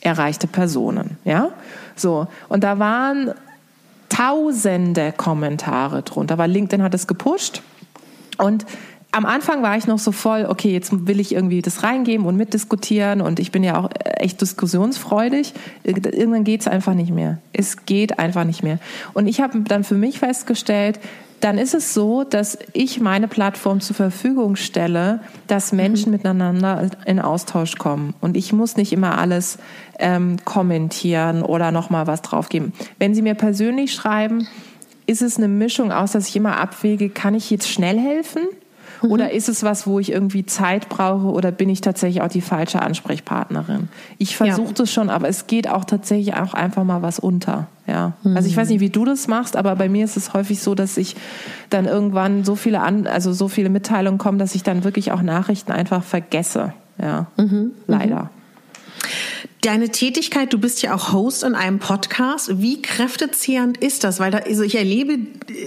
erreichte 0.02 0.46
Personen. 0.46 1.18
Ja, 1.24 1.50
so 1.96 2.29
und 2.48 2.62
da 2.62 2.79
waren 2.79 3.33
Tausende 4.09 5.12
Kommentare 5.12 6.02
drunter, 6.02 6.38
weil 6.38 6.50
LinkedIn 6.50 6.83
hat 6.83 6.94
es 6.94 7.07
gepusht 7.07 7.62
und 8.38 8.64
am 9.16 9.24
Anfang 9.24 9.62
war 9.62 9.79
ich 9.79 9.87
noch 9.87 9.98
so 9.98 10.12
voll, 10.12 10.44
okay, 10.46 10.70
jetzt 10.70 11.07
will 11.07 11.20
ich 11.20 11.33
irgendwie 11.33 11.62
das 11.62 11.83
reingeben 11.83 12.26
und 12.26 12.37
mitdiskutieren 12.37 13.22
und 13.22 13.40
ich 13.40 13.50
bin 13.50 13.64
ja 13.64 13.79
auch 13.79 13.88
echt 14.02 14.42
diskussionsfreudig. 14.42 15.55
Irgendwann 15.85 16.44
geht 16.44 16.61
es 16.61 16.68
einfach 16.68 16.92
nicht 16.92 17.11
mehr. 17.11 17.38
Es 17.55 17.87
geht 17.87 18.18
einfach 18.18 18.44
nicht 18.44 18.62
mehr. 18.62 18.79
Und 19.14 19.26
ich 19.26 19.40
habe 19.40 19.59
dann 19.61 19.85
für 19.85 19.94
mich 19.94 20.18
festgestellt, 20.18 21.00
dann 21.40 21.57
ist 21.57 21.72
es 21.72 21.94
so, 21.94 22.24
dass 22.24 22.59
ich 22.74 23.00
meine 23.00 23.26
Plattform 23.26 23.81
zur 23.81 23.96
Verfügung 23.96 24.55
stelle, 24.57 25.20
dass 25.46 25.72
Menschen 25.72 26.11
mhm. 26.11 26.16
miteinander 26.16 26.90
in 27.07 27.18
Austausch 27.18 27.76
kommen. 27.76 28.12
Und 28.20 28.37
ich 28.37 28.52
muss 28.52 28.76
nicht 28.76 28.92
immer 28.92 29.16
alles 29.16 29.57
ähm, 29.98 30.37
kommentieren 30.44 31.42
oder 31.42 31.72
nochmal 31.72 32.07
was 32.07 32.20
draufgeben. 32.20 32.74
Wenn 32.98 33.14
Sie 33.14 33.22
mir 33.22 33.35
persönlich 33.35 33.94
schreiben, 33.94 34.46
ist 35.07 35.22
es 35.22 35.38
eine 35.38 35.48
Mischung 35.48 35.90
aus, 35.90 36.12
dass 36.12 36.29
ich 36.29 36.37
immer 36.37 36.59
abwäge, 36.59 37.09
kann 37.09 37.35
ich 37.35 37.48
jetzt 37.50 37.68
schnell 37.68 37.98
helfen? 37.98 38.42
Mhm. 39.02 39.11
Oder 39.11 39.32
ist 39.32 39.48
es 39.48 39.62
was, 39.62 39.87
wo 39.87 39.98
ich 39.98 40.12
irgendwie 40.12 40.46
Zeit 40.46 40.88
brauche 40.88 41.26
oder 41.26 41.52
bin 41.52 41.68
ich 41.68 41.80
tatsächlich 41.80 42.22
auch 42.22 42.28
die 42.28 42.40
falsche 42.40 42.82
Ansprechpartnerin? 42.82 43.88
Ich 44.18 44.37
versuche 44.37 44.68
ja. 44.68 44.74
das 44.74 44.92
schon, 44.92 45.11
aber 45.11 45.28
es 45.28 45.46
geht 45.46 45.68
auch 45.68 45.85
tatsächlich 45.85 46.35
auch 46.35 46.54
einfach 46.54 46.85
mal 46.85 47.02
was 47.02 47.18
unter. 47.18 47.66
Ja. 47.87 48.12
Mhm. 48.22 48.37
Also 48.37 48.48
ich 48.48 48.56
weiß 48.56 48.68
nicht, 48.68 48.80
wie 48.80 48.90
du 48.90 49.04
das 49.04 49.28
machst, 49.28 49.56
aber 49.56 49.76
bei 49.76 49.88
mir 49.88 50.04
ist 50.04 50.16
es 50.16 50.32
häufig 50.32 50.61
so, 50.61 50.74
dass 50.74 50.96
ich 50.96 51.16
dann 51.70 51.87
irgendwann 51.87 52.44
so 52.44 52.56
viele 52.56 52.80
an, 52.80 53.06
also 53.06 53.32
so 53.32 53.48
viele 53.48 53.68
Mitteilungen 53.68 54.18
kommen, 54.18 54.38
dass 54.38 54.54
ich 54.54 54.62
dann 54.62 54.85
wirklich 54.85 55.12
auch 55.12 55.22
Nachrichten 55.22 55.72
einfach 55.72 56.02
vergesse. 56.02 56.72
Ja. 57.00 57.26
Mhm. 57.37 57.72
Leider. 57.87 58.30
Deine 59.66 59.88
Tätigkeit, 59.88 60.52
du 60.52 60.61
bist 60.61 60.83
ja 60.83 60.94
auch 60.94 61.12
Host 61.12 61.42
in 61.42 61.57
einem 61.57 61.81
Podcast. 61.81 62.62
Wie 62.62 62.81
kräftezehrend 62.81 63.79
ist 63.79 64.05
das? 64.05 64.20
Weil 64.20 64.31
da, 64.31 64.38
also 64.38 64.62
ich 64.62 64.76
erlebe 64.76 65.18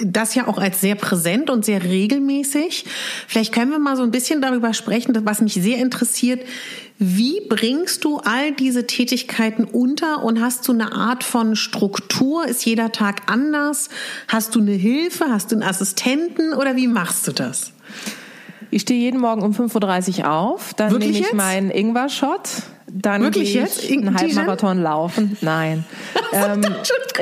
das 0.06 0.36
ja 0.36 0.48
auch 0.48 0.58
als 0.58 0.80
sehr 0.80 0.96
präsent 0.96 1.50
und 1.50 1.66
sehr 1.66 1.84
regelmäßig. 1.84 2.86
Vielleicht 3.28 3.54
können 3.54 3.72
wir 3.72 3.78
mal 3.78 3.98
so 3.98 4.04
ein 4.04 4.12
bisschen 4.12 4.42
darüber 4.42 4.74
sprechen, 4.74 5.14
was 5.26 5.42
mich 5.42 5.56
sehr 5.56 5.80
interessiert. 5.80 6.48
Wie 6.98 7.42
bringst 7.50 8.06
du 8.06 8.20
all 8.20 8.54
diese 8.54 8.88
Tätigkeiten 8.88 9.66
unter 9.66 10.24
und 10.24 10.40
hast 10.40 10.66
du 10.70 10.72
eine 10.72 10.94
Art 10.94 11.26
von 11.26 11.58
Struktur? 11.58 12.48
Ist 12.48 12.66
jeder 12.66 12.94
Tag 12.94 13.24
anders? 13.30 13.90
Hast 14.30 14.56
du 14.56 14.62
eine 14.62 14.72
Hilfe? 14.72 15.26
Hast 15.30 15.52
du 15.52 15.58
einen 15.58 15.64
Assistenten 15.64 16.54
oder 16.54 16.78
wie 16.78 16.88
machst 16.88 17.28
du 17.28 17.34
das? 17.34 17.74
Ich 18.72 18.84
stehe 18.84 19.02
jeden 19.02 19.20
Morgen 19.20 19.42
um 19.42 19.52
5.30 19.52 20.20
Uhr 20.20 20.32
auf, 20.32 20.74
dann 20.74 20.92
Wirklich 20.92 21.12
nehme 21.12 21.20
ich 21.20 21.26
jetzt? 21.26 21.36
meinen 21.36 21.70
Ingwer-Shot 21.70 22.48
dann 22.92 23.22
Wirklich 23.22 23.54
jetzt? 23.54 23.90
einen 23.90 24.16
Halbmarathon 24.16 24.82
laufen. 24.82 25.38
Nein. 25.42 25.86
ähm, 26.34 26.62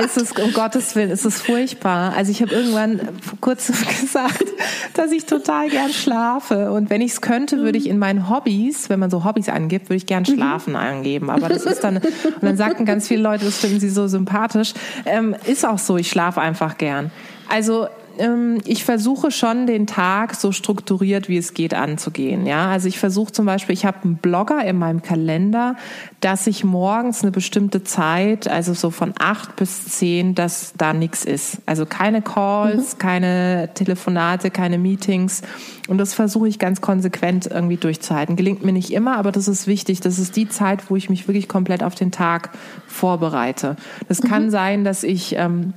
ist 0.03 0.17
es, 0.17 0.31
um 0.31 0.53
Gottes 0.53 0.95
Willen, 0.95 1.09
ist 1.09 1.25
es 1.25 1.41
furchtbar. 1.41 2.13
Also 2.15 2.31
ich 2.31 2.41
habe 2.41 2.53
irgendwann 2.53 2.99
vor 3.21 3.39
kurzem 3.39 3.75
gesagt, 4.01 4.45
dass 4.93 5.11
ich 5.11 5.25
total 5.25 5.69
gern 5.69 5.91
schlafe. 5.91 6.71
Und 6.71 6.89
wenn 6.89 7.01
ich 7.01 7.11
es 7.11 7.21
könnte, 7.21 7.59
würde 7.59 7.77
ich 7.77 7.87
in 7.87 7.99
meinen 7.99 8.29
Hobbys, 8.29 8.89
wenn 8.89 8.99
man 8.99 9.09
so 9.09 9.23
Hobbys 9.23 9.49
angibt, 9.49 9.89
würde 9.89 9.97
ich 9.97 10.05
gern 10.05 10.23
mhm. 10.27 10.35
Schlafen 10.35 10.71
mhm. 10.71 10.79
angeben. 10.79 11.29
Aber 11.29 11.49
das 11.49 11.63
ist 11.63 11.83
dann, 11.83 11.97
und 11.97 12.43
dann 12.43 12.57
sagten 12.57 12.85
ganz 12.85 13.07
viele 13.07 13.21
Leute, 13.21 13.45
das 13.45 13.57
finden 13.57 13.79
sie 13.79 13.89
so 13.89 14.07
sympathisch. 14.07 14.73
Ähm, 15.05 15.35
ist 15.45 15.65
auch 15.65 15.79
so, 15.79 15.97
ich 15.97 16.09
schlafe 16.09 16.41
einfach 16.41 16.77
gern. 16.77 17.11
Also 17.49 17.87
ähm, 18.19 18.59
ich 18.65 18.83
versuche 18.83 19.31
schon 19.31 19.67
den 19.67 19.87
Tag 19.87 20.35
so 20.35 20.51
strukturiert 20.51 21.29
wie 21.29 21.37
es 21.37 21.53
geht 21.53 21.73
anzugehen. 21.73 22.45
Ja, 22.45 22.69
also 22.69 22.87
ich 22.87 22.99
versuche 22.99 23.31
zum 23.31 23.45
Beispiel, 23.45 23.73
ich 23.73 23.85
habe 23.85 23.97
einen 24.03 24.17
Blogger 24.17 24.63
in 24.63 24.77
meinem 24.77 25.01
Kalender, 25.01 25.75
dass 26.19 26.47
ich 26.47 26.63
morgens 26.63 27.23
eine 27.23 27.31
bestimmte 27.31 27.83
Zeit, 27.83 28.47
also 28.47 28.73
so 28.73 28.89
von 28.89 29.13
acht 29.19 29.55
bis 29.55 29.85
zehn, 29.85 30.35
dass 30.35 30.73
da 30.77 30.93
nichts 30.93 31.25
ist. 31.25 31.59
Also 31.65 31.85
keine 31.85 32.21
Calls, 32.21 32.95
mhm. 32.95 32.97
keine 32.99 33.69
Telefonate, 33.73 34.51
keine 34.51 34.77
Meetings. 34.77 35.41
Und 35.87 35.97
das 35.97 36.13
versuche 36.13 36.47
ich 36.47 36.59
ganz 36.59 36.81
konsequent 36.81 37.47
irgendwie 37.47 37.77
durchzuhalten. 37.77 38.35
Gelingt 38.35 38.63
mir 38.63 38.73
nicht 38.73 38.91
immer, 38.91 39.17
aber 39.17 39.31
das 39.31 39.47
ist 39.47 39.67
wichtig. 39.67 40.01
Das 40.01 40.19
ist 40.19 40.35
die 40.35 40.49
Zeit, 40.49 40.89
wo 40.89 40.95
ich 40.95 41.09
mich 41.09 41.27
wirklich 41.27 41.47
komplett 41.47 41.83
auf 41.83 41.95
den 41.95 42.11
Tag 42.11 42.49
vorbereite. 42.87 43.77
Das 44.07 44.21
mhm. 44.21 44.27
kann 44.27 44.51
sein, 44.51 44.83
dass 44.83 45.03
ich 45.03 45.35
ähm, 45.37 45.73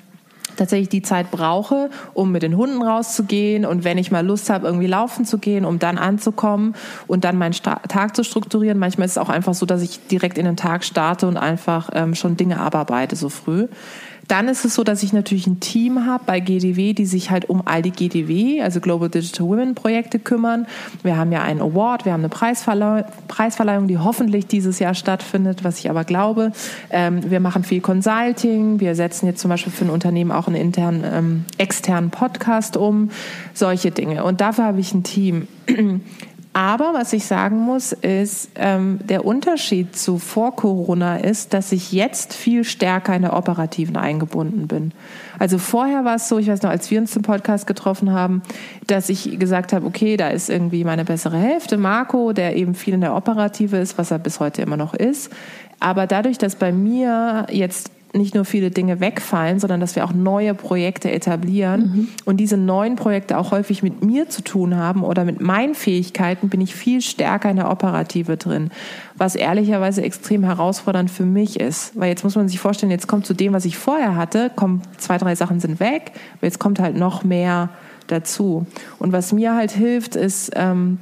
tatsächlich 0.56 0.88
die 0.88 1.02
Zeit 1.02 1.30
brauche, 1.30 1.90
um 2.14 2.32
mit 2.32 2.42
den 2.42 2.56
Hunden 2.56 2.82
rauszugehen 2.82 3.64
und 3.64 3.84
wenn 3.84 3.98
ich 3.98 4.10
mal 4.10 4.26
Lust 4.26 4.50
habe, 4.50 4.66
irgendwie 4.66 4.86
laufen 4.86 5.24
zu 5.24 5.38
gehen, 5.38 5.64
um 5.64 5.78
dann 5.78 5.98
anzukommen 5.98 6.74
und 7.06 7.24
dann 7.24 7.36
meinen 7.36 7.52
Tag 7.52 8.16
zu 8.16 8.24
strukturieren. 8.24 8.78
Manchmal 8.78 9.06
ist 9.06 9.12
es 9.12 9.18
auch 9.18 9.28
einfach 9.28 9.54
so, 9.54 9.66
dass 9.66 9.82
ich 9.82 10.06
direkt 10.08 10.38
in 10.38 10.44
den 10.44 10.56
Tag 10.56 10.84
starte 10.84 11.26
und 11.26 11.36
einfach 11.36 11.90
ähm, 11.94 12.14
schon 12.14 12.36
Dinge 12.36 12.60
abarbeite 12.60 13.16
so 13.16 13.28
früh. 13.28 13.68
Dann 14.30 14.46
ist 14.46 14.64
es 14.64 14.76
so, 14.76 14.84
dass 14.84 15.02
ich 15.02 15.12
natürlich 15.12 15.48
ein 15.48 15.58
Team 15.58 16.06
habe 16.06 16.22
bei 16.24 16.38
GDW, 16.38 16.92
die 16.92 17.04
sich 17.04 17.32
halt 17.32 17.50
um 17.50 17.62
all 17.64 17.82
die 17.82 17.90
GDW, 17.90 18.62
also 18.62 18.78
Global 18.78 19.08
Digital 19.08 19.48
Women 19.48 19.74
Projekte 19.74 20.20
kümmern. 20.20 20.68
Wir 21.02 21.16
haben 21.16 21.32
ja 21.32 21.42
einen 21.42 21.60
Award, 21.60 22.04
wir 22.04 22.12
haben 22.12 22.20
eine 22.20 22.28
Preisverleih 22.28 23.04
Preisverleihung, 23.26 23.88
die 23.88 23.98
hoffentlich 23.98 24.46
dieses 24.46 24.78
Jahr 24.78 24.94
stattfindet, 24.94 25.64
was 25.64 25.80
ich 25.80 25.90
aber 25.90 26.04
glaube. 26.04 26.52
Ähm, 26.90 27.28
wir 27.28 27.40
machen 27.40 27.64
viel 27.64 27.80
Consulting. 27.80 28.78
Wir 28.78 28.94
setzen 28.94 29.26
jetzt 29.26 29.40
zum 29.40 29.48
Beispiel 29.48 29.72
für 29.72 29.84
ein 29.84 29.90
Unternehmen 29.90 30.30
auch 30.30 30.46
einen 30.46 30.56
internen, 30.56 31.02
ähm, 31.04 31.44
externen 31.58 32.10
Podcast 32.10 32.76
um. 32.76 33.10
Solche 33.52 33.90
Dinge. 33.90 34.22
Und 34.22 34.40
dafür 34.40 34.64
habe 34.64 34.78
ich 34.78 34.94
ein 34.94 35.02
Team. 35.02 35.48
Aber 36.52 36.94
was 36.94 37.12
ich 37.12 37.26
sagen 37.26 37.60
muss, 37.60 37.92
ist, 37.92 38.50
ähm, 38.56 38.98
der 39.04 39.24
Unterschied 39.24 39.94
zu 39.94 40.18
vor 40.18 40.56
Corona 40.56 41.18
ist, 41.18 41.54
dass 41.54 41.70
ich 41.70 41.92
jetzt 41.92 42.34
viel 42.34 42.64
stärker 42.64 43.14
in 43.14 43.22
der 43.22 43.36
Operativen 43.36 43.96
eingebunden 43.96 44.66
bin. 44.66 44.90
Also 45.38 45.58
vorher 45.58 46.04
war 46.04 46.16
es 46.16 46.28
so, 46.28 46.38
ich 46.38 46.48
weiß 46.48 46.62
noch, 46.62 46.70
als 46.70 46.90
wir 46.90 47.00
uns 47.00 47.12
zum 47.12 47.22
Podcast 47.22 47.68
getroffen 47.68 48.12
haben, 48.12 48.42
dass 48.88 49.08
ich 49.10 49.38
gesagt 49.38 49.72
habe, 49.72 49.86
okay, 49.86 50.16
da 50.16 50.28
ist 50.28 50.50
irgendwie 50.50 50.82
meine 50.82 51.04
bessere 51.04 51.38
Hälfte, 51.38 51.76
Marco, 51.76 52.32
der 52.32 52.56
eben 52.56 52.74
viel 52.74 52.94
in 52.94 53.00
der 53.00 53.14
Operative 53.14 53.76
ist, 53.76 53.96
was 53.96 54.10
er 54.10 54.18
bis 54.18 54.40
heute 54.40 54.60
immer 54.60 54.76
noch 54.76 54.94
ist. 54.94 55.30
Aber 55.78 56.08
dadurch, 56.08 56.36
dass 56.36 56.56
bei 56.56 56.72
mir 56.72 57.46
jetzt 57.48 57.92
nicht 58.12 58.34
nur 58.34 58.44
viele 58.44 58.70
Dinge 58.70 59.00
wegfallen, 59.00 59.60
sondern 59.60 59.80
dass 59.80 59.94
wir 59.94 60.04
auch 60.04 60.12
neue 60.12 60.54
Projekte 60.54 61.10
etablieren 61.10 61.80
mhm. 61.80 62.08
und 62.24 62.38
diese 62.38 62.56
neuen 62.56 62.96
Projekte 62.96 63.38
auch 63.38 63.52
häufig 63.52 63.82
mit 63.82 64.04
mir 64.04 64.28
zu 64.28 64.42
tun 64.42 64.76
haben 64.76 65.04
oder 65.04 65.24
mit 65.24 65.40
meinen 65.40 65.74
Fähigkeiten, 65.74 66.48
bin 66.48 66.60
ich 66.60 66.74
viel 66.74 67.02
stärker 67.02 67.50
in 67.50 67.56
der 67.56 67.70
Operative 67.70 68.36
drin, 68.36 68.70
was 69.16 69.36
ehrlicherweise 69.36 70.02
extrem 70.02 70.42
herausfordernd 70.42 71.10
für 71.10 71.24
mich 71.24 71.60
ist. 71.60 71.92
Weil 71.98 72.08
jetzt 72.08 72.24
muss 72.24 72.34
man 72.34 72.48
sich 72.48 72.58
vorstellen, 72.58 72.90
jetzt 72.90 73.06
kommt 73.06 73.26
zu 73.26 73.34
dem, 73.34 73.52
was 73.52 73.64
ich 73.64 73.78
vorher 73.78 74.16
hatte, 74.16 74.50
kommen 74.56 74.82
zwei, 74.98 75.18
drei 75.18 75.34
Sachen 75.36 75.60
sind 75.60 75.78
weg, 75.78 76.12
aber 76.38 76.46
jetzt 76.46 76.58
kommt 76.58 76.80
halt 76.80 76.96
noch 76.96 77.22
mehr 77.22 77.68
dazu. 78.08 78.66
Und 78.98 79.12
was 79.12 79.32
mir 79.32 79.54
halt 79.54 79.70
hilft, 79.70 80.16
ist, 80.16 80.50
ähm, 80.56 80.98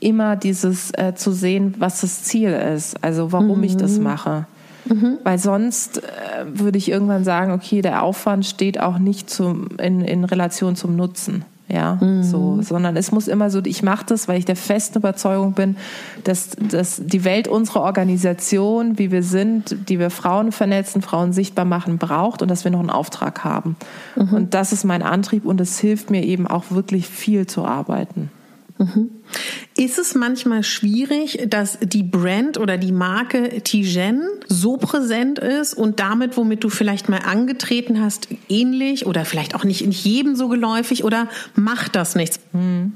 immer 0.00 0.36
dieses 0.36 0.90
äh, 0.92 1.14
zu 1.14 1.32
sehen, 1.32 1.74
was 1.78 2.02
das 2.02 2.24
Ziel 2.24 2.50
ist, 2.50 3.02
also 3.02 3.32
warum 3.32 3.58
mhm. 3.58 3.64
ich 3.64 3.76
das 3.76 3.96
mhm. 3.96 4.04
mache. 4.04 4.46
Mhm. 4.88 5.18
Weil 5.24 5.38
sonst 5.38 5.98
äh, 5.98 6.02
würde 6.46 6.78
ich 6.78 6.88
irgendwann 6.88 7.24
sagen, 7.24 7.52
okay, 7.52 7.82
der 7.82 8.02
Aufwand 8.02 8.46
steht 8.46 8.80
auch 8.80 8.98
nicht 8.98 9.30
zum, 9.30 9.68
in, 9.78 10.00
in 10.00 10.24
Relation 10.24 10.76
zum 10.76 10.96
Nutzen. 10.96 11.44
Ja, 11.68 11.98
mhm. 12.00 12.22
so, 12.22 12.62
sondern 12.62 12.96
es 12.96 13.10
muss 13.10 13.26
immer 13.26 13.50
so, 13.50 13.60
ich 13.64 13.82
mache 13.82 14.06
das, 14.06 14.28
weil 14.28 14.38
ich 14.38 14.44
der 14.44 14.54
festen 14.54 14.98
Überzeugung 14.98 15.52
bin, 15.54 15.76
dass, 16.22 16.50
dass 16.50 17.02
die 17.04 17.24
Welt 17.24 17.48
unsere 17.48 17.80
Organisation, 17.80 19.00
wie 19.00 19.10
wir 19.10 19.24
sind, 19.24 19.76
die 19.88 19.98
wir 19.98 20.10
Frauen 20.10 20.52
vernetzen, 20.52 21.02
Frauen 21.02 21.32
sichtbar 21.32 21.64
machen, 21.64 21.98
braucht 21.98 22.40
und 22.40 22.52
dass 22.52 22.62
wir 22.62 22.70
noch 22.70 22.78
einen 22.78 22.90
Auftrag 22.90 23.42
haben. 23.42 23.74
Mhm. 24.14 24.32
Und 24.32 24.54
das 24.54 24.72
ist 24.72 24.84
mein 24.84 25.02
Antrieb 25.02 25.44
und 25.44 25.60
es 25.60 25.80
hilft 25.80 26.08
mir 26.08 26.22
eben 26.22 26.46
auch 26.46 26.70
wirklich 26.70 27.08
viel 27.08 27.48
zu 27.48 27.64
arbeiten. 27.64 28.30
Mhm. 28.78 29.10
Ist 29.76 29.98
es 29.98 30.14
manchmal 30.14 30.62
schwierig, 30.62 31.46
dass 31.48 31.78
die 31.80 32.02
Brand 32.02 32.58
oder 32.58 32.76
die 32.76 32.92
Marke 32.92 33.62
Tijen 33.62 34.22
so 34.48 34.76
präsent 34.76 35.38
ist 35.38 35.74
und 35.74 36.00
damit, 36.00 36.36
womit 36.36 36.64
du 36.64 36.68
vielleicht 36.68 37.08
mal 37.08 37.20
angetreten 37.20 38.02
hast, 38.02 38.28
ähnlich 38.48 39.06
oder 39.06 39.24
vielleicht 39.24 39.54
auch 39.54 39.64
nicht 39.64 39.82
in 39.82 39.92
jedem 39.92 40.36
so 40.36 40.48
geläufig 40.48 41.04
oder 41.04 41.28
macht 41.54 41.96
das 41.96 42.14
nichts? 42.16 42.40
Hm. 42.52 42.92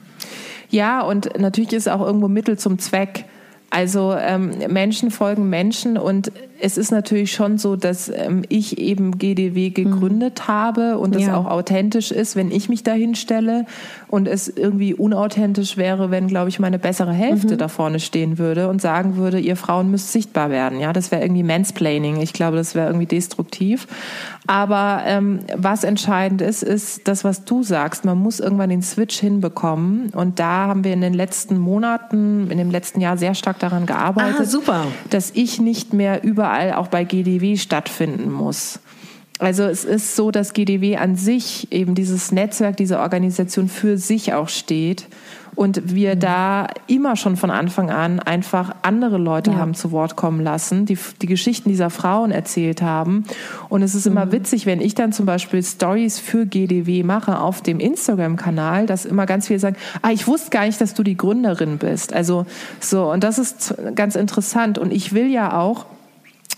Ja, 0.70 1.00
und 1.00 1.38
natürlich 1.38 1.72
ist 1.72 1.88
auch 1.88 2.00
irgendwo 2.00 2.28
Mittel 2.28 2.58
zum 2.58 2.78
Zweck. 2.78 3.24
Also 3.70 4.14
ähm, 4.14 4.50
Menschen 4.68 5.10
folgen 5.10 5.48
Menschen 5.48 5.96
und 5.96 6.32
es 6.60 6.76
ist 6.76 6.90
natürlich 6.90 7.32
schon 7.32 7.58
so, 7.58 7.76
dass 7.76 8.08
ähm, 8.08 8.42
ich 8.48 8.78
eben 8.78 9.18
GDW 9.18 9.70
gegründet 9.70 10.40
mhm. 10.40 10.52
habe 10.52 10.98
und 10.98 11.16
es 11.16 11.22
ja. 11.22 11.36
auch 11.36 11.46
authentisch 11.46 12.10
ist, 12.10 12.36
wenn 12.36 12.50
ich 12.50 12.68
mich 12.68 12.82
dahin 12.82 13.14
stelle 13.14 13.66
und 14.08 14.28
es 14.28 14.48
irgendwie 14.48 14.94
unauthentisch 14.94 15.76
wäre, 15.76 16.10
wenn, 16.10 16.28
glaube 16.28 16.48
ich, 16.48 16.58
meine 16.58 16.78
bessere 16.78 17.12
Hälfte 17.12 17.54
mhm. 17.54 17.58
da 17.58 17.68
vorne 17.68 18.00
stehen 18.00 18.38
würde 18.38 18.68
und 18.68 18.82
sagen 18.82 19.16
würde, 19.16 19.38
ihr 19.38 19.56
Frauen 19.56 19.90
müsst 19.90 20.12
sichtbar 20.12 20.50
werden. 20.50 20.80
Ja, 20.80 20.92
das 20.92 21.10
wäre 21.10 21.22
irgendwie 21.22 21.42
Mansplaining. 21.42 22.20
Ich 22.20 22.32
glaube, 22.32 22.56
das 22.56 22.74
wäre 22.74 22.88
irgendwie 22.88 23.06
destruktiv. 23.06 23.86
Aber 24.46 25.02
ähm, 25.06 25.40
was 25.56 25.84
entscheidend 25.84 26.42
ist, 26.42 26.62
ist 26.62 27.06
das, 27.06 27.24
was 27.24 27.44
du 27.44 27.62
sagst. 27.62 28.04
Man 28.04 28.18
muss 28.18 28.40
irgendwann 28.40 28.70
den 28.70 28.82
Switch 28.82 29.18
hinbekommen. 29.18 30.10
Und 30.10 30.38
da 30.40 30.66
haben 30.66 30.82
wir 30.84 30.92
in 30.92 31.00
den 31.00 31.14
letzten 31.14 31.58
Monaten, 31.58 32.50
in 32.50 32.58
dem 32.58 32.70
letzten 32.70 33.00
Jahr 33.00 33.16
sehr 33.16 33.34
stark 33.34 33.58
daran 33.60 33.86
gearbeitet, 33.86 34.48
ah, 34.66 34.84
dass 35.10 35.30
ich 35.34 35.60
nicht 35.60 35.92
mehr 35.92 36.24
überall 36.50 36.72
auch 36.74 36.88
bei 36.88 37.04
GDW 37.04 37.56
stattfinden 37.56 38.30
muss. 38.30 38.80
Also 39.38 39.62
es 39.64 39.84
ist 39.84 40.16
so, 40.16 40.30
dass 40.30 40.52
GDW 40.52 40.96
an 40.96 41.16
sich 41.16 41.72
eben 41.72 41.94
dieses 41.94 42.30
Netzwerk, 42.30 42.76
diese 42.76 42.98
Organisation 42.98 43.68
für 43.68 43.96
sich 43.96 44.34
auch 44.34 44.50
steht 44.50 45.06
und 45.54 45.94
wir 45.94 46.14
mhm. 46.14 46.20
da 46.20 46.66
immer 46.86 47.16
schon 47.16 47.36
von 47.36 47.50
Anfang 47.50 47.90
an 47.90 48.20
einfach 48.20 48.74
andere 48.82 49.18
Leute 49.18 49.50
ja. 49.50 49.56
haben 49.56 49.74
zu 49.74 49.92
Wort 49.92 50.16
kommen 50.16 50.40
lassen, 50.40 50.86
die 50.86 50.98
die 51.20 51.26
Geschichten 51.26 51.68
dieser 51.68 51.90
Frauen 51.90 52.30
erzählt 52.30 52.82
haben. 52.82 53.24
Und 53.68 53.82
es 53.82 53.94
ist 53.94 54.06
immer 54.06 54.26
mhm. 54.26 54.32
witzig, 54.32 54.66
wenn 54.66 54.80
ich 54.80 54.94
dann 54.94 55.12
zum 55.12 55.26
Beispiel 55.26 55.62
Stories 55.62 56.18
für 56.18 56.46
GDW 56.46 57.02
mache 57.02 57.38
auf 57.38 57.62
dem 57.62 57.80
Instagram-Kanal, 57.80 58.86
dass 58.86 59.04
immer 59.04 59.26
ganz 59.26 59.48
viele 59.48 59.58
sagen, 59.58 59.76
ah, 60.02 60.10
ich 60.10 60.26
wusste 60.26 60.50
gar 60.50 60.66
nicht, 60.66 60.80
dass 60.80 60.94
du 60.94 61.02
die 61.02 61.16
Gründerin 61.16 61.78
bist. 61.78 62.12
Also 62.12 62.46
so, 62.78 63.10
und 63.10 63.24
das 63.24 63.38
ist 63.38 63.74
ganz 63.94 64.16
interessant. 64.16 64.78
Und 64.78 64.92
ich 64.92 65.12
will 65.12 65.30
ja 65.30 65.58
auch, 65.58 65.86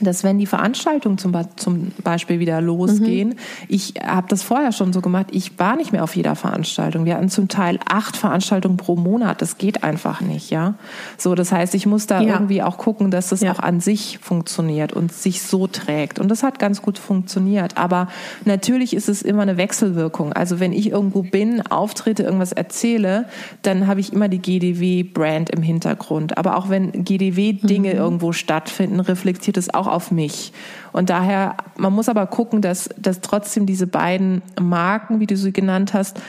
dass 0.05 0.25
wenn 0.25 0.39
die 0.39 0.47
Veranstaltungen 0.47 1.19
zum, 1.19 1.33
zum 1.57 1.93
Beispiel 2.03 2.39
wieder 2.39 2.61
losgehen, 2.61 3.31
mhm. 3.31 3.37
ich 3.69 3.95
habe 4.05 4.29
das 4.29 4.43
vorher 4.43 4.73
schon 4.73 4.93
so 4.93 5.01
gemacht, 5.01 5.27
ich 5.31 5.59
war 5.59 5.77
nicht 5.77 5.93
mehr 5.93 6.05
auf 6.05 6.17
jeder 6.17 6.37
Veranstaltung. 6.37 7.05
Wir 7.05 7.17
hatten 7.17 7.29
zum 7.29 7.49
Teil 7.49 7.79
acht 7.89 8.17
Veranstaltungen 8.17 8.77
pro 8.77 8.97
Monat. 8.97 9.43
Das 9.43 9.59
geht 9.59 9.85
einfach 9.85 10.21
nicht, 10.21 10.51
ja. 10.51 10.75
So, 11.19 11.35
das 11.35 11.53
heißt, 11.53 11.75
ich 11.75 11.87
muss 11.87 12.07
da 12.07 12.21
ja. 12.21 12.35
irgendwie 12.35 12.63
auch 12.63 12.79
gucken, 12.79 13.11
dass 13.11 13.29
das 13.29 13.41
ja. 13.41 13.53
auch 13.53 13.59
an 13.59 13.81
sich 13.81 14.19
funktioniert 14.21 14.93
und 14.93 15.13
sich 15.13 15.43
so 15.43 15.67
trägt. 15.67 16.19
Und 16.19 16.29
das 16.29 16.43
hat 16.43 16.59
ganz 16.59 16.83
gut 16.83 16.99
funktioniert. 16.99 17.77
Aber 17.77 18.09
natürlich 18.45 18.95
ist 18.95 19.09
es 19.09 19.23
immer 19.23 19.43
eine 19.43 19.57
Wechselwirkung. 19.57 20.33
Also 20.33 20.61
wenn 20.61 20.73
ich 20.73 20.91
irgendwo 20.91 21.23
bin, 21.23 21.67
auftrete, 21.67 22.23
irgendwas 22.23 22.53
erzähle, 22.53 23.27
dann 23.63 23.87
habe 23.87 24.01
ich 24.01 24.13
immer 24.13 24.29
die 24.29 24.39
GDW-Brand 24.39 25.51
im 25.51 25.63
Hintergrund. 25.63 26.39
Aber 26.39 26.57
auch 26.57 26.69
wenn 26.69 27.05
GDW-Dinge 27.05 27.93
mhm. 27.95 27.99
irgendwo 27.99 28.33
stattfinden, 28.33 29.01
reflektiert 29.01 29.57
es 29.57 29.73
auch 29.73 29.87
auf 29.93 30.11
mich. 30.11 30.53
Und 30.93 31.11
daher, 31.11 31.57
man 31.77 31.93
muss 31.93 32.09
aber 32.09 32.27
gucken, 32.27 32.61
dass, 32.61 32.91
dass 32.99 33.21
trotzdem 33.21 33.67
diese 33.67 33.87
beiden 33.87 34.43
Marken, 34.61 35.21
wie 35.21 35.27
du 35.27 35.37
sie 35.37 35.53
genannt 35.53 35.95
hast, 35.95 36.21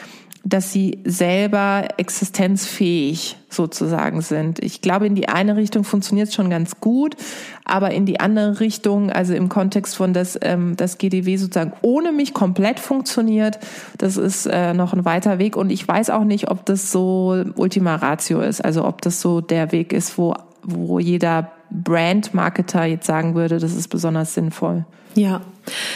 dass 0.46 0.74
sie 0.74 1.00
selber 1.06 1.88
existenzfähig 1.96 3.38
sozusagen 3.48 4.22
sind. 4.22 4.60
Ich 4.60 4.82
glaube, 4.82 5.08
in 5.08 5.16
die 5.16 5.30
eine 5.30 5.56
Richtung 5.56 5.86
funktioniert 5.86 6.28
es 6.28 6.36
schon 6.36 6.50
ganz 6.50 6.82
gut, 6.82 7.16
aber 7.64 7.92
in 7.92 8.06
die 8.06 8.20
andere 8.20 8.60
Richtung, 8.60 9.10
also 9.10 9.34
im 9.34 9.48
Kontext 9.48 9.96
von, 9.96 10.12
dass 10.12 10.38
ähm, 10.42 10.76
das 10.76 10.98
GDW 10.98 11.38
sozusagen 11.38 11.72
ohne 11.82 12.12
mich 12.12 12.34
komplett 12.34 12.82
funktioniert, 12.82 13.58
das 13.98 14.18
ist 14.18 14.46
äh, 14.46 14.74
noch 14.74 14.92
ein 14.92 15.06
weiter 15.06 15.40
Weg. 15.40 15.56
Und 15.56 15.70
ich 15.70 15.88
weiß 15.88 16.10
auch 16.10 16.26
nicht, 16.26 16.52
ob 16.52 16.66
das 16.66 16.92
so 16.92 17.42
Ultima 17.56 17.96
Ratio 17.96 18.42
ist, 18.42 18.64
also 18.64 18.86
ob 18.86 19.02
das 19.02 19.22
so 19.22 19.40
der 19.40 19.72
Weg 19.72 19.94
ist, 19.94 20.18
wo, 20.18 20.34
wo 20.62 21.00
jeder 21.00 21.54
Brand-Marketer 21.74 22.86
jetzt 22.86 23.08
sagen 23.08 23.36
würde, 23.36 23.60
das 23.60 23.74
ist 23.74 23.88
besonders 23.88 24.34
sinnvoll. 24.34 24.86
Ja, 25.16 25.42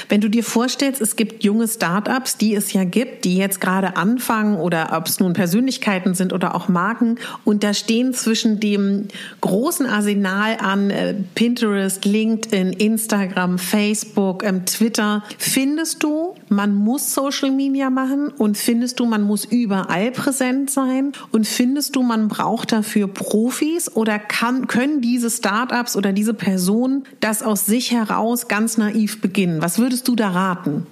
wenn 0.10 0.22
du 0.22 0.30
dir 0.30 0.44
vorstellst, 0.44 1.02
es 1.02 1.16
gibt 1.16 1.44
junge 1.44 1.68
Startups, 1.68 2.38
die 2.38 2.56
es 2.56 2.72
ja 2.74 2.84
gibt, 2.84 3.26
die 3.26 3.38
jetzt 3.38 3.60
gerade 3.60 3.98
anfangen 3.98 4.58
oder 4.58 4.90
ob 4.94 5.08
es 5.08 5.20
nun 5.20 5.34
Persönlichkeiten 5.34 6.14
sind 6.14 6.34
oder 6.34 6.56
auch 6.56 6.70
Marken 6.70 7.18
und 7.44 7.64
da 7.64 7.74
stehen 7.74 8.14
zwischen 8.14 8.60
dem 8.60 9.08
großen 9.42 9.86
Arsenal 9.86 10.58
an 10.62 10.90
äh, 10.90 11.16
Pinterest, 11.36 12.06
LinkedIn, 12.06 12.74
Instagram, 12.74 13.58
Facebook, 13.58 14.44
ähm, 14.44 14.66
Twitter, 14.66 15.24
findest 15.38 16.04
du, 16.04 16.36
man 16.50 16.74
muss 16.74 17.14
Social 17.14 17.52
Media 17.52 17.90
machen 17.90 18.30
und 18.30 18.58
findest 18.58 19.00
du, 19.00 19.06
man 19.06 19.24
muss 19.24 19.44
überall 19.46 20.12
präsent 20.12 20.70
sein 20.70 21.12
und 21.32 21.46
findest 21.46 21.96
du, 21.96 22.04
man 22.04 22.30
braucht 22.30 22.72
dafür 22.72 23.08
Profis 23.08 23.94
oder 23.94 24.18
kann, 24.20 24.68
können 24.68 25.02
diese 25.02 25.30
Startups 25.30 25.67
oder 25.96 26.14
diese 26.14 26.34
Personen 26.34 27.04
das 27.20 27.44
aus 27.44 27.66
sich 27.66 27.92
heraus 27.92 28.48
ganz 28.48 28.78
naiv 28.78 29.22
beginnen? 29.22 29.62
Was 29.62 29.80
würdest 29.80 30.08
du 30.08 30.16
da 30.16 30.30
raten? 30.30 30.88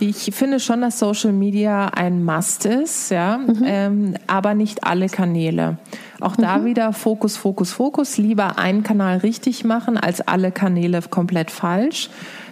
Ich 0.00 0.30
finde 0.32 0.60
schon, 0.60 0.80
dass 0.80 0.98
Social 0.98 1.32
Media 1.32 1.86
ein 1.88 2.24
Must 2.24 2.66
ist, 2.66 3.10
ja, 3.10 3.38
mhm. 3.38 3.62
ähm, 3.64 4.14
aber 4.26 4.54
nicht 4.54 4.84
alle 4.84 5.08
Kanäle. 5.08 5.78
Auch 6.20 6.36
mhm. 6.36 6.42
da 6.42 6.64
wieder 6.64 6.92
Fokus, 6.92 7.36
Fokus, 7.36 7.72
Fokus. 7.72 8.18
Lieber 8.18 8.58
einen 8.58 8.82
Kanal 8.82 9.18
richtig 9.18 9.64
machen 9.64 9.96
als 9.96 10.20
alle 10.20 10.50
Kanäle 10.50 11.00
komplett 11.02 11.50
falsch. 11.50 12.10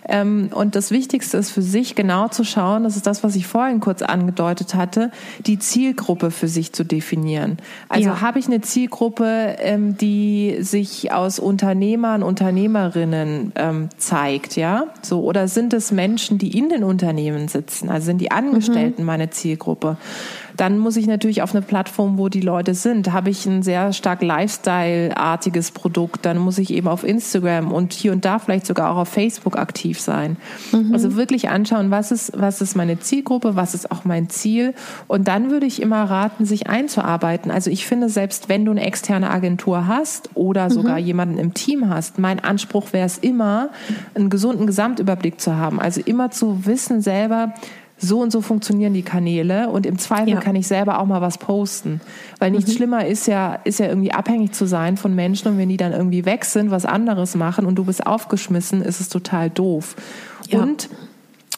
Ähm, 0.09 0.51
und 0.55 0.77
das 0.77 0.91
Wichtigste 0.91 1.37
ist 1.37 1.51
für 1.51 1.63
sich 1.63 1.95
genau 1.95 2.29
zu 2.29 2.45
schauen, 2.45 2.85
das 2.85 2.97
ist 2.97 3.07
das, 3.07 3.25
was 3.25 3.35
ich 3.35 3.47
vorhin 3.47 3.81
kurz 3.81 4.03
angedeutet 4.03 4.75
hatte, 4.75 5.11
die 5.41 5.59
Zielgruppe 5.59 6.31
für 6.31 6.49
sich 6.49 6.73
zu 6.73 6.85
definieren. 6.85 7.59
Also 7.89 8.11
ja. 8.11 8.21
habe 8.21 8.39
ich 8.39 8.47
eine 8.47 8.61
Zielgruppe, 8.61 9.57
ähm, 9.59 9.97
die 9.97 10.59
sich 10.61 11.13
aus 11.13 11.39
Unternehmern, 11.39 12.23
Unternehmerinnen 12.23 13.53
ähm, 13.57 13.89
zeigt, 13.97 14.57
ja? 14.57 14.85
So, 15.03 15.23
oder 15.23 15.49
sind 15.49 15.75
es 15.75 15.91
Menschen, 15.91 16.39
die 16.39 16.57
in 16.57 16.69
den 16.69 16.85
Unternehmen 16.85 17.49
sitzen? 17.49 17.91
Also 17.91 18.07
sind 18.07 18.21
die 18.21 18.31
Angestellten 18.31 19.03
mhm. 19.03 19.07
meine 19.07 19.31
Zielgruppe? 19.31 19.97
Dann 20.57 20.79
muss 20.79 20.97
ich 20.97 21.07
natürlich 21.07 21.43
auf 21.43 21.55
eine 21.55 21.63
Plattform, 21.63 22.19
wo 22.19 22.29
die 22.29 22.41
Leute 22.41 22.75
sind. 22.75 23.13
Habe 23.13 23.31
ich 23.31 23.47
ein 23.47 23.63
sehr 23.63 23.93
stark 23.93 24.23
Lifestyle-artiges 24.23 25.71
Produkt, 25.71 26.25
dann 26.25 26.39
muss 26.39 26.59
ich 26.59 26.73
eben 26.73 26.89
auf 26.89 27.05
Instagram 27.05 27.73
und 27.73 27.93
hier 27.93 28.13
und 28.13 28.25
da 28.25 28.39
vielleicht 28.39 28.67
sogar 28.67 28.91
auch 28.93 28.97
auf 28.97 29.09
Facebook 29.09 29.57
aktiv 29.59 30.01
sein. 30.01 30.37
Mhm. 30.73 30.93
Also 30.93 31.17
wirklich 31.17 31.49
anschauen, 31.49 31.91
was 31.91 32.13
ist, 32.13 32.33
was 32.37 32.61
ist 32.61 32.77
meine 32.77 32.99
Zielgruppe, 32.99 33.57
was 33.57 33.75
ist 33.75 33.91
auch 33.91 34.05
mein 34.05 34.29
Ziel. 34.29 34.75
Und 35.07 35.29
dann 35.29 35.51
würde 35.51 35.67
ich 35.67 35.83
immer 35.83 36.05
raten, 36.05 36.45
sich 36.45 36.69
einzuarbeiten. 36.69 37.51
Also 37.51 37.71
ich 37.71 37.87
finde, 37.87 38.09
selbst 38.09 38.49
wenn 38.49 38.65
du 38.65 38.71
eine 38.71 38.85
externe 38.85 39.31
Agentur 39.31 39.87
hast 39.87 40.31
oder 40.35 40.71
sogar 40.71 40.99
mhm. 41.01 41.07
jemanden 41.07 41.39
im 41.39 41.55
Team 41.55 41.89
hast, 41.89 42.19
mein 42.19 42.41
Anspruch 42.41 42.93
wäre 42.93 43.07
es 43.07 43.19
immer, 43.19 43.71
einen 44.15 44.31
gesunden 44.31 44.67
Gesamtüberblick 44.67 45.41
zu 45.41 45.57
haben. 45.57 45.81
Also 45.81 46.01
immer 46.01 46.31
zu 46.31 46.67
wissen 46.67 47.01
selber, 47.01 47.55
so 47.99 48.21
und 48.21 48.31
so 48.31 48.43
funktionieren 48.43 48.93
die 48.93 49.03
Kanäle 49.03 49.71
und 49.71 49.87
im 49.87 49.99
Zweifel 49.99 50.35
ja. 50.35 50.41
kann 50.41 50.55
ich 50.55 50.67
selber 50.67 51.01
auch 51.01 51.07
mal 51.07 51.23
was 51.23 51.39
posten. 51.39 52.01
Weil 52.39 52.51
nichts 52.51 52.71
mhm. 52.71 52.77
schlimmer 52.77 53.07
ist 53.07 53.27
ja, 53.27 53.55
ist 53.65 53.79
ja 53.79 53.87
irgendwie 53.87 54.13
abhängig 54.13 54.53
zu 54.53 54.67
sein 54.67 54.97
von 54.97 55.15
Menschen 55.15 55.49
und 55.49 55.59
wenn 55.59 55.69
die 55.69 55.79
dann 55.79 55.93
irgendwie 55.93 56.27
weg 56.27 56.45
sind, 56.45 56.71
was 56.71 56.85
anderes 56.85 57.35
machen 57.35 57.65
und 57.65 57.77
du 57.77 57.85
bist 57.85 58.07
aufgeschmissen, 58.07 58.83
ist 58.83 59.01
es 59.01 59.09
total 59.09 59.49
doof. 59.49 59.97
Ja. 60.49 60.61
Und 60.61 60.91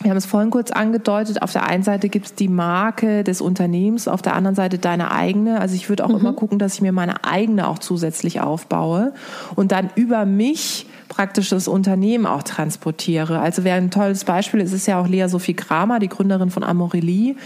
wir 0.00 0.10
haben 0.10 0.18
es 0.18 0.26
vorhin 0.26 0.50
kurz 0.50 0.70
angedeutet, 0.70 1.42
auf 1.42 1.52
der 1.52 1.66
einen 1.66 1.82
Seite 1.82 2.08
gibt 2.08 2.26
es 2.26 2.34
die 2.34 2.48
Marke 2.48 3.24
des 3.24 3.40
Unternehmens, 3.40 4.06
auf 4.06 4.22
der 4.22 4.36
anderen 4.36 4.54
Seite 4.54 4.78
deine 4.78 5.10
eigene. 5.10 5.60
Also 5.60 5.74
ich 5.74 5.88
würde 5.88 6.04
auch 6.04 6.10
mhm. 6.10 6.20
immer 6.20 6.32
gucken, 6.34 6.60
dass 6.60 6.74
ich 6.74 6.82
mir 6.82 6.92
meine 6.92 7.24
eigene 7.24 7.66
auch 7.66 7.80
zusätzlich 7.80 8.40
aufbaue 8.40 9.12
und 9.56 9.72
dann 9.72 9.90
über 9.96 10.24
mich 10.24 10.86
praktisch 11.08 11.50
das 11.50 11.68
Unternehmen 11.68 12.26
auch 12.26 12.42
transportiere. 12.42 13.40
Also 13.40 13.64
wer 13.64 13.74
ein 13.74 13.90
tolles 13.90 14.24
Beispiel 14.24 14.60
ist, 14.60 14.72
ist 14.72 14.86
ja 14.86 15.00
auch 15.00 15.08
Lea 15.08 15.26
Sophie 15.28 15.54
Kramer, 15.54 15.98
die 15.98 16.08
Gründerin 16.08 16.50
von 16.50 16.62
Amorelie. 16.62 17.36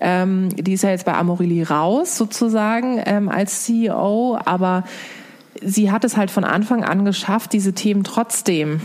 Ähm, 0.00 0.48
die 0.56 0.72
ist 0.72 0.82
ja 0.82 0.90
jetzt 0.90 1.06
bei 1.06 1.14
Amorelie 1.14 1.66
raus 1.68 2.16
sozusagen 2.16 3.00
ähm, 3.04 3.28
als 3.28 3.64
CEO, 3.64 4.38
aber 4.44 4.84
sie 5.62 5.90
hat 5.90 6.04
es 6.04 6.16
halt 6.16 6.30
von 6.30 6.44
Anfang 6.44 6.84
an 6.84 7.04
geschafft, 7.04 7.52
diese 7.52 7.72
Themen 7.72 8.04
trotzdem 8.04 8.80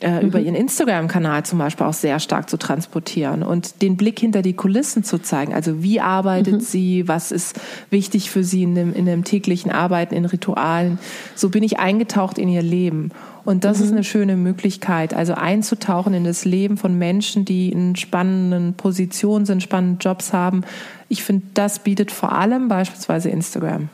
äh, 0.00 0.20
mhm. 0.20 0.28
über 0.28 0.40
ihren 0.40 0.54
Instagram-Kanal 0.54 1.44
zum 1.44 1.58
Beispiel 1.58 1.86
auch 1.86 1.92
sehr 1.92 2.20
stark 2.20 2.48
zu 2.48 2.56
transportieren 2.56 3.42
und 3.42 3.82
den 3.82 3.96
Blick 3.96 4.20
hinter 4.20 4.42
die 4.42 4.52
Kulissen 4.52 5.02
zu 5.02 5.18
zeigen. 5.18 5.54
Also 5.54 5.82
wie 5.82 6.00
arbeitet 6.00 6.54
mhm. 6.54 6.60
sie, 6.60 7.08
was 7.08 7.32
ist 7.32 7.58
wichtig 7.90 8.30
für 8.30 8.44
sie 8.44 8.62
in 8.62 8.74
dem, 8.74 8.94
in 8.94 9.06
dem 9.06 9.24
täglichen 9.24 9.72
Arbeiten, 9.72 10.14
in 10.14 10.24
Ritualen. 10.24 10.98
So 11.34 11.48
bin 11.48 11.62
ich 11.62 11.78
eingetaucht 11.78 12.38
in 12.38 12.48
ihr 12.48 12.62
Leben. 12.62 13.10
Und 13.48 13.64
das 13.64 13.78
mhm. 13.78 13.84
ist 13.84 13.92
eine 13.92 14.04
schöne 14.04 14.36
Möglichkeit, 14.36 15.14
also 15.14 15.32
einzutauchen 15.32 16.12
in 16.12 16.24
das 16.24 16.44
Leben 16.44 16.76
von 16.76 16.98
Menschen, 16.98 17.46
die 17.46 17.72
in 17.72 17.96
spannenden 17.96 18.74
Positionen 18.74 19.46
sind, 19.46 19.62
spannende 19.62 20.06
Jobs 20.06 20.34
haben. 20.34 20.64
Ich 21.08 21.22
finde, 21.22 21.46
das 21.54 21.78
bietet 21.78 22.10
vor 22.10 22.32
allem 22.32 22.68
beispielsweise 22.68 23.30
Instagram. 23.30 23.88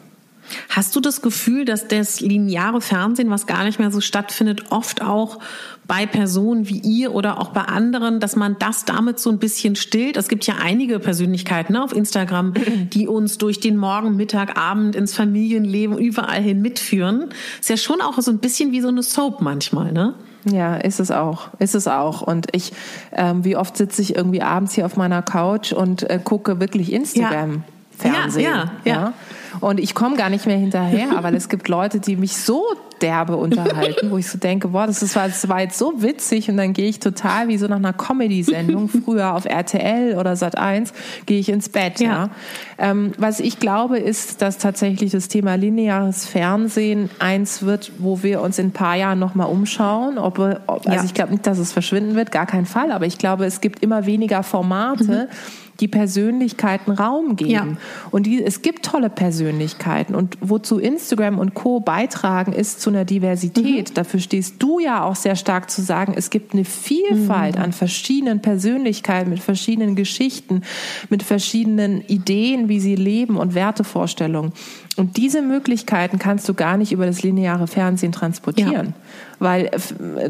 Hast 0.69 0.95
du 0.97 1.01
das 1.01 1.23
Gefühl, 1.23 1.65
dass 1.65 1.89
das 1.89 2.21
lineare 2.21 2.81
Fernsehen, 2.81 3.31
was 3.31 3.47
gar 3.47 3.65
nicht 3.65 3.79
mehr 3.79 3.91
so 3.91 4.01
stattfindet, 4.01 4.71
oft 4.71 5.03
auch 5.03 5.39
bei 5.87 6.07
Personen 6.07 6.69
wie 6.69 6.79
ihr 6.79 7.15
oder 7.15 7.41
auch 7.41 7.51
bei 7.51 7.63
anderen, 7.63 8.21
dass 8.21 8.37
man 8.37 8.57
das 8.59 8.85
damit 8.85 9.19
so 9.19 9.31
ein 9.31 9.39
bisschen 9.39 9.77
stillt? 9.77 10.17
Es 10.17 10.29
gibt 10.29 10.47
ja 10.47 10.55
einige 10.63 10.99
Persönlichkeiten 10.99 11.75
ne, 11.75 11.83
auf 11.83 11.95
Instagram, 11.95 12.55
die 12.93 13.09
uns 13.09 13.39
durch 13.39 13.61
den 13.61 13.77
Morgen, 13.77 14.17
Mittag, 14.17 14.59
Abend 14.59 14.97
ins 14.97 15.15
Familienleben 15.15 15.99
überall 15.99 16.43
hin 16.43 16.63
mitführen. 16.63 17.31
Ist 17.61 17.71
ja 17.71 17.77
schon 17.77 18.01
auch 18.01 18.19
so 18.21 18.31
ein 18.31 18.39
bisschen 18.39 18.73
wie 18.73 18.81
so 18.81 18.89
eine 18.89 19.03
Soap 19.03 19.41
manchmal, 19.41 19.93
ne? 19.93 20.15
Ja, 20.47 20.77
ist 20.77 21.01
es 21.01 21.11
auch, 21.11 21.49
ist 21.59 21.75
es 21.75 21.89
auch. 21.89 22.21
Und 22.21 22.49
ich, 22.53 22.73
ähm, 23.13 23.45
wie 23.45 23.57
oft 23.57 23.77
sitze 23.77 24.03
ich 24.03 24.15
irgendwie 24.15 24.43
abends 24.43 24.75
hier 24.75 24.85
auf 24.85 24.97
meiner 24.97 25.23
Couch 25.23 25.73
und 25.73 26.03
äh, 26.03 26.21
gucke 26.23 26.61
wirklich 26.61 26.93
Instagram. 26.93 27.53
Ja. 27.55 27.63
Fernsehen. 27.97 28.45
Ja, 28.45 28.73
ja, 28.85 28.93
ja. 28.93 29.13
Und 29.61 29.81
ich 29.81 29.95
komme 29.95 30.17
gar 30.17 30.31
nicht 30.31 30.47
mehr 30.47 30.57
hinterher, 30.57 31.09
weil 31.23 31.35
es 31.35 31.49
gibt 31.49 31.69
Leute, 31.69 32.01
die 32.01 32.17
mich 32.17 32.37
so 32.37 32.65
derbe 33.01 33.37
unterhalten, 33.37 34.11
wo 34.11 34.19
ich 34.19 34.29
so 34.29 34.39
denke, 34.39 34.69
boah, 34.69 34.87
das, 34.87 35.03
ist, 35.03 35.17
das 35.17 35.49
war 35.49 35.61
jetzt 35.61 35.79
so 35.79 36.03
witzig 36.03 36.49
und 36.49 36.57
dann 36.57 36.73
gehe 36.73 36.89
ich 36.89 37.01
total 37.01 37.49
wie 37.49 37.59
so 37.59 37.67
nach 37.67 37.77
einer 37.77 37.93
Comedy-Sendung, 37.93 38.89
früher 39.05 39.35
auf 39.35 39.45
RTL 39.45 40.17
oder 40.19 40.37
Sat 40.37 40.57
1, 40.57 40.93
gehe 41.27 41.39
ich 41.39 41.49
ins 41.49 41.69
Bett. 41.69 42.01
Ja. 42.01 42.09
ja. 42.09 42.31
Ähm, 42.79 43.13
was 43.19 43.41
ich 43.41 43.59
glaube, 43.59 43.99
ist, 43.99 44.43
dass 44.43 44.59
tatsächlich 44.59 45.13
das 45.13 45.29
Thema 45.29 45.57
lineares 45.57 46.27
Fernsehen 46.27 47.11
eins 47.19 47.63
wird, 47.63 47.93
wo 47.99 48.23
wir 48.23 48.41
uns 48.41 48.59
in 48.59 48.69
ein 48.69 48.73
paar 48.73 48.97
Jahren 48.97 49.19
nochmal 49.19 49.49
umschauen. 49.49 50.19
Ob, 50.19 50.39
ob, 50.39 50.87
also 50.87 50.91
ja. 50.91 51.05
ich 51.05 51.15
glaube 51.15 51.33
nicht, 51.33 51.47
dass 51.47 51.59
es 51.59 51.73
verschwinden 51.73 52.15
wird, 52.15 52.33
gar 52.33 52.47
kein 52.47 52.67
Fall, 52.67 52.91
aber 52.91 53.07
ich 53.07 53.19
glaube, 53.19 53.45
es 53.45 53.61
gibt 53.61 53.83
immer 53.83 54.07
weniger 54.07 54.43
Formate. 54.43 55.29
Mhm 55.31 55.64
die 55.81 55.89
Persönlichkeiten 55.89 56.93
Raum 56.93 57.37
geben. 57.37 57.51
Ja. 57.51 57.67
Und 58.11 58.27
die, 58.27 58.43
es 58.43 58.63
gibt 58.63 58.85
tolle 58.85 59.11
Persönlichkeiten. 59.11 60.15
Und 60.15 60.39
wozu 60.41 60.79
Instagram 60.79 61.39
und 61.39 61.55
Co. 61.55 61.81
beitragen, 61.81 62.53
ist 62.53 62.81
zu 62.81 62.91
einer 62.91 63.05
Diversität. 63.05 63.91
Mhm. 63.91 63.95
Dafür 63.95 64.21
stehst 64.21 64.63
du 64.63 64.79
ja 64.79 65.03
auch 65.05 65.17
sehr 65.17 65.37
stark 65.37 65.71
zu 65.71 65.83
sagen, 65.83 66.15
es 66.17 66.31
gibt 66.31 66.53
eine 66.53 66.65
Vielfalt 66.65 67.57
mhm. 67.57 67.63
an 67.63 67.73
verschiedenen 67.73 68.41
Persönlichkeiten, 68.41 69.31
mit 69.31 69.41
verschiedenen 69.41 69.97
Geschichten, 69.97 70.63
mit 71.11 71.23
verschiedenen 71.23 72.03
Ideen, 72.03 72.69
wie 72.69 72.81
sie 72.81 72.97
leben 72.97 73.37
und 73.37 73.55
Wertevorstellungen. 73.55 74.53
Und 74.97 75.17
diese 75.17 75.43
Möglichkeiten 75.43 76.19
kannst 76.19 76.49
du 76.49 76.55
gar 76.55 76.77
nicht 76.77 76.93
über 76.93 77.05
das 77.07 77.23
lineare 77.23 77.67
Fernsehen 77.67 78.13
transportieren. 78.13 78.87
Ja. 78.87 78.93
Weil 79.41 79.71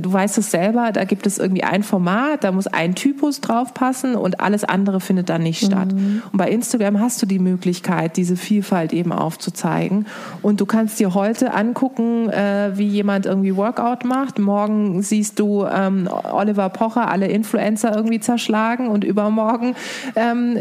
du 0.00 0.12
weißt 0.12 0.38
es 0.38 0.50
selber, 0.50 0.90
da 0.90 1.04
gibt 1.04 1.26
es 1.26 1.38
irgendwie 1.38 1.64
ein 1.64 1.82
Format, 1.82 2.42
da 2.44 2.52
muss 2.52 2.66
ein 2.66 2.94
Typus 2.94 3.42
draufpassen 3.42 4.14
und 4.14 4.40
alles 4.40 4.64
andere 4.64 5.00
findet 5.00 5.28
dann 5.28 5.42
nicht 5.42 5.62
mhm. 5.62 5.66
statt. 5.66 5.92
Und 5.92 6.32
bei 6.32 6.48
Instagram 6.48 6.98
hast 6.98 7.20
du 7.20 7.26
die 7.26 7.38
Möglichkeit, 7.38 8.16
diese 8.16 8.36
Vielfalt 8.36 8.94
eben 8.94 9.12
aufzuzeigen. 9.12 10.06
Und 10.40 10.60
du 10.62 10.66
kannst 10.66 10.98
dir 10.98 11.12
heute 11.12 11.52
angucken, 11.52 12.30
äh, 12.30 12.72
wie 12.74 12.88
jemand 12.88 13.26
irgendwie 13.26 13.56
Workout 13.56 14.04
macht. 14.04 14.38
Morgen 14.38 15.02
siehst 15.02 15.38
du 15.38 15.66
ähm, 15.66 16.08
Oliver 16.32 16.70
Pocher, 16.70 17.10
alle 17.10 17.28
Influencer 17.28 17.94
irgendwie 17.94 18.20
zerschlagen 18.20 18.88
und 18.88 19.04
übermorgen 19.04 19.74
ähm, 20.16 20.56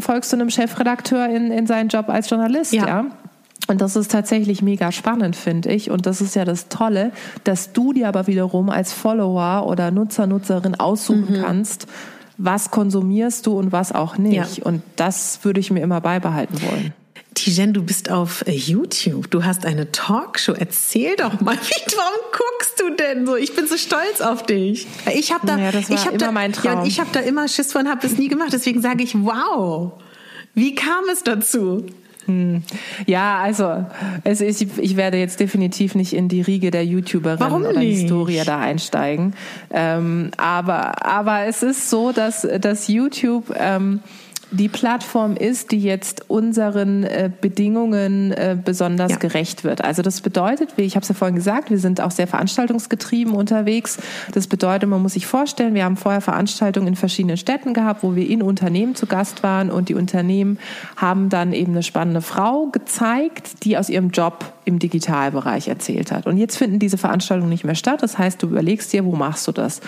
folgst 0.00 0.32
du 0.32 0.36
einem 0.36 0.50
Chefredakteur 0.50 1.28
in, 1.28 1.52
in 1.52 1.68
seinen 1.68 1.88
Job 1.88 2.08
als 2.08 2.28
Journalist. 2.28 2.72
ja? 2.72 2.86
ja? 2.86 3.06
Und 3.66 3.80
das 3.80 3.96
ist 3.96 4.10
tatsächlich 4.10 4.62
mega 4.62 4.92
spannend, 4.92 5.36
finde 5.36 5.72
ich. 5.72 5.90
Und 5.90 6.06
das 6.06 6.20
ist 6.20 6.36
ja 6.36 6.44
das 6.44 6.68
Tolle, 6.68 7.12
dass 7.44 7.72
du 7.72 7.92
dir 7.92 8.08
aber 8.08 8.26
wiederum 8.26 8.68
als 8.68 8.92
Follower 8.92 9.66
oder 9.66 9.90
Nutzer, 9.90 10.26
Nutzerin 10.26 10.74
aussuchen 10.74 11.38
mhm. 11.38 11.42
kannst, 11.42 11.86
was 12.36 12.70
konsumierst 12.70 13.46
du 13.46 13.58
und 13.58 13.72
was 13.72 13.92
auch 13.92 14.18
nicht. 14.18 14.58
Ja. 14.58 14.64
Und 14.64 14.82
das 14.96 15.40
würde 15.44 15.60
ich 15.60 15.70
mir 15.70 15.80
immer 15.80 16.00
beibehalten 16.00 16.60
wollen. 16.62 16.92
Tijen, 17.34 17.72
du 17.72 17.82
bist 17.82 18.10
auf 18.10 18.46
äh, 18.46 18.52
YouTube. 18.52 19.30
Du 19.30 19.44
hast 19.44 19.66
eine 19.66 19.90
Talkshow. 19.90 20.52
Erzähl 20.52 21.16
doch 21.16 21.40
mal, 21.40 21.56
wie, 21.60 21.96
warum 21.96 22.20
guckst 22.32 22.80
du 22.80 22.90
denn 22.90 23.26
so? 23.26 23.36
Ich 23.36 23.56
bin 23.56 23.66
so 23.66 23.76
stolz 23.76 24.20
auf 24.20 24.44
dich. 24.44 24.86
Ich 25.12 25.32
habe 25.32 25.46
da, 25.46 25.58
ja, 25.58 25.72
das 25.72 25.90
war 25.90 25.96
ich 25.96 26.06
habe 26.06 26.18
da, 26.18 26.32
mein 26.32 26.52
Traum. 26.52 26.80
Ja, 26.80 26.84
ich 26.84 27.00
habe 27.00 27.10
da 27.12 27.20
immer 27.20 27.48
Schiss 27.48 27.72
von, 27.72 27.88
habe 27.88 28.00
das 28.02 28.18
nie 28.18 28.28
gemacht. 28.28 28.52
Deswegen 28.52 28.80
sage 28.80 29.02
ich, 29.02 29.14
wow. 29.14 29.92
Wie 30.54 30.74
kam 30.74 31.04
es 31.10 31.24
dazu? 31.24 31.86
Hm. 32.26 32.62
Ja, 33.06 33.38
also 33.40 33.84
es 34.24 34.40
ist, 34.40 34.60
ich 34.78 34.96
werde 34.96 35.18
jetzt 35.18 35.40
definitiv 35.40 35.94
nicht 35.94 36.12
in 36.12 36.28
die 36.28 36.40
Riege 36.40 36.70
der 36.70 36.84
YouTuberin 36.84 37.52
oder 37.52 37.80
Historia 37.80 38.44
da 38.44 38.60
einsteigen. 38.60 39.34
Ähm, 39.70 40.30
aber, 40.36 41.04
aber 41.04 41.46
es 41.46 41.62
ist 41.62 41.90
so, 41.90 42.12
dass, 42.12 42.46
dass 42.60 42.88
YouTube 42.88 43.54
ähm, 43.56 44.00
die 44.54 44.68
Plattform 44.68 45.36
ist, 45.36 45.72
die 45.72 45.80
jetzt 45.80 46.30
unseren 46.30 47.02
äh, 47.02 47.30
Bedingungen 47.40 48.30
äh, 48.32 48.56
besonders 48.62 49.12
ja. 49.12 49.18
gerecht 49.18 49.64
wird. 49.64 49.82
Also 49.82 50.02
das 50.02 50.20
bedeutet, 50.20 50.76
wie 50.76 50.82
ich 50.82 50.94
habe 50.94 51.02
es 51.02 51.08
ja 51.08 51.14
vorhin 51.14 51.34
gesagt, 51.34 51.70
wir 51.70 51.78
sind 51.78 52.00
auch 52.00 52.12
sehr 52.12 52.28
veranstaltungsgetrieben 52.28 53.34
unterwegs. 53.34 53.98
Das 54.32 54.46
bedeutet, 54.46 54.88
man 54.88 55.02
muss 55.02 55.14
sich 55.14 55.26
vorstellen, 55.26 55.74
wir 55.74 55.84
haben 55.84 55.96
vorher 55.96 56.20
Veranstaltungen 56.20 56.86
in 56.88 56.96
verschiedenen 56.96 57.36
Städten 57.36 57.74
gehabt, 57.74 58.04
wo 58.04 58.14
wir 58.14 58.28
in 58.28 58.42
Unternehmen 58.42 58.94
zu 58.94 59.06
Gast 59.06 59.42
waren 59.42 59.70
und 59.70 59.88
die 59.88 59.94
Unternehmen 59.94 60.58
haben 60.96 61.30
dann 61.30 61.52
eben 61.52 61.72
eine 61.72 61.82
spannende 61.82 62.22
Frau 62.22 62.66
gezeigt, 62.66 63.64
die 63.64 63.76
aus 63.76 63.88
ihrem 63.88 64.10
Job 64.10 64.52
im 64.64 64.78
Digitalbereich 64.78 65.68
erzählt 65.68 66.12
hat. 66.12 66.26
Und 66.26 66.36
jetzt 66.36 66.56
finden 66.56 66.78
diese 66.78 66.98
Veranstaltungen 66.98 67.50
nicht 67.50 67.64
mehr 67.64 67.74
statt. 67.74 68.02
Das 68.02 68.18
heißt, 68.18 68.42
du 68.42 68.46
überlegst 68.46 68.92
dir, 68.92 69.04
wo 69.04 69.14
machst 69.14 69.46
du 69.46 69.52
das? 69.52 69.80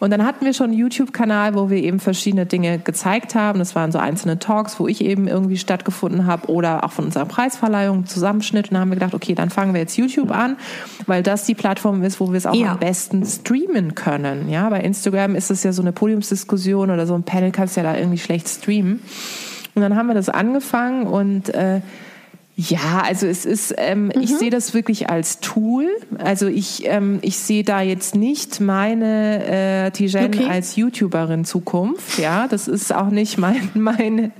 Und 0.00 0.10
dann 0.10 0.24
hatten 0.24 0.44
wir 0.44 0.52
schon 0.52 0.70
einen 0.70 0.78
YouTube-Kanal, 0.78 1.54
wo 1.54 1.70
wir 1.70 1.78
eben 1.78 2.00
verschiedene 2.00 2.46
Dinge 2.46 2.78
gezeigt 2.78 3.34
haben. 3.34 3.58
Das 3.58 3.74
waren 3.74 3.92
so 3.92 3.98
einzelne 3.98 4.38
Talks, 4.38 4.80
wo 4.80 4.88
ich 4.88 5.04
eben 5.04 5.28
irgendwie 5.28 5.56
stattgefunden 5.56 6.26
habe 6.26 6.48
oder 6.48 6.84
auch 6.84 6.92
von 6.92 7.04
unserer 7.06 7.26
Preisverleihung 7.26 8.06
Zusammenschnitt. 8.06 8.66
Und 8.66 8.74
dann 8.74 8.80
haben 8.80 8.90
wir 8.90 8.96
gedacht, 8.96 9.14
okay, 9.14 9.34
dann 9.34 9.50
fangen 9.50 9.74
wir 9.74 9.80
jetzt 9.80 9.96
YouTube 9.96 10.30
an, 10.30 10.56
weil 11.06 11.22
das 11.22 11.44
die 11.44 11.54
Plattform 11.54 12.02
ist, 12.02 12.18
wo 12.20 12.30
wir 12.30 12.38
es 12.38 12.46
auch 12.46 12.54
ja. 12.54 12.72
am 12.72 12.78
besten 12.78 13.24
streamen 13.24 13.94
können. 13.94 14.48
Ja, 14.48 14.68
bei 14.68 14.80
Instagram 14.80 15.34
ist 15.34 15.50
es 15.50 15.62
ja 15.62 15.72
so 15.72 15.82
eine 15.82 15.92
Podiumsdiskussion 15.92 16.90
oder 16.90 17.06
so 17.06 17.14
ein 17.14 17.22
Panel 17.22 17.52
kannst 17.52 17.76
du 17.76 17.82
ja 17.82 17.92
da 17.92 17.98
irgendwie 17.98 18.18
schlecht 18.18 18.48
streamen. 18.48 19.00
Und 19.74 19.82
dann 19.82 19.96
haben 19.96 20.08
wir 20.08 20.14
das 20.14 20.28
angefangen 20.28 21.06
und 21.06 21.54
äh, 21.54 21.80
ja, 22.54 23.02
also 23.02 23.26
es 23.26 23.46
ist, 23.46 23.74
ähm, 23.78 24.04
mhm. 24.04 24.20
ich 24.20 24.36
sehe 24.36 24.50
das 24.50 24.74
wirklich 24.74 25.08
als 25.08 25.40
Tool. 25.40 25.88
Also 26.18 26.48
ich, 26.48 26.82
ähm, 26.84 27.18
ich 27.22 27.38
sehe 27.38 27.64
da 27.64 27.80
jetzt 27.80 28.14
nicht 28.14 28.60
meine 28.60 29.86
äh, 29.86 29.90
Tijen 29.90 30.26
okay. 30.26 30.48
als 30.48 30.76
YouTuberin 30.76 31.46
Zukunft. 31.46 32.18
Ja, 32.18 32.48
das 32.48 32.68
ist 32.68 32.94
auch 32.94 33.08
nicht 33.08 33.38
mein, 33.38 33.70
mein, 33.74 34.32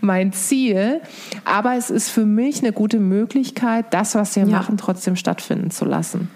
mein 0.00 0.32
Ziel. 0.32 1.00
Aber 1.44 1.76
es 1.76 1.90
ist 1.90 2.10
für 2.10 2.26
mich 2.26 2.60
eine 2.60 2.72
gute 2.72 2.98
Möglichkeit, 2.98 3.86
das, 3.90 4.16
was 4.16 4.34
wir 4.34 4.44
ja. 4.44 4.48
machen, 4.48 4.76
trotzdem 4.76 5.14
stattfinden 5.14 5.70
zu 5.70 5.84
lassen. 5.84 6.28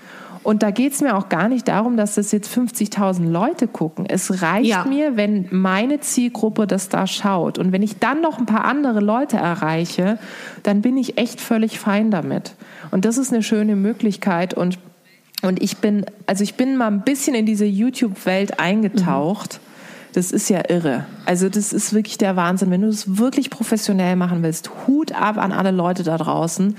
Und 0.45 0.63
da 0.63 0.71
geht 0.71 0.93
es 0.93 1.01
mir 1.01 1.17
auch 1.17 1.31
gar 1.31 1.49
nicht 1.49 1.69
darum, 1.69 1.97
dass 1.97 2.17
das 2.17 2.31
jetzt 2.31 2.55
50.000 2.55 3.31
Leute 3.31 3.67
gucken. 3.67 4.05
Es 4.07 4.43
reicht 4.43 4.69
ja. 4.69 4.85
mir, 4.85 5.17
wenn 5.17 5.49
meine 5.51 6.01
Zielgruppe 6.01 6.67
das 6.67 6.91
da 6.91 7.07
schaut. 7.07 7.59
Und 7.59 7.73
wenn 7.73 7.83
ich 7.83 7.99
dann 7.99 8.21
noch 8.21 8.39
ein 8.39 8.45
paar 8.45 8.67
andere 8.67 9.01
Leute 9.01 9.39
erreiche, 9.39 10.19
dann 10.63 10.83
bin 10.83 10.99
ich 10.99 11.17
echt 11.17 11.41
völlig 11.41 11.81
fein 11.81 12.11
damit. 12.11 12.55
Und 12.91 13.07
das 13.07 13.17
ist 13.17 13.33
eine 13.33 13.43
schöne 13.43 13.75
Möglichkeit. 13.75 14.53
Und, 14.53 14.79
und 15.43 15.63
ich 15.63 15.79
bin, 15.79 16.05
also 16.27 16.45
ich 16.45 16.57
bin 16.57 16.77
mal 16.77 16.89
ein 16.89 17.05
bisschen 17.05 17.35
in 17.35 17.47
diese 17.47 17.65
YouTube-Welt 17.65 18.61
eingetaucht. 18.61 19.61
Mhm. 19.63 19.75
Das 20.15 20.31
ist 20.31 20.49
ja 20.49 20.61
irre. 20.69 21.07
Also 21.25 21.49
das 21.49 21.73
ist 21.73 21.93
wirklich 21.93 22.19
der 22.19 22.37
Wahnsinn. 22.37 22.71
Wenn 22.71 22.83
du 22.83 22.89
es 22.89 23.17
wirklich 23.17 23.51
professionell 23.51 24.15
machen 24.15 24.43
willst, 24.43 24.71
Hut 24.87 25.13
ab 25.13 25.39
an 25.39 25.53
alle 25.53 25.73
Leute 25.73 26.05
da 26.05 26.19
draußen. 26.19 26.77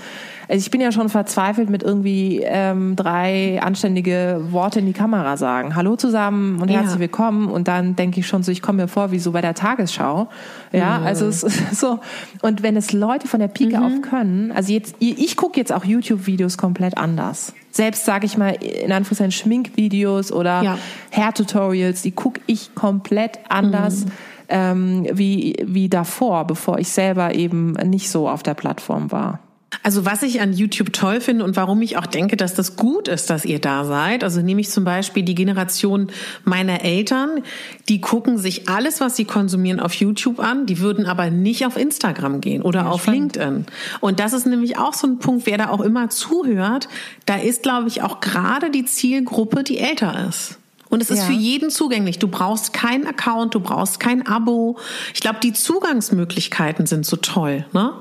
Also 0.48 0.64
ich 0.64 0.72
bin 0.72 0.82
ja 0.82 0.92
schon 0.92 1.10
verzweifelt 1.10 1.70
mit 1.70 1.84
irgendwie 1.84 2.42
ähm, 2.44 2.96
drei 2.96 3.60
anständige 3.62 4.42
Worte 4.52 4.80
in 4.80 4.86
die 4.86 4.94
Kamera 4.94 5.38
sagen. 5.38 5.76
Hallo 5.76 5.96
zusammen 5.96 6.62
und 6.62 6.70
herzlich 6.70 6.94
ja. 6.94 7.00
willkommen. 7.00 7.50
Und 7.50 7.68
dann 7.68 7.96
denke 7.96 8.20
ich 8.20 8.28
schon 8.28 8.44
so, 8.44 8.52
ich 8.52 8.62
komme 8.62 8.84
mir 8.84 8.88
vor 8.88 9.12
wie 9.12 9.20
so 9.20 9.32
bei 9.32 9.42
der 9.42 9.56
Tagesschau. 9.56 10.28
Ja, 10.72 11.00
mhm. 11.00 11.06
also 11.06 11.28
es 11.28 11.44
ist 11.44 11.76
so. 11.80 12.00
Und 12.42 12.64
wenn 12.64 12.78
es 12.78 12.94
Leute 12.94 13.28
von 13.28 13.40
der 13.40 13.48
Pike 13.48 13.78
mhm. 13.78 13.84
auf 13.84 14.02
können, 14.02 14.52
also 14.52 14.72
jetzt, 14.72 14.96
ich 15.00 15.36
gucke 15.36 15.60
jetzt 15.60 15.72
auch 15.72 15.84
YouTube-Videos 15.84 16.58
komplett 16.58 16.98
anders. 16.98 17.54
Selbst 17.72 18.06
sage 18.06 18.26
ich 18.26 18.38
mal 18.38 18.52
in 18.52 18.92
Anführungszeichen 18.92 19.32
Schminkvideos 19.32 20.32
oder 20.32 20.62
ja. 20.62 20.78
Hair-Tutorials, 21.12 22.04
die 22.04 22.12
gucke 22.12 22.40
ich 22.46 22.76
komplett 22.76 23.40
anders. 23.50 24.06
Mhm. 24.06 24.12
Ähm, 24.48 25.08
wie, 25.12 25.56
wie 25.66 25.90
davor, 25.90 26.46
bevor 26.46 26.78
ich 26.78 26.90
selber 26.90 27.34
eben 27.34 27.72
nicht 27.72 28.12
so 28.12 28.30
auf 28.30 28.44
der 28.44 28.54
Plattform 28.54 29.12
war. 29.12 29.40
Also 29.84 30.06
was 30.06 30.24
ich 30.24 30.42
an 30.42 30.54
YouTube 30.54 30.94
toll 30.94 31.22
finde 31.22 31.44
und 31.44 31.56
warum 31.56 31.82
ich 31.82 31.98
auch 31.98 32.06
denke, 32.06 32.38
dass 32.38 32.54
das 32.54 32.76
gut 32.76 33.08
ist, 33.08 33.30
dass 33.30 33.46
ihr 33.46 33.60
da 33.60 33.84
seid, 33.84 34.24
also 34.24 34.42
nehme 34.42 34.62
ich 34.62 34.70
zum 34.70 34.84
Beispiel 34.84 35.24
die 35.24 35.36
Generation 35.36 36.12
meiner 36.44 36.82
Eltern, 36.82 37.44
die 37.90 38.02
gucken 38.02 38.38
sich 38.38 38.70
alles, 38.70 39.02
was 39.02 39.16
sie 39.16 39.26
konsumieren, 39.26 39.80
auf 39.80 39.94
YouTube 39.94 40.40
an, 40.40 40.66
die 40.66 40.80
würden 40.80 41.06
aber 41.06 41.30
nicht 41.30 41.66
auf 41.66 41.78
Instagram 41.78 42.42
gehen 42.42 42.62
oder 42.62 42.82
ja, 42.82 42.90
auf 42.90 43.04
spannend. 43.04 43.36
LinkedIn. 43.36 43.66
Und 44.00 44.20
das 44.20 44.34
ist 44.34 44.46
nämlich 44.46 44.78
auch 44.78 44.94
so 44.94 45.08
ein 45.08 45.20
Punkt, 45.20 45.46
wer 45.46 45.58
da 45.58 45.70
auch 45.70 45.82
immer 45.82 46.10
zuhört, 46.10 46.88
da 47.26 47.36
ist, 47.36 47.64
glaube 47.64 47.88
ich, 47.88 48.02
auch 48.02 48.22
gerade 48.22 48.72
die 48.72 48.86
Zielgruppe, 48.86 49.64
die 49.64 49.80
älter 49.80 50.28
ist. 50.28 50.58
Und 50.90 51.02
es 51.02 51.10
ist 51.10 51.20
ja. 51.20 51.26
für 51.26 51.34
jeden 51.34 51.72
zugänglich. 51.72 52.20
Du 52.20 52.28
brauchst 52.28 52.72
keinen 52.72 53.08
Account, 53.08 53.56
du 53.56 53.60
brauchst 53.60 54.00
kein 54.00 54.26
Abo. 54.26 54.78
Ich 55.14 55.20
glaube, 55.20 55.40
die 55.42 55.52
Zugangsmöglichkeiten 55.52 56.86
sind 56.86 57.06
so 57.06 57.18
toll, 57.18 57.66
ne? 57.74 57.94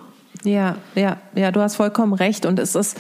Ja, 0.45 0.77
ja, 0.95 1.17
ja, 1.35 1.51
du 1.51 1.61
hast 1.61 1.77
vollkommen 1.77 2.13
recht. 2.13 2.45
Und 2.45 2.59
es 2.59 2.75
ist 2.75 2.99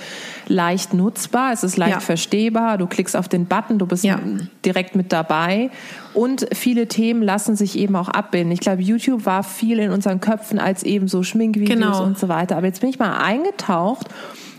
leicht 0.49 0.95
nutzbar, 0.95 1.53
es 1.53 1.63
ist 1.63 1.77
leicht 1.77 1.93
ja. 1.93 2.01
verstehbar. 2.01 2.79
Du 2.79 2.87
klickst 2.87 3.15
auf 3.17 3.29
den 3.29 3.47
Button, 3.47 3.79
du 3.79 3.87
bist 3.87 4.03
ja. 4.03 4.19
direkt 4.65 4.97
mit 4.97 5.13
dabei. 5.13 5.71
Und 6.15 6.47
viele 6.55 6.89
Themen 6.89 7.23
lassen 7.23 7.55
sich 7.55 7.79
eben 7.79 7.97
auch 7.97 8.09
abbilden. 8.09 8.51
Ich 8.51 8.61
glaube, 8.61 8.83
YouTube 8.83 9.27
war 9.27 9.43
viel 9.43 9.79
in 9.79 9.91
unseren 9.91 10.21
Köpfen 10.21 10.59
als 10.59 10.83
eben 10.83 11.07
so 11.07 11.23
Schminkvideos 11.23 11.75
genau. 11.75 12.05
und 12.05 12.19
so 12.19 12.29
weiter. 12.29 12.57
Aber 12.57 12.67
jetzt 12.67 12.81
bin 12.81 12.89
ich 12.89 12.99
mal 12.99 13.19
eingetaucht 13.19 14.09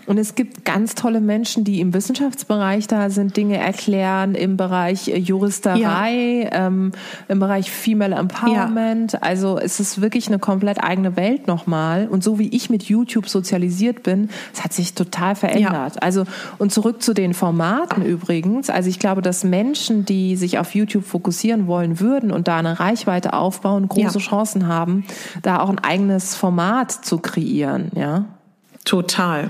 und 0.08 0.18
es 0.18 0.36
gibt 0.36 0.66
ganz 0.66 0.96
tolle 0.96 1.20
Menschen, 1.20 1.64
die 1.64 1.80
im 1.80 1.94
Wissenschaftsbereich 1.94 2.88
da 2.88 3.10
sind, 3.10 3.36
Dinge 3.36 3.58
erklären, 3.58 4.36
im 4.36 4.58
Bereich 4.58 5.08
äh, 5.08 5.18
Juristerei, 5.18 6.50
ja. 6.52 6.68
ähm, 6.68 6.92
im 7.28 7.40
Bereich 7.40 7.72
Female 7.72 8.16
Empowerment. 8.16 9.14
Ja. 9.14 9.20
Also 9.20 9.58
es 9.58 9.80
ist 9.80 10.02
wirklich 10.02 10.28
eine 10.28 10.40
komplett 10.40 10.84
eigene 10.84 11.16
Welt 11.16 11.48
nochmal. 11.48 12.08
Und 12.08 12.24
so 12.24 12.38
wie 12.40 12.50
ich 12.50 12.70
mit 12.70 12.84
YouTube 12.84 13.28
sozialisiert 13.28 14.04
bin, 14.04 14.30
es 14.54 14.64
hat 14.64 14.74
sich 14.74 14.94
total 14.94 15.36
verändert. 15.36 15.96
Ja. 15.96 16.02
Also 16.02 16.26
und 16.58 16.72
zurück 16.72 17.02
zu 17.02 17.14
den 17.14 17.34
Formaten 17.34 18.06
übrigens. 18.06 18.70
Also 18.70 18.90
ich 18.90 19.00
glaube, 19.00 19.22
dass 19.22 19.44
Menschen, 19.44 20.06
die 20.06 20.36
sich 20.36 20.60
auf 20.60 20.76
YouTube 20.76 21.06
fokussieren 21.06 21.68
wollen 21.68 22.00
würden 22.00 22.32
und 22.32 22.48
da 22.48 22.58
eine 22.58 22.80
Reichweite 22.80 23.34
aufbauen, 23.34 23.88
große 23.88 24.20
Chancen 24.20 24.68
haben, 24.68 25.06
da 25.42 25.60
auch 25.60 25.70
ein 25.70 25.80
eigenes 25.80 26.36
Format 26.36 26.92
zu 26.92 27.18
kreieren. 27.18 27.92
Ja. 27.96 28.26
Total. 28.84 29.50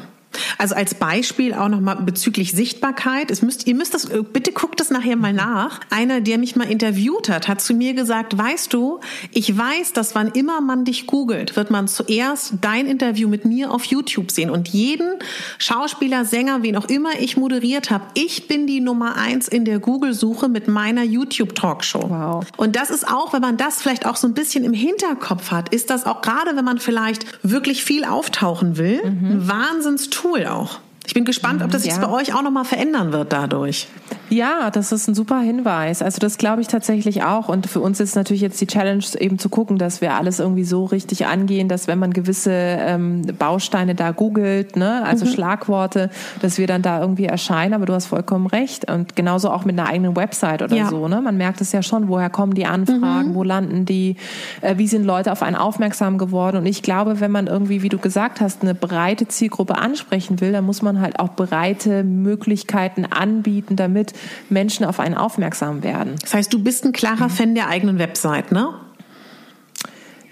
Also 0.58 0.76
als 0.76 0.96
Beispiel 0.96 1.54
auch 1.54 1.70
nochmal 1.70 1.98
bezüglich 1.98 2.52
Sichtbarkeit. 2.52 3.32
Es 3.32 3.42
müsst, 3.42 3.68
ihr 3.68 3.76
müsst 3.76 3.94
das, 3.94 4.06
äh, 4.06 4.22
bitte 4.22 4.52
guckt 4.52 4.80
das 4.80 4.90
nachher 4.90 5.16
mal 5.16 5.34
nach. 5.34 5.80
Einer, 5.90 6.22
der 6.22 6.38
mich 6.38 6.56
mal 6.56 6.70
interviewt 6.70 7.30
hat, 7.30 7.48
hat 7.48 7.62
zu 7.62 7.74
mir 7.74 7.94
gesagt, 7.94 8.38
weißt 8.38 8.74
du, 8.74 9.00
ich 9.32 9.56
weiß, 9.58 9.94
dass 9.94 10.16
wann 10.16 10.30
immer 10.30 10.62
man 10.62 10.86
dich 10.86 11.08
googelt, 11.08 11.56
wird 11.56 11.72
man 11.72 11.88
zuerst 11.88 12.54
dein 12.62 12.88
Interview 12.88 13.28
mit 13.28 13.46
mir 13.46 13.72
auf 13.72 13.86
YouTube 13.86 14.32
sehen 14.32 14.50
und 14.50 14.68
jeden 14.70 15.14
Schauspieler, 15.58 16.26
Sänger, 16.26 16.64
wen 16.64 16.76
auch 16.76 16.86
immer 16.86 17.20
ich 17.20 17.38
moderiert 17.38 17.92
habe, 17.92 18.06
ich 18.14 18.48
bin 18.48 18.68
die 18.68 18.82
Nummer 18.82 19.16
eins 19.16 19.48
in 19.48 19.66
der 19.66 19.80
Google-Suche 19.80 20.50
mit 20.50 20.68
meiner 20.68 21.04
YouTube-Talkshow. 21.04 22.10
Wow. 22.10 22.46
Und 22.58 22.76
das 22.76 22.90
ist 22.90 23.08
auch, 23.08 23.34
wenn 23.34 23.42
man 23.42 23.58
das 23.58 23.82
vielleicht 23.82 24.06
auch 24.06 24.16
so 24.16 24.28
ein 24.28 24.34
bisschen 24.34 24.64
im 24.64 24.74
Hinterkopf 24.74 25.52
hat, 25.52 25.70
ist 25.70 25.90
das 25.90 26.06
auch 26.06 26.22
gerade, 26.22 26.56
wenn 26.56 26.66
man 26.66 26.80
vielleicht 26.80 27.26
wirklich 27.44 27.84
viel 27.84 28.06
auftauchen 28.06 28.78
will, 28.78 29.02
mhm. 29.04 29.32
ein 29.32 29.48
Wahnsinnstool 29.48 30.25
Tool 30.26 30.48
auch. 30.48 30.80
Ich 31.08 31.14
bin 31.14 31.26
gespannt, 31.26 31.62
ob 31.64 31.72
das 31.72 31.84
sich 31.84 31.94
ja. 31.94 32.06
bei 32.06 32.12
euch 32.12 32.34
auch 32.34 32.42
nochmal 32.42 32.66
verändern 32.66 33.12
wird 33.12 33.32
dadurch. 33.32 33.88
Ja, 34.30 34.72
das 34.72 34.92
ist 34.92 35.08
ein 35.08 35.14
super 35.14 35.40
Hinweis. 35.40 36.02
Also 36.02 36.20
das 36.20 36.38
glaube 36.38 36.62
ich 36.62 36.68
tatsächlich 36.68 37.24
auch. 37.24 37.48
Und 37.48 37.68
für 37.68 37.80
uns 37.80 38.00
ist 38.00 38.16
natürlich 38.16 38.42
jetzt 38.42 38.60
die 38.60 38.66
Challenge 38.66 39.04
eben 39.20 39.38
zu 39.38 39.50
gucken, 39.50 39.78
dass 39.78 40.02
wir 40.02 40.16
alles 40.16 40.40
irgendwie 40.40 40.64
so 40.64 40.86
richtig 40.86 41.28
angehen, 41.28 41.70
dass 41.70 41.88
wenn 41.88 42.00
man 42.00 42.12
gewisse 42.12 42.52
ähm, 42.52 43.22
Bausteine 43.38 43.94
da 43.94 44.12
googelt, 44.12 44.76
ne, 44.76 45.04
also 45.06 45.26
mhm. 45.26 45.30
Schlagworte, 45.30 46.10
dass 46.42 46.58
wir 46.58 46.66
dann 46.66 46.82
da 46.82 47.00
irgendwie 47.00 47.26
erscheinen. 47.26 47.74
Aber 47.74 47.86
du 47.86 47.94
hast 47.94 48.08
vollkommen 48.08 48.48
recht. 48.48 48.90
Und 48.92 49.16
genauso 49.16 49.52
auch 49.52 49.64
mit 49.64 49.78
einer 49.78 49.88
eigenen 49.88 50.16
Website 50.16 50.64
oder 50.64 50.76
ja. 50.76 50.90
so. 50.90 51.08
Ne? 51.08 51.22
Man 51.22 51.38
merkt 51.38 51.62
es 51.62 51.72
ja 51.72 51.84
schon, 51.84 52.08
woher 52.08 52.30
kommen 52.30 52.56
die 52.56 52.66
Anfragen, 52.66 53.30
mhm. 53.30 53.36
wo 53.36 53.44
landen 53.44 53.86
die, 53.86 54.16
äh, 54.62 54.78
wie 54.78 54.88
sind 54.88 55.06
Leute 55.06 55.32
auf 55.32 55.44
einen 55.44 55.56
aufmerksam 55.56 56.18
geworden. 56.18 56.58
Und 56.58 56.66
ich 56.66 56.82
glaube, 56.82 57.20
wenn 57.20 57.32
man 57.32 57.46
irgendwie, 57.46 57.84
wie 57.84 57.90
du 57.90 58.00
gesagt 58.00 58.42
hast, 58.42 58.64
eine 58.64 58.74
breite 58.74 59.28
Zielgruppe 59.28 59.78
ansprechen 59.78 60.42
will, 60.42 60.52
dann 60.52 60.66
muss 60.66 60.82
man 60.82 60.95
halt 61.02 61.20
auch 61.20 61.36
breite 61.36 62.04
Möglichkeiten 62.04 63.06
anbieten, 63.06 63.76
damit 63.76 64.14
Menschen 64.50 64.86
auf 64.86 65.00
einen 65.00 65.16
aufmerksam 65.16 65.84
werden. 65.84 66.16
Das 66.22 66.34
heißt, 66.34 66.54
du 66.54 66.64
bist 66.64 66.86
ein 66.86 66.92
klarer 66.92 67.26
mhm. 67.26 67.32
Fan 67.32 67.56
der 67.56 67.68
eigenen 67.68 68.00
Website, 68.00 68.52
ne? 68.52 68.74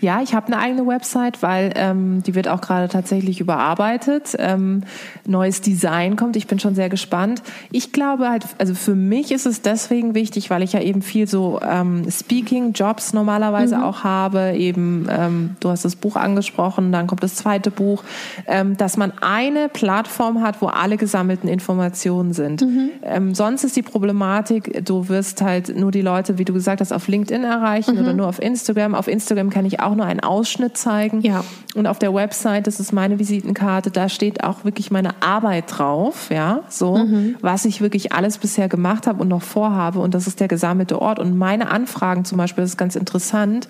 Ja, 0.03 0.21
ich 0.21 0.35
habe 0.35 0.47
eine 0.47 0.59
eigene 0.59 0.85
Website, 0.85 1.41
weil 1.41 1.71
ähm, 1.75 2.21
die 2.23 2.35
wird 2.35 2.49
auch 2.49 2.59
gerade 2.59 2.89
tatsächlich 2.89 3.39
überarbeitet. 3.39 4.35
Ähm, 4.37 4.83
neues 5.25 5.61
Design 5.61 6.17
kommt. 6.17 6.35
Ich 6.35 6.45
bin 6.45 6.59
schon 6.59 6.75
sehr 6.75 6.89
gespannt. 6.89 7.41
Ich 7.71 7.93
glaube 7.93 8.29
halt, 8.29 8.45
also 8.57 8.75
für 8.75 8.95
mich 8.95 9.31
ist 9.31 9.45
es 9.45 9.61
deswegen 9.61 10.13
wichtig, 10.13 10.49
weil 10.49 10.61
ich 10.61 10.73
ja 10.73 10.81
eben 10.81 11.01
viel 11.01 11.25
so 11.25 11.61
ähm, 11.65 12.05
Speaking-Jobs 12.11 13.13
normalerweise 13.13 13.77
mhm. 13.77 13.83
auch 13.83 14.03
habe. 14.03 14.55
Eben, 14.57 15.07
ähm, 15.09 15.55
du 15.61 15.69
hast 15.69 15.85
das 15.85 15.95
Buch 15.95 16.17
angesprochen, 16.17 16.91
dann 16.91 17.07
kommt 17.07 17.23
das 17.23 17.35
zweite 17.35 17.71
Buch, 17.71 18.03
ähm, 18.45 18.75
dass 18.75 18.97
man 18.97 19.13
eine 19.21 19.69
Plattform 19.69 20.41
hat, 20.41 20.61
wo 20.61 20.67
alle 20.67 20.97
gesammelten 20.97 21.47
Informationen 21.47 22.33
sind. 22.33 22.61
Mhm. 22.61 22.89
Ähm, 23.03 23.35
sonst 23.35 23.63
ist 23.63 23.77
die 23.77 23.83
Problematik, 23.83 24.85
du 24.85 25.07
wirst 25.07 25.41
halt 25.41 25.77
nur 25.77 25.91
die 25.91 26.01
Leute, 26.01 26.37
wie 26.37 26.43
du 26.43 26.51
gesagt 26.51 26.81
hast, 26.81 26.91
auf 26.91 27.07
LinkedIn 27.07 27.45
erreichen 27.45 27.95
mhm. 27.95 28.01
oder 28.01 28.13
nur 28.13 28.27
auf 28.27 28.41
Instagram. 28.41 28.95
Auf 28.95 29.07
Instagram 29.07 29.49
kann 29.49 29.65
ich 29.65 29.79
auch 29.79 29.92
auch 29.93 29.97
nur 29.97 30.05
einen 30.05 30.19
Ausschnitt 30.19 30.77
zeigen. 30.77 31.21
Ja. 31.21 31.43
Und 31.75 31.87
auf 31.87 31.99
der 31.99 32.13
Website, 32.13 32.67
das 32.67 32.79
ist 32.79 32.91
meine 32.91 33.19
Visitenkarte, 33.19 33.91
da 33.91 34.09
steht 34.09 34.43
auch 34.43 34.65
wirklich 34.65 34.91
meine 34.91 35.21
Arbeit 35.21 35.65
drauf, 35.67 36.29
ja, 36.31 36.61
so, 36.69 36.97
mhm. 36.97 37.35
was 37.41 37.65
ich 37.65 37.81
wirklich 37.81 38.11
alles 38.11 38.37
bisher 38.37 38.67
gemacht 38.67 39.07
habe 39.07 39.21
und 39.21 39.27
noch 39.27 39.41
vorhabe. 39.41 39.99
Und 39.99 40.13
das 40.13 40.27
ist 40.27 40.39
der 40.39 40.47
gesammelte 40.47 41.01
Ort. 41.01 41.19
Und 41.19 41.37
meine 41.37 41.71
Anfragen 41.71 42.25
zum 42.25 42.37
Beispiel, 42.37 42.63
das 42.63 42.71
ist 42.71 42.77
ganz 42.77 42.95
interessant, 42.95 43.67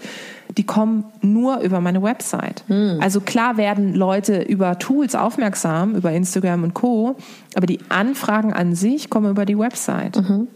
die 0.57 0.65
kommen 0.65 1.05
nur 1.21 1.59
über 1.59 1.79
meine 1.81 2.01
Website. 2.01 2.63
Mhm. 2.67 2.99
Also 3.01 3.21
klar 3.21 3.57
werden 3.57 3.93
Leute 3.93 4.41
über 4.41 4.77
Tools 4.79 5.15
aufmerksam, 5.15 5.95
über 5.95 6.11
Instagram 6.11 6.63
und 6.63 6.73
Co., 6.73 7.15
aber 7.55 7.65
die 7.65 7.79
Anfragen 7.89 8.53
an 8.53 8.75
sich 8.75 9.09
kommen 9.09 9.29
über 9.29 9.45
die 9.45 9.57
Website. 9.57 10.17
Mhm. 10.17 10.47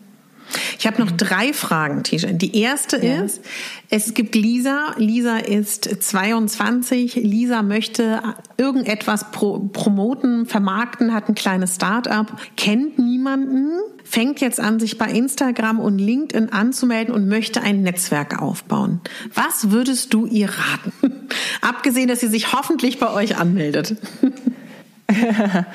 Ich 0.79 0.87
habe 0.87 1.01
noch 1.01 1.11
drei 1.11 1.53
Fragen, 1.53 2.03
Tisha. 2.03 2.31
Die 2.31 2.59
erste 2.59 3.03
ja. 3.03 3.21
ist, 3.21 3.41
es 3.89 4.13
gibt 4.13 4.35
Lisa. 4.35 4.93
Lisa 4.97 5.37
ist 5.37 5.83
22. 6.03 7.15
Lisa 7.15 7.61
möchte 7.61 8.21
irgendetwas 8.57 9.31
pro 9.31 9.59
promoten, 9.59 10.45
vermarkten, 10.45 11.13
hat 11.13 11.29
ein 11.29 11.35
kleines 11.35 11.75
Start-up, 11.75 12.39
kennt 12.55 12.99
niemanden, 12.99 13.71
fängt 14.03 14.41
jetzt 14.41 14.59
an, 14.59 14.79
sich 14.79 14.97
bei 14.97 15.09
Instagram 15.09 15.79
und 15.79 15.99
LinkedIn 15.99 16.49
anzumelden 16.49 17.13
und 17.13 17.27
möchte 17.27 17.61
ein 17.61 17.81
Netzwerk 17.81 18.41
aufbauen. 18.41 19.01
Was 19.33 19.71
würdest 19.71 20.13
du 20.13 20.25
ihr 20.25 20.49
raten? 20.49 21.27
Abgesehen, 21.61 22.07
dass 22.07 22.19
sie 22.19 22.27
sich 22.27 22.53
hoffentlich 22.53 22.99
bei 22.99 23.11
euch 23.11 23.37
anmeldet. 23.37 23.95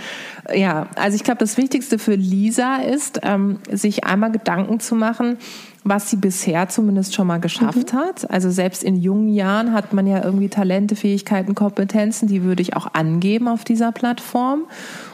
Ja, 0.52 0.88
also 0.96 1.14
ich 1.14 1.22
glaube, 1.22 1.38
das 1.38 1.56
Wichtigste 1.56 1.98
für 1.98 2.14
Lisa 2.14 2.76
ist, 2.76 3.20
ähm, 3.22 3.58
sich 3.70 4.04
einmal 4.04 4.32
Gedanken 4.32 4.80
zu 4.80 4.96
machen, 4.96 5.36
was 5.84 6.10
sie 6.10 6.16
bisher 6.16 6.68
zumindest 6.68 7.14
schon 7.14 7.26
mal 7.26 7.38
geschafft 7.38 7.92
mhm. 7.92 7.96
hat. 7.96 8.30
Also 8.30 8.50
selbst 8.50 8.82
in 8.82 8.96
jungen 8.96 9.28
Jahren 9.28 9.72
hat 9.72 9.92
man 9.92 10.06
ja 10.06 10.22
irgendwie 10.24 10.48
Talente, 10.48 10.96
Fähigkeiten, 10.96 11.54
Kompetenzen, 11.54 12.28
die 12.28 12.42
würde 12.42 12.62
ich 12.62 12.76
auch 12.76 12.88
angeben 12.92 13.48
auf 13.48 13.64
dieser 13.64 13.92
Plattform 13.92 14.64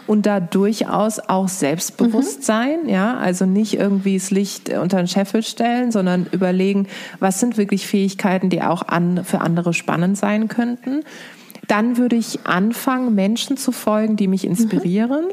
und 0.07 0.25
da 0.25 0.41
durchaus 0.41 1.19
auch 1.19 1.49
selbstbewusst 1.49 2.41
mhm. 2.41 2.45
sein, 2.45 2.79
ja, 2.87 3.17
also 3.19 3.45
nicht 3.45 3.75
irgendwie 3.75 4.17
das 4.19 4.31
Licht 4.31 4.71
unter 4.71 4.97
den 4.99 5.09
Scheffel 5.09 5.43
stellen, 5.43 5.93
sondern 5.93 6.27
überlegen, 6.33 6.87
was 7.19 7.41
sind 7.41 7.59
wirklich 7.59 7.87
Fähigkeiten, 7.87 8.49
die 8.49 8.63
auch 8.63 8.89
an, 8.89 9.25
für 9.25 9.41
andere 9.41 9.75
spannend 9.75 10.17
sein 10.17 10.49
könnten 10.49 11.03
dann 11.69 11.97
würde 11.97 12.17
ich 12.17 12.41
anfangen, 12.45 13.15
Menschen 13.15 13.57
zu 13.57 13.73
folgen, 13.73 14.17
die 14.17 14.29
mich 14.29 14.45
inspirieren. 14.45 15.27
Mhm. 15.27 15.33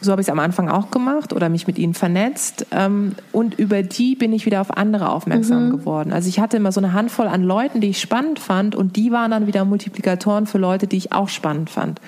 So 0.00 0.12
habe 0.12 0.22
ich 0.22 0.28
es 0.28 0.32
am 0.32 0.38
Anfang 0.38 0.68
auch 0.68 0.90
gemacht 0.90 1.32
oder 1.32 1.48
mich 1.48 1.66
mit 1.66 1.78
ihnen 1.78 1.94
vernetzt. 1.94 2.66
Ähm, 2.70 3.14
und 3.32 3.58
über 3.58 3.82
die 3.82 4.14
bin 4.14 4.32
ich 4.32 4.46
wieder 4.46 4.60
auf 4.60 4.76
andere 4.76 5.10
aufmerksam 5.10 5.66
mhm. 5.66 5.70
geworden. 5.70 6.12
Also 6.12 6.28
ich 6.28 6.38
hatte 6.38 6.56
immer 6.56 6.72
so 6.72 6.80
eine 6.80 6.92
Handvoll 6.92 7.26
an 7.26 7.42
Leuten, 7.42 7.80
die 7.80 7.88
ich 7.88 8.00
spannend 8.00 8.38
fand 8.38 8.76
und 8.76 8.96
die 8.96 9.10
waren 9.10 9.30
dann 9.30 9.46
wieder 9.46 9.64
Multiplikatoren 9.64 10.46
für 10.46 10.58
Leute, 10.58 10.86
die 10.86 10.96
ich 10.96 11.12
auch 11.12 11.28
spannend 11.28 11.70
fand. 11.70 12.00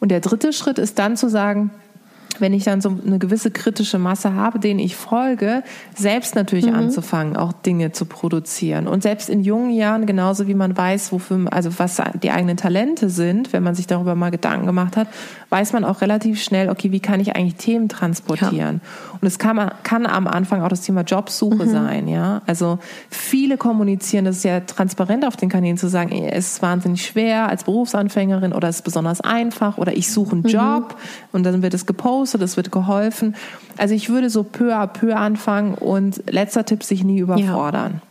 Und 0.00 0.10
der 0.10 0.20
dritte 0.20 0.52
Schritt 0.52 0.78
ist 0.78 0.98
dann 0.98 1.16
zu 1.16 1.28
sagen, 1.28 1.70
wenn 2.38 2.54
ich 2.54 2.64
dann 2.64 2.80
so 2.80 2.96
eine 3.04 3.18
gewisse 3.18 3.50
kritische 3.50 3.98
Masse 3.98 4.34
habe, 4.34 4.58
denen 4.58 4.80
ich 4.80 4.96
folge, 4.96 5.62
selbst 5.94 6.34
natürlich 6.34 6.66
mhm. 6.66 6.74
anzufangen, 6.74 7.36
auch 7.36 7.52
Dinge 7.52 7.92
zu 7.92 8.04
produzieren. 8.04 8.86
Und 8.86 9.02
selbst 9.02 9.28
in 9.28 9.42
jungen 9.42 9.70
Jahren, 9.70 10.06
genauso 10.06 10.46
wie 10.46 10.54
man 10.54 10.76
weiß, 10.76 11.12
wofür, 11.12 11.52
also 11.52 11.78
was 11.78 12.00
die 12.22 12.30
eigenen 12.30 12.56
Talente 12.56 13.10
sind, 13.10 13.52
wenn 13.52 13.62
man 13.62 13.74
sich 13.74 13.86
darüber 13.86 14.14
mal 14.14 14.30
Gedanken 14.30 14.66
gemacht 14.66 14.96
hat, 14.96 15.08
weiß 15.50 15.72
man 15.72 15.84
auch 15.84 16.00
relativ 16.00 16.42
schnell, 16.42 16.70
okay, 16.70 16.92
wie 16.92 17.00
kann 17.00 17.20
ich 17.20 17.34
eigentlich 17.34 17.56
Themen 17.56 17.88
transportieren? 17.88 18.80
Ja. 18.82 19.09
Und 19.20 19.28
es 19.28 19.38
kann, 19.38 19.70
kann 19.82 20.06
am 20.06 20.26
Anfang 20.26 20.62
auch 20.62 20.68
das 20.68 20.80
Thema 20.80 21.02
Jobsuche 21.02 21.66
mhm. 21.66 21.70
sein, 21.70 22.08
ja. 22.08 22.40
Also 22.46 22.78
viele 23.10 23.58
kommunizieren, 23.58 24.24
das 24.24 24.38
ist 24.38 24.44
ja 24.44 24.60
transparent 24.60 25.26
auf 25.26 25.36
den 25.36 25.50
Kanälen 25.50 25.76
zu 25.76 25.88
sagen, 25.88 26.24
es 26.24 26.52
ist 26.52 26.62
wahnsinnig 26.62 27.04
schwer 27.04 27.48
als 27.48 27.64
Berufsanfängerin 27.64 28.54
oder 28.54 28.68
es 28.68 28.76
ist 28.76 28.82
besonders 28.82 29.20
einfach 29.20 29.76
oder 29.76 29.94
ich 29.94 30.10
suche 30.10 30.32
einen 30.32 30.42
mhm. 30.42 30.48
Job 30.48 30.94
mhm. 30.94 31.28
und 31.32 31.42
dann 31.44 31.62
wird 31.62 31.74
es 31.74 31.84
gepostet, 31.84 32.40
es 32.40 32.56
wird 32.56 32.72
geholfen. 32.72 33.34
Also 33.76 33.94
ich 33.94 34.08
würde 34.08 34.30
so 34.30 34.42
peu 34.42 34.74
à 34.74 34.86
peu 34.86 35.14
anfangen 35.14 35.74
und 35.74 36.22
letzter 36.30 36.64
Tipp, 36.64 36.82
sich 36.82 37.04
nie 37.04 37.18
überfordern. 37.18 38.00
Ja. 38.02 38.10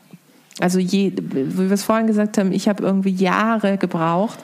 Also 0.60 0.78
je, 0.78 1.14
wie 1.16 1.58
wir 1.58 1.72
es 1.72 1.84
vorhin 1.84 2.06
gesagt 2.06 2.38
haben, 2.38 2.52
ich 2.52 2.68
habe 2.68 2.84
irgendwie 2.84 3.12
Jahre 3.12 3.78
gebraucht 3.78 4.38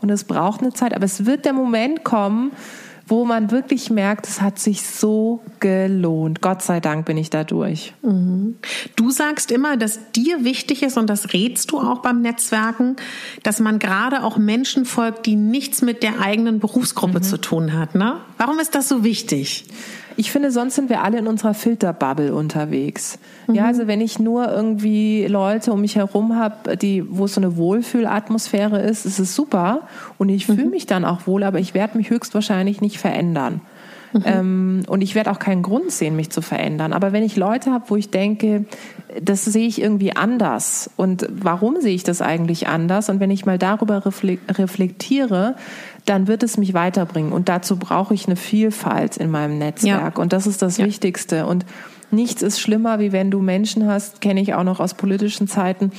und 0.00 0.10
es 0.10 0.24
braucht 0.24 0.62
eine 0.62 0.72
Zeit, 0.72 0.94
aber 0.94 1.04
es 1.04 1.26
wird 1.26 1.44
der 1.44 1.52
Moment 1.52 2.04
kommen, 2.04 2.52
wo 3.08 3.24
man 3.24 3.50
wirklich 3.50 3.90
merkt, 3.90 4.26
es 4.26 4.40
hat 4.40 4.58
sich 4.58 4.82
so 4.82 5.40
gelohnt. 5.60 6.40
Gott 6.40 6.62
sei 6.62 6.80
Dank 6.80 7.06
bin 7.06 7.16
ich 7.16 7.30
da 7.30 7.44
durch. 7.44 7.94
Mhm. 8.02 8.56
Du 8.96 9.10
sagst 9.10 9.50
immer, 9.50 9.76
dass 9.76 10.12
dir 10.12 10.44
wichtig 10.44 10.82
ist 10.82 10.96
und 10.96 11.08
das 11.08 11.32
rätst 11.32 11.70
du 11.70 11.78
auch 11.78 12.00
beim 12.00 12.20
Netzwerken, 12.20 12.96
dass 13.42 13.60
man 13.60 13.78
gerade 13.78 14.22
auch 14.22 14.36
Menschen 14.36 14.84
folgt, 14.84 15.26
die 15.26 15.36
nichts 15.36 15.82
mit 15.82 16.02
der 16.02 16.20
eigenen 16.20 16.60
Berufsgruppe 16.60 17.18
mhm. 17.18 17.22
zu 17.22 17.40
tun 17.40 17.72
hat. 17.72 17.94
Ne? 17.94 18.16
Warum 18.36 18.58
ist 18.58 18.74
das 18.74 18.88
so 18.88 19.04
wichtig? 19.04 19.64
Ich 20.18 20.32
finde, 20.32 20.50
sonst 20.50 20.74
sind 20.74 20.88
wir 20.88 21.04
alle 21.04 21.16
in 21.18 21.28
unserer 21.28 21.54
Filterbubble 21.54 22.34
unterwegs. 22.34 23.20
Mhm. 23.46 23.54
Ja, 23.54 23.66
also 23.66 23.86
wenn 23.86 24.00
ich 24.00 24.18
nur 24.18 24.50
irgendwie 24.50 25.24
Leute 25.26 25.72
um 25.72 25.80
mich 25.80 25.94
herum 25.94 26.34
habe, 26.34 26.76
die, 26.76 27.04
wo 27.08 27.26
es 27.26 27.34
so 27.34 27.40
eine 27.40 27.56
Wohlfühlatmosphäre 27.56 28.80
ist, 28.80 29.06
ist 29.06 29.20
es 29.20 29.36
super 29.36 29.82
und 30.18 30.28
ich 30.28 30.48
mhm. 30.48 30.56
fühle 30.56 30.70
mich 30.70 30.86
dann 30.86 31.04
auch 31.04 31.28
wohl, 31.28 31.44
aber 31.44 31.60
ich 31.60 31.72
werde 31.72 31.96
mich 31.96 32.10
höchstwahrscheinlich 32.10 32.80
nicht 32.80 32.98
verändern. 32.98 33.60
Mhm. 34.12 34.22
Ähm, 34.24 34.82
und 34.88 35.02
ich 35.02 35.14
werde 35.14 35.30
auch 35.30 35.38
keinen 35.38 35.62
Grund 35.62 35.92
sehen, 35.92 36.16
mich 36.16 36.30
zu 36.30 36.42
verändern. 36.42 36.92
Aber 36.92 37.12
wenn 37.12 37.22
ich 37.22 37.36
Leute 37.36 37.70
habe, 37.70 37.84
wo 37.88 37.94
ich 37.94 38.10
denke, 38.10 38.64
das 39.22 39.44
sehe 39.44 39.66
ich 39.66 39.80
irgendwie 39.80 40.16
anders 40.16 40.90
und 40.96 41.28
warum 41.30 41.80
sehe 41.80 41.94
ich 41.94 42.04
das 42.04 42.22
eigentlich 42.22 42.66
anders? 42.66 43.08
Und 43.08 43.20
wenn 43.20 43.30
ich 43.30 43.46
mal 43.46 43.58
darüber 43.58 44.04
reflektiere, 44.04 45.56
dann 46.08 46.26
wird 46.26 46.42
es 46.42 46.56
mich 46.56 46.74
weiterbringen. 46.74 47.32
Und 47.32 47.48
dazu 47.48 47.76
brauche 47.76 48.14
ich 48.14 48.26
eine 48.26 48.36
Vielfalt 48.36 49.16
in 49.16 49.30
meinem 49.30 49.58
Netzwerk. 49.58 50.16
Ja. 50.16 50.22
Und 50.22 50.32
das 50.32 50.46
ist 50.46 50.62
das 50.62 50.78
ja. 50.78 50.86
Wichtigste. 50.86 51.46
Und 51.46 51.66
nichts 52.10 52.42
ist 52.42 52.60
schlimmer, 52.60 52.98
wie 52.98 53.12
wenn 53.12 53.30
du 53.30 53.40
Menschen 53.40 53.86
hast, 53.86 54.20
kenne 54.20 54.40
ich 54.40 54.54
auch 54.54 54.64
noch 54.64 54.80
aus 54.80 54.94
politischen 54.94 55.48
Zeiten, 55.48 55.92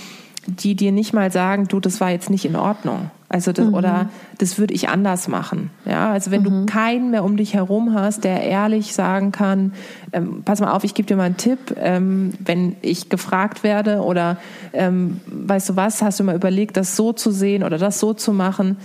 die 0.47 0.75
dir 0.75 0.91
nicht 0.91 1.13
mal 1.13 1.31
sagen, 1.31 1.67
du, 1.67 1.79
das 1.79 2.01
war 2.01 2.09
jetzt 2.09 2.29
nicht 2.29 2.45
in 2.45 2.55
Ordnung. 2.55 3.11
Also 3.31 3.51
das, 3.51 3.67
mhm. 3.67 3.75
oder 3.75 4.09
das 4.39 4.57
würde 4.57 4.73
ich 4.73 4.89
anders 4.89 5.27
machen. 5.27 5.69
Ja, 5.85 6.11
also 6.11 6.31
wenn 6.31 6.41
mhm. 6.41 6.45
du 6.45 6.65
keinen 6.65 7.11
mehr 7.11 7.23
um 7.23 7.37
dich 7.37 7.53
herum 7.53 7.93
hast, 7.93 8.23
der 8.23 8.41
ehrlich 8.41 8.93
sagen 8.93 9.31
kann, 9.31 9.73
ähm, 10.13 10.41
pass 10.43 10.59
mal 10.59 10.71
auf, 10.71 10.83
ich 10.83 10.95
gebe 10.95 11.07
dir 11.07 11.15
mal 11.15 11.23
einen 11.23 11.37
Tipp, 11.37 11.75
ähm, 11.77 12.33
wenn 12.39 12.75
ich 12.81 13.09
gefragt 13.09 13.61
werde 13.63 14.01
oder 14.01 14.37
ähm, 14.73 15.21
weißt 15.27 15.69
du 15.69 15.75
was, 15.75 16.01
hast 16.01 16.19
du 16.19 16.23
mal 16.23 16.35
überlegt, 16.35 16.75
das 16.75 16.95
so 16.95 17.13
zu 17.13 17.29
sehen 17.29 17.63
oder 17.63 17.77
das 17.77 17.99
so 17.99 18.13
zu 18.15 18.33
machen, 18.33 18.77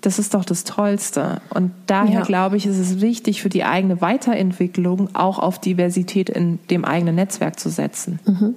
das 0.00 0.18
ist 0.18 0.34
doch 0.34 0.44
das 0.44 0.64
Tollste. 0.64 1.40
Und 1.50 1.72
daher 1.86 2.20
ja. 2.20 2.24
glaube 2.24 2.56
ich, 2.56 2.66
ist 2.66 2.78
es 2.78 3.00
wichtig 3.00 3.42
für 3.42 3.48
die 3.48 3.64
eigene 3.64 4.00
Weiterentwicklung 4.00 5.14
auch 5.14 5.38
auf 5.38 5.60
Diversität 5.60 6.30
in 6.30 6.58
dem 6.70 6.84
eigenen 6.84 7.14
Netzwerk 7.16 7.58
zu 7.58 7.68
setzen. 7.68 8.20
Mhm. 8.24 8.54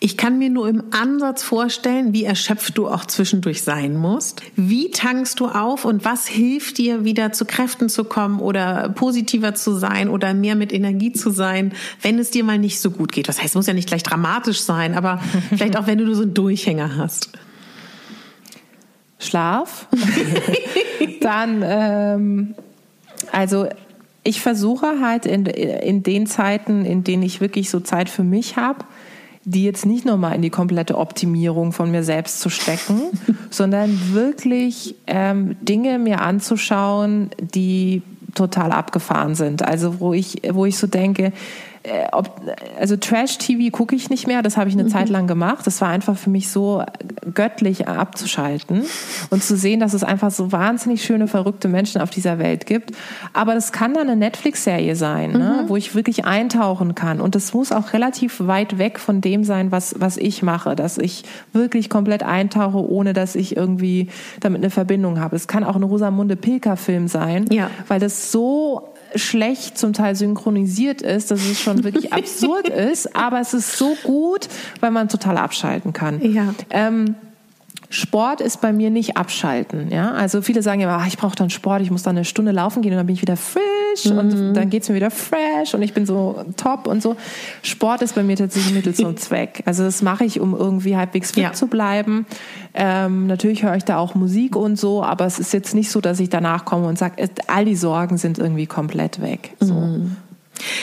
Ich 0.00 0.16
kann 0.16 0.38
mir 0.38 0.50
nur 0.50 0.68
im 0.68 0.84
Ansatz 0.90 1.42
vorstellen, 1.42 2.12
wie 2.12 2.24
erschöpft 2.24 2.76
du 2.78 2.88
auch 2.88 3.04
zwischendurch 3.06 3.62
sein 3.62 3.96
musst. 3.96 4.42
Wie 4.54 4.90
tankst 4.90 5.40
du 5.40 5.46
auf 5.46 5.84
und 5.84 6.04
was 6.04 6.26
hilft 6.26 6.78
dir, 6.78 7.04
wieder 7.04 7.32
zu 7.32 7.46
Kräften 7.46 7.88
zu 7.88 8.04
kommen 8.04 8.38
oder 8.38 8.90
positiver 8.90 9.54
zu 9.54 9.74
sein 9.74 10.08
oder 10.08 10.34
mehr 10.34 10.54
mit 10.54 10.72
Energie 10.72 11.12
zu 11.12 11.30
sein, 11.30 11.72
wenn 12.02 12.18
es 12.18 12.30
dir 12.30 12.44
mal 12.44 12.58
nicht 12.58 12.80
so 12.80 12.90
gut 12.90 13.12
geht? 13.12 13.28
Das 13.28 13.38
heißt, 13.38 13.50
es 13.50 13.54
muss 13.54 13.66
ja 13.66 13.74
nicht 13.74 13.88
gleich 13.88 14.02
dramatisch 14.02 14.60
sein, 14.60 14.94
aber 14.94 15.20
vielleicht 15.50 15.76
auch, 15.76 15.86
wenn 15.86 15.98
du 15.98 16.14
so 16.14 16.22
einen 16.22 16.34
Durchhänger 16.34 16.96
hast. 16.96 17.30
Schlaf. 19.18 19.86
Dann, 21.20 21.62
ähm, 21.64 22.54
also 23.32 23.66
ich 24.22 24.40
versuche 24.40 25.00
halt 25.00 25.26
in, 25.26 25.46
in 25.46 26.02
den 26.02 26.26
Zeiten, 26.26 26.84
in 26.84 27.04
denen 27.04 27.22
ich 27.22 27.40
wirklich 27.40 27.70
so 27.70 27.80
Zeit 27.80 28.08
für 28.08 28.24
mich 28.24 28.56
habe, 28.56 28.84
die 29.44 29.64
jetzt 29.64 29.86
nicht 29.86 30.04
nur 30.04 30.16
mal 30.16 30.32
in 30.32 30.42
die 30.42 30.50
komplette 30.50 30.98
Optimierung 30.98 31.72
von 31.72 31.90
mir 31.90 32.02
selbst 32.02 32.40
zu 32.40 32.50
stecken, 32.50 33.00
sondern 33.50 34.12
wirklich 34.12 34.96
ähm, 35.06 35.56
Dinge 35.62 35.98
mir 35.98 36.20
anzuschauen, 36.20 37.30
die 37.38 38.02
total 38.34 38.72
abgefahren 38.72 39.34
sind. 39.36 39.62
Also 39.62 40.00
wo 40.00 40.12
ich, 40.12 40.42
wo 40.50 40.66
ich 40.66 40.76
so 40.76 40.88
denke, 40.88 41.32
äh, 41.86 42.08
ob, 42.12 42.40
also 42.78 42.96
Trash-TV 42.96 43.70
gucke 43.70 43.94
ich 43.94 44.10
nicht 44.10 44.26
mehr, 44.26 44.42
das 44.42 44.56
habe 44.56 44.68
ich 44.68 44.74
eine 44.74 44.84
mhm. 44.84 44.88
Zeit 44.88 45.08
lang 45.08 45.26
gemacht. 45.26 45.66
Das 45.66 45.80
war 45.80 45.88
einfach 45.88 46.16
für 46.16 46.30
mich 46.30 46.50
so 46.50 46.82
göttlich 47.32 47.86
abzuschalten 47.86 48.82
und 49.30 49.42
zu 49.42 49.56
sehen, 49.56 49.78
dass 49.78 49.94
es 49.94 50.02
einfach 50.02 50.30
so 50.30 50.50
wahnsinnig 50.50 51.04
schöne, 51.04 51.28
verrückte 51.28 51.68
Menschen 51.68 52.00
auf 52.00 52.10
dieser 52.10 52.38
Welt 52.38 52.66
gibt. 52.66 52.92
Aber 53.32 53.54
das 53.54 53.72
kann 53.72 53.94
dann 53.94 54.08
eine 54.08 54.16
Netflix-Serie 54.16 54.96
sein, 54.96 55.32
ne, 55.32 55.38
mhm. 55.38 55.44
ne, 55.44 55.64
wo 55.68 55.76
ich 55.76 55.94
wirklich 55.94 56.24
eintauchen 56.24 56.94
kann. 56.94 57.20
Und 57.20 57.34
das 57.34 57.54
muss 57.54 57.70
auch 57.70 57.92
relativ 57.92 58.40
weit 58.40 58.78
weg 58.78 58.98
von 58.98 59.20
dem 59.20 59.44
sein, 59.44 59.70
was, 59.70 59.94
was 59.98 60.16
ich 60.16 60.42
mache, 60.42 60.74
dass 60.74 60.98
ich 60.98 61.24
wirklich 61.52 61.88
komplett 61.88 62.22
eintauche, 62.22 62.78
ohne 62.78 63.12
dass 63.12 63.36
ich 63.36 63.56
irgendwie 63.56 64.08
damit 64.40 64.60
eine 64.60 64.70
Verbindung 64.70 65.20
habe. 65.20 65.36
Es 65.36 65.46
kann 65.46 65.62
auch 65.62 65.76
ein 65.76 65.82
Rosamunde 65.82 66.36
Pilker-Film 66.36 67.06
sein, 67.06 67.46
ja. 67.50 67.70
weil 67.86 68.00
das 68.00 68.32
so 68.32 68.88
schlecht 69.18 69.78
zum 69.78 69.92
Teil 69.92 70.14
synchronisiert 70.14 71.02
ist, 71.02 71.30
dass 71.30 71.40
es 71.40 71.60
schon 71.60 71.84
wirklich 71.84 72.12
absurd 72.12 72.68
ist, 72.68 73.14
aber 73.16 73.40
es 73.40 73.54
ist 73.54 73.76
so 73.76 73.96
gut, 74.04 74.48
weil 74.80 74.90
man 74.90 75.08
total 75.08 75.38
abschalten 75.38 75.92
kann. 75.92 76.20
Ja. 76.20 76.54
Ähm, 76.70 77.14
Sport 77.96 78.42
ist 78.42 78.60
bei 78.60 78.74
mir 78.74 78.90
nicht 78.90 79.16
abschalten. 79.16 79.90
Ja? 79.90 80.12
Also 80.12 80.42
viele 80.42 80.60
sagen 80.60 80.82
ja, 80.82 80.94
ach, 80.94 81.06
ich 81.06 81.16
brauche 81.16 81.34
dann 81.34 81.48
Sport, 81.48 81.80
ich 81.80 81.90
muss 81.90 82.02
dann 82.02 82.14
eine 82.14 82.26
Stunde 82.26 82.52
laufen 82.52 82.82
gehen 82.82 82.92
und 82.92 82.98
dann 82.98 83.06
bin 83.06 83.14
ich 83.14 83.22
wieder 83.22 83.38
frisch 83.38 84.04
mhm. 84.04 84.18
und 84.18 84.54
dann 84.54 84.68
geht's 84.68 84.90
mir 84.90 84.96
wieder 84.96 85.10
fresh 85.10 85.72
und 85.72 85.80
ich 85.80 85.94
bin 85.94 86.04
so 86.04 86.44
top 86.58 86.88
und 86.88 87.02
so. 87.02 87.16
Sport 87.62 88.02
ist 88.02 88.14
bei 88.14 88.22
mir 88.22 88.36
tatsächlich 88.36 88.74
Mittel 88.74 88.94
zum 88.94 89.16
Zweck. 89.16 89.62
Also 89.64 89.82
das 89.82 90.02
mache 90.02 90.26
ich, 90.26 90.40
um 90.40 90.54
irgendwie 90.54 90.94
halbwegs 90.94 91.30
fit 91.30 91.42
ja. 91.42 91.52
zu 91.54 91.68
bleiben. 91.68 92.26
Ähm, 92.74 93.26
natürlich 93.28 93.62
höre 93.62 93.76
ich 93.76 93.84
da 93.84 93.96
auch 93.96 94.14
Musik 94.14 94.56
und 94.56 94.78
so, 94.78 95.02
aber 95.02 95.24
es 95.24 95.38
ist 95.38 95.54
jetzt 95.54 95.74
nicht 95.74 95.90
so, 95.90 96.02
dass 96.02 96.20
ich 96.20 96.28
danach 96.28 96.66
komme 96.66 96.88
und 96.88 96.98
sage, 96.98 97.30
all 97.46 97.64
die 97.64 97.76
Sorgen 97.76 98.18
sind 98.18 98.38
irgendwie 98.38 98.66
komplett 98.66 99.22
weg. 99.22 99.54
So. 99.58 99.72
Mhm. 99.72 100.16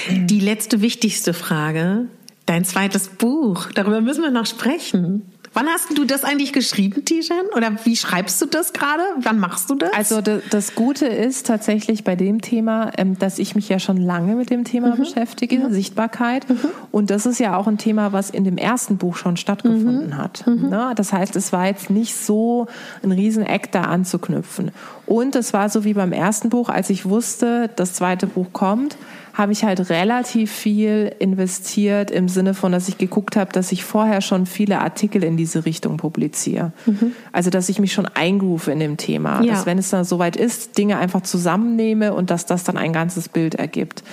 Die 0.09 0.39
letzte 0.39 0.81
wichtigste 0.81 1.35
Frage. 1.35 2.05
Dein 2.47 2.65
zweites 2.65 3.07
Buch, 3.07 3.67
darüber 3.75 4.01
müssen 4.01 4.23
wir 4.23 4.31
noch 4.31 4.47
sprechen. 4.47 5.21
Wann 5.53 5.67
hast 5.67 5.95
du 5.95 6.03
das 6.03 6.23
eigentlich 6.23 6.51
geschrieben, 6.51 7.05
Tijan? 7.05 7.45
Oder 7.55 7.71
wie 7.83 7.95
schreibst 7.95 8.41
du 8.41 8.47
das 8.47 8.73
gerade? 8.73 9.03
Wann 9.19 9.39
machst 9.39 9.69
du 9.69 9.75
das? 9.75 9.93
Also 9.93 10.19
das 10.21 10.73
Gute 10.73 11.05
ist 11.05 11.45
tatsächlich 11.45 12.03
bei 12.03 12.15
dem 12.15 12.41
Thema, 12.41 12.91
ähm, 12.97 13.19
dass 13.19 13.37
ich 13.37 13.53
mich 13.53 13.69
ja 13.69 13.77
schon 13.77 13.97
lange 13.97 14.35
mit 14.35 14.49
dem 14.49 14.63
Thema 14.63 14.95
mhm. 14.95 14.99
beschäftige, 14.99 15.59
mhm. 15.59 15.71
Sichtbarkeit. 15.71 16.49
Mhm. 16.49 16.57
Und 16.91 17.09
das 17.11 17.27
ist 17.27 17.39
ja 17.39 17.55
auch 17.55 17.67
ein 17.67 17.77
Thema, 17.77 18.13
was 18.13 18.31
in 18.31 18.43
dem 18.43 18.57
ersten 18.57 18.97
Buch 18.97 19.15
schon 19.15 19.37
stattgefunden 19.37 20.07
mhm. 20.07 20.17
hat. 20.17 20.45
Mhm. 20.47 20.69
Ne? 20.69 20.93
Das 20.95 21.13
heißt, 21.13 21.35
es 21.35 21.53
war 21.53 21.67
jetzt 21.67 21.91
nicht 21.91 22.15
so 22.15 22.67
ein 23.03 23.11
Rieseneck 23.11 23.71
da 23.71 23.81
anzuknüpfen. 23.81 24.71
Und 25.05 25.35
es 25.35 25.53
war 25.53 25.69
so 25.69 25.83
wie 25.83 25.93
beim 25.93 26.13
ersten 26.13 26.49
Buch, 26.49 26.69
als 26.69 26.89
ich 26.89 27.05
wusste, 27.05 27.69
das 27.75 27.93
zweite 27.93 28.25
Buch 28.25 28.47
kommt, 28.53 28.97
habe 29.33 29.51
ich 29.51 29.63
halt 29.63 29.89
relativ 29.89 30.51
viel 30.51 31.13
investiert 31.17 32.11
im 32.11 32.29
Sinne 32.29 32.53
von, 32.53 32.71
dass 32.71 32.87
ich 32.87 32.99
geguckt 32.99 33.35
habe, 33.35 33.51
dass 33.51 33.71
ich 33.71 33.83
vorher 33.83 34.21
schon 34.21 34.45
viele 34.45 34.79
Artikel 34.79 35.23
in 35.23 35.37
diese 35.43 35.65
Richtung 35.65 35.97
publiziere. 35.97 36.71
Mhm. 36.85 37.11
Also, 37.31 37.49
dass 37.49 37.67
ich 37.67 37.79
mich 37.79 37.91
schon 37.91 38.05
eingerufe 38.05 38.71
in 38.71 38.79
dem 38.79 38.97
Thema. 38.97 39.41
Ja. 39.43 39.53
Dass, 39.53 39.65
wenn 39.65 39.77
es 39.77 39.89
dann 39.89 40.05
soweit 40.05 40.35
ist, 40.35 40.77
Dinge 40.77 40.97
einfach 40.97 41.21
zusammennehme 41.21 42.13
und 42.13 42.29
dass 42.29 42.45
das 42.45 42.63
dann 42.63 42.77
ein 42.77 42.93
ganzes 42.93 43.27
Bild 43.27 43.55
ergibt. 43.55 44.03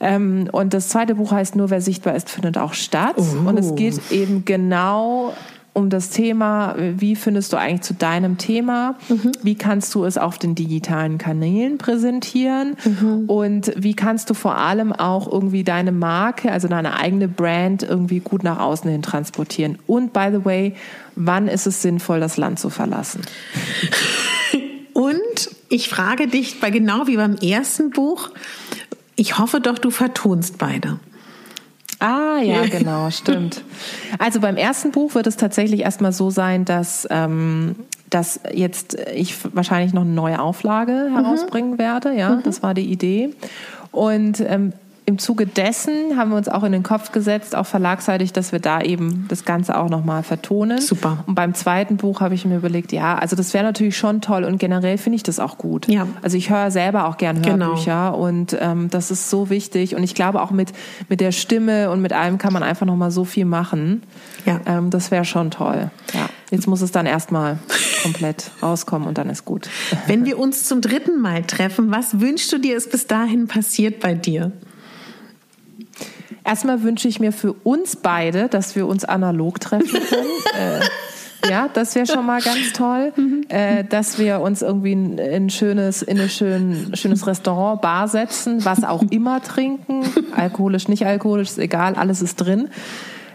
Ähm, 0.00 0.48
und 0.50 0.74
das 0.74 0.88
zweite 0.88 1.14
Buch 1.14 1.30
heißt 1.30 1.54
Nur 1.54 1.70
wer 1.70 1.80
sichtbar 1.80 2.16
ist, 2.16 2.28
findet 2.28 2.58
auch 2.58 2.74
statt. 2.74 3.16
Uh. 3.16 3.48
Und 3.48 3.58
es 3.58 3.74
geht 3.76 4.00
eben 4.10 4.44
genau 4.44 5.32
um 5.74 5.90
das 5.90 6.10
Thema, 6.10 6.76
wie 6.78 7.16
findest 7.16 7.52
du 7.52 7.56
eigentlich 7.56 7.82
zu 7.82 7.94
deinem 7.94 8.38
Thema? 8.38 8.94
Mhm. 9.08 9.32
Wie 9.42 9.56
kannst 9.56 9.94
du 9.94 10.04
es 10.04 10.16
auf 10.16 10.38
den 10.38 10.54
digitalen 10.54 11.18
Kanälen 11.18 11.78
präsentieren? 11.78 12.76
Mhm. 12.84 13.24
Und 13.26 13.72
wie 13.76 13.94
kannst 13.94 14.30
du 14.30 14.34
vor 14.34 14.56
allem 14.56 14.92
auch 14.92 15.30
irgendwie 15.30 15.64
deine 15.64 15.90
Marke, 15.90 16.52
also 16.52 16.68
deine 16.68 16.96
eigene 16.96 17.26
Brand 17.26 17.82
irgendwie 17.82 18.20
gut 18.20 18.44
nach 18.44 18.60
außen 18.60 18.88
hin 18.88 19.02
transportieren? 19.02 19.78
Und 19.88 20.12
by 20.12 20.28
the 20.30 20.44
way, 20.44 20.74
wann 21.16 21.48
ist 21.48 21.66
es 21.66 21.82
sinnvoll, 21.82 22.20
das 22.20 22.36
Land 22.36 22.60
zu 22.60 22.70
verlassen? 22.70 23.22
Und 24.92 25.50
ich 25.68 25.88
frage 25.88 26.28
dich, 26.28 26.60
bei 26.60 26.70
genau 26.70 27.08
wie 27.08 27.16
beim 27.16 27.34
ersten 27.34 27.90
Buch, 27.90 28.30
ich 29.16 29.38
hoffe 29.38 29.60
doch, 29.60 29.78
du 29.78 29.90
vertonst 29.90 30.56
beide. 30.58 31.00
Ah, 32.04 32.38
ja, 32.42 32.66
genau, 32.70 33.10
stimmt. 33.10 33.62
Also 34.18 34.40
beim 34.40 34.56
ersten 34.56 34.90
Buch 34.90 35.14
wird 35.14 35.26
es 35.26 35.36
tatsächlich 35.36 35.80
erstmal 35.80 36.12
so 36.12 36.28
sein, 36.28 36.66
dass, 36.66 37.08
ähm, 37.10 37.76
dass 38.10 38.40
jetzt 38.52 38.98
ich 39.14 39.36
wahrscheinlich 39.54 39.94
noch 39.94 40.02
eine 40.02 40.10
neue 40.10 40.38
Auflage 40.40 41.08
mhm. 41.08 41.14
herausbringen 41.14 41.72
mhm. 41.72 41.78
werde. 41.78 42.14
Ja, 42.14 42.36
mhm. 42.36 42.42
das 42.42 42.62
war 42.62 42.74
die 42.74 42.84
Idee. 42.84 43.30
Und 43.90 44.40
ähm, 44.40 44.74
im 45.06 45.18
Zuge 45.18 45.46
dessen 45.46 46.16
haben 46.16 46.30
wir 46.30 46.36
uns 46.38 46.48
auch 46.48 46.62
in 46.62 46.72
den 46.72 46.82
Kopf 46.82 47.12
gesetzt, 47.12 47.54
auch 47.54 47.66
verlagsseitig, 47.66 48.32
dass 48.32 48.52
wir 48.52 48.58
da 48.58 48.80
eben 48.80 49.26
das 49.28 49.44
Ganze 49.44 49.76
auch 49.76 49.90
nochmal 49.90 50.22
vertonen. 50.22 50.80
Super. 50.80 51.24
Und 51.26 51.34
beim 51.34 51.52
zweiten 51.52 51.98
Buch 51.98 52.22
habe 52.22 52.34
ich 52.34 52.46
mir 52.46 52.56
überlegt, 52.56 52.90
ja, 52.90 53.18
also 53.18 53.36
das 53.36 53.52
wäre 53.52 53.64
natürlich 53.64 53.98
schon 53.98 54.22
toll 54.22 54.44
und 54.44 54.56
generell 54.56 54.96
finde 54.96 55.16
ich 55.16 55.22
das 55.22 55.40
auch 55.40 55.58
gut. 55.58 55.88
Ja. 55.88 56.06
Also 56.22 56.38
ich 56.38 56.48
höre 56.48 56.70
selber 56.70 57.06
auch 57.06 57.18
gern 57.18 57.42
genau. 57.42 57.66
Hörbücher 57.66 58.12
genau. 58.12 58.26
und 58.26 58.56
ähm, 58.58 58.88
das 58.88 59.10
ist 59.10 59.28
so 59.28 59.50
wichtig 59.50 59.94
und 59.94 60.02
ich 60.02 60.14
glaube 60.14 60.40
auch 60.40 60.50
mit, 60.50 60.72
mit 61.10 61.20
der 61.20 61.32
Stimme 61.32 61.90
und 61.90 62.00
mit 62.00 62.14
allem 62.14 62.38
kann 62.38 62.54
man 62.54 62.62
einfach 62.62 62.86
nochmal 62.86 63.10
so 63.10 63.24
viel 63.24 63.44
machen. 63.44 64.02
Ja. 64.46 64.60
Ähm, 64.64 64.88
das 64.88 65.10
wäre 65.10 65.26
schon 65.26 65.50
toll. 65.50 65.90
Ja. 66.14 66.30
Jetzt 66.50 66.66
muss 66.66 66.80
es 66.80 66.92
dann 66.92 67.04
erstmal 67.04 67.58
komplett 68.02 68.50
rauskommen 68.62 69.06
und 69.06 69.18
dann 69.18 69.28
ist 69.28 69.44
gut. 69.44 69.68
Wenn 70.06 70.24
wir 70.24 70.38
uns 70.38 70.64
zum 70.64 70.80
dritten 70.80 71.20
Mal 71.20 71.42
treffen, 71.42 71.90
was 71.90 72.20
wünschst 72.20 72.50
du 72.52 72.58
dir, 72.58 72.74
ist 72.74 72.90
bis 72.90 73.06
dahin 73.06 73.48
passiert 73.48 74.00
bei 74.00 74.14
dir? 74.14 74.52
Erstmal 76.44 76.82
wünsche 76.82 77.08
ich 77.08 77.20
mir 77.20 77.32
für 77.32 77.52
uns 77.52 77.96
beide, 77.96 78.48
dass 78.48 78.76
wir 78.76 78.86
uns 78.86 79.04
analog 79.04 79.60
treffen 79.60 80.00
können. 80.08 80.28
äh, 80.58 81.50
ja, 81.50 81.68
das 81.72 81.94
wäre 81.94 82.06
schon 82.06 82.26
mal 82.26 82.40
ganz 82.40 82.72
toll, 82.72 83.12
mhm. 83.16 83.44
äh, 83.48 83.84
dass 83.84 84.18
wir 84.18 84.40
uns 84.40 84.62
irgendwie 84.62 84.92
in, 84.92 85.18
in 85.18 85.50
schönes, 85.50 86.02
in 86.02 86.20
ein 86.20 86.28
schön, 86.28 86.90
schönes 86.94 87.26
Restaurant, 87.26 87.80
Bar 87.80 88.08
setzen, 88.08 88.64
was 88.64 88.84
auch 88.84 89.02
immer 89.10 89.42
trinken, 89.42 90.04
alkoholisch, 90.36 90.88
nicht 90.88 91.06
alkoholisch, 91.06 91.50
ist 91.50 91.58
egal, 91.58 91.94
alles 91.94 92.22
ist 92.22 92.36
drin. 92.36 92.68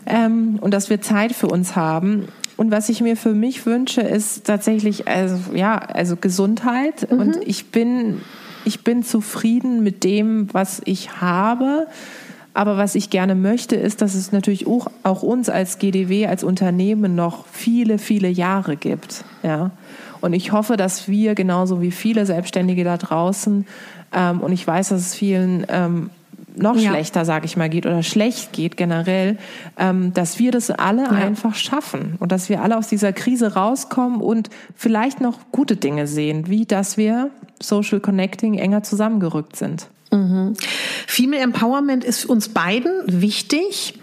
Ähm, 0.06 0.58
und 0.62 0.74
dass 0.74 0.90
wir 0.90 1.02
Zeit 1.02 1.34
für 1.34 1.48
uns 1.48 1.76
haben. 1.76 2.28
Und 2.58 2.72
was 2.72 2.90
ich 2.90 3.02
mir 3.02 3.16
für 3.16 3.34
mich 3.34 3.66
wünsche, 3.66 4.02
ist 4.02 4.46
tatsächlich, 4.46 5.08
also, 5.08 5.54
ja, 5.54 5.78
also 5.78 6.16
Gesundheit. 6.16 7.10
Mhm. 7.12 7.20
Und 7.20 7.38
ich 7.46 7.72
bin, 7.72 8.22
ich 8.66 8.84
bin 8.84 9.04
zufrieden 9.04 9.82
mit 9.82 10.04
dem, 10.04 10.48
was 10.52 10.82
ich 10.86 11.22
habe. 11.22 11.88
Aber 12.60 12.76
was 12.76 12.96
ich 12.96 13.10
gerne 13.10 13.36
möchte, 13.36 13.78
ist, 13.78 14.02
dass 14.02 14.16
es 14.16 14.34
natürlich 14.34 14.68
auch, 14.68 14.88
auch 15.04 15.24
uns 15.24 15.48
als 15.48 15.80
GDW, 15.80 16.28
als 16.28 16.44
Unternehmen 16.44 17.16
noch 17.16 17.46
viele, 17.48 17.98
viele 18.00 18.28
Jahre 18.28 18.76
gibt. 18.76 19.24
Ja. 19.44 19.72
Und 20.20 20.34
ich 20.34 20.52
hoffe, 20.52 20.76
dass 20.76 21.08
wir 21.08 21.36
genauso 21.36 21.82
wie 21.82 21.92
viele 21.92 22.26
Selbstständige 22.26 22.84
da 22.84 22.98
draußen, 22.98 23.66
ähm, 24.14 24.42
und 24.42 24.52
ich 24.52 24.68
weiß, 24.68 24.90
dass 24.90 25.00
es 25.00 25.16
vielen 25.16 25.66
ähm, 25.70 26.10
noch 26.58 26.76
ja. 26.76 26.90
schlechter, 26.90 27.24
sage 27.24 27.46
ich 27.46 27.56
mal, 27.56 27.70
geht 27.70 27.86
oder 27.86 28.04
schlecht 28.04 28.52
geht 28.52 28.76
generell, 28.76 29.38
ähm, 29.78 30.14
dass 30.14 30.38
wir 30.38 30.52
das 30.52 30.70
alle 30.70 31.04
ja. 31.04 31.12
einfach 31.12 31.56
schaffen 31.56 32.16
und 32.20 32.34
dass 32.34 32.50
wir 32.50 32.62
alle 32.62 32.78
aus 32.78 32.90
dieser 32.90 33.14
Krise 33.14 33.54
rauskommen 33.54 34.20
und 34.20 34.50
vielleicht 34.76 35.22
noch 35.22 35.40
gute 35.54 35.78
Dinge 35.78 36.08
sehen, 36.08 36.50
wie 36.50 36.66
dass 36.66 36.98
wir 36.98 37.30
Social 37.62 38.02
Connecting 38.02 38.56
enger 38.56 38.84
zusammengerückt 38.84 39.56
sind. 39.56 39.88
Mhm. 40.12 40.54
Female 41.08 41.42
Empowerment 41.42 42.04
ist 42.04 42.26
uns 42.26 42.50
beiden 42.50 42.92
wichtig. 43.06 43.96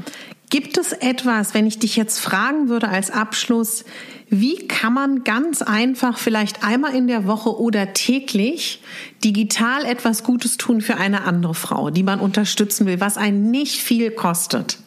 Gibt 0.49 0.79
es 0.79 0.93
etwas, 0.93 1.55
wenn 1.55 1.67
ich 1.67 1.81
dich 1.81 1.97
jetzt 1.97 2.21
fragen 2.21 2.69
würde 2.69 2.89
als 2.89 3.11
Abschluss, 3.11 3.85
wie 4.29 4.67
kann 4.69 4.93
man 4.93 5.25
ganz 5.25 5.63
einfach 5.63 6.19
vielleicht 6.19 6.65
einmal 6.65 6.95
in 6.95 7.07
der 7.07 7.27
Woche 7.27 7.61
oder 7.61 7.93
täglich 7.93 8.83
digital 9.25 9.85
etwas 9.85 10.25
Gutes 10.25 10.57
tun 10.57 10.81
für 10.81 10.97
eine 10.97 11.23
andere 11.23 11.55
Frau, 11.55 11.91
die 11.91 12.03
man 12.03 12.21
unterstützen 12.21 12.87
will, 12.87 13.01
was 13.01 13.17
einen 13.17 13.51
nicht 13.51 13.81
viel 13.81 14.11
kostet? 14.11 14.79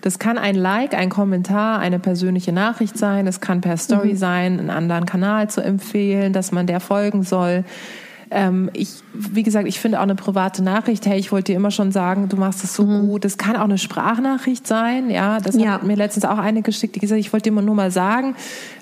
Das 0.00 0.18
kann 0.18 0.38
ein 0.38 0.54
Like, 0.54 0.94
ein 0.94 1.10
Kommentar, 1.10 1.78
eine 1.78 1.98
persönliche 1.98 2.52
Nachricht 2.52 2.96
sein. 2.96 3.26
Es 3.26 3.40
kann 3.40 3.60
per 3.60 3.76
Story 3.76 4.12
mhm. 4.12 4.16
sein, 4.16 4.58
einen 4.58 4.70
anderen 4.70 5.06
Kanal 5.06 5.50
zu 5.50 5.60
empfehlen, 5.60 6.32
dass 6.32 6.52
man 6.52 6.66
der 6.66 6.80
folgen 6.80 7.22
soll. 7.22 7.64
Ähm, 8.30 8.70
ich, 8.74 9.02
wie 9.12 9.42
gesagt, 9.42 9.66
ich 9.66 9.80
finde 9.80 9.98
auch 9.98 10.04
eine 10.04 10.14
private 10.14 10.62
Nachricht, 10.62 11.04
hey, 11.06 11.18
ich 11.18 11.32
wollte 11.32 11.52
dir 11.52 11.56
immer 11.56 11.72
schon 11.72 11.90
sagen, 11.90 12.28
du 12.28 12.36
machst 12.36 12.62
es 12.62 12.74
so 12.74 12.84
mhm. 12.84 13.08
gut. 13.08 13.24
Das 13.24 13.38
kann 13.38 13.56
auch 13.56 13.64
eine 13.64 13.78
Sprachnachricht 13.78 14.66
sein, 14.66 15.10
ja. 15.10 15.40
Das 15.40 15.56
ja. 15.56 15.72
hat 15.72 15.82
mir 15.82 15.96
letztens 15.96 16.24
auch 16.24 16.38
eine 16.38 16.62
geschickt, 16.62 16.94
die 16.94 17.00
gesagt, 17.00 17.18
ich 17.18 17.32
wollte 17.32 17.50
dir 17.50 17.60
nur 17.60 17.74
mal 17.74 17.90
sagen, 17.90 18.36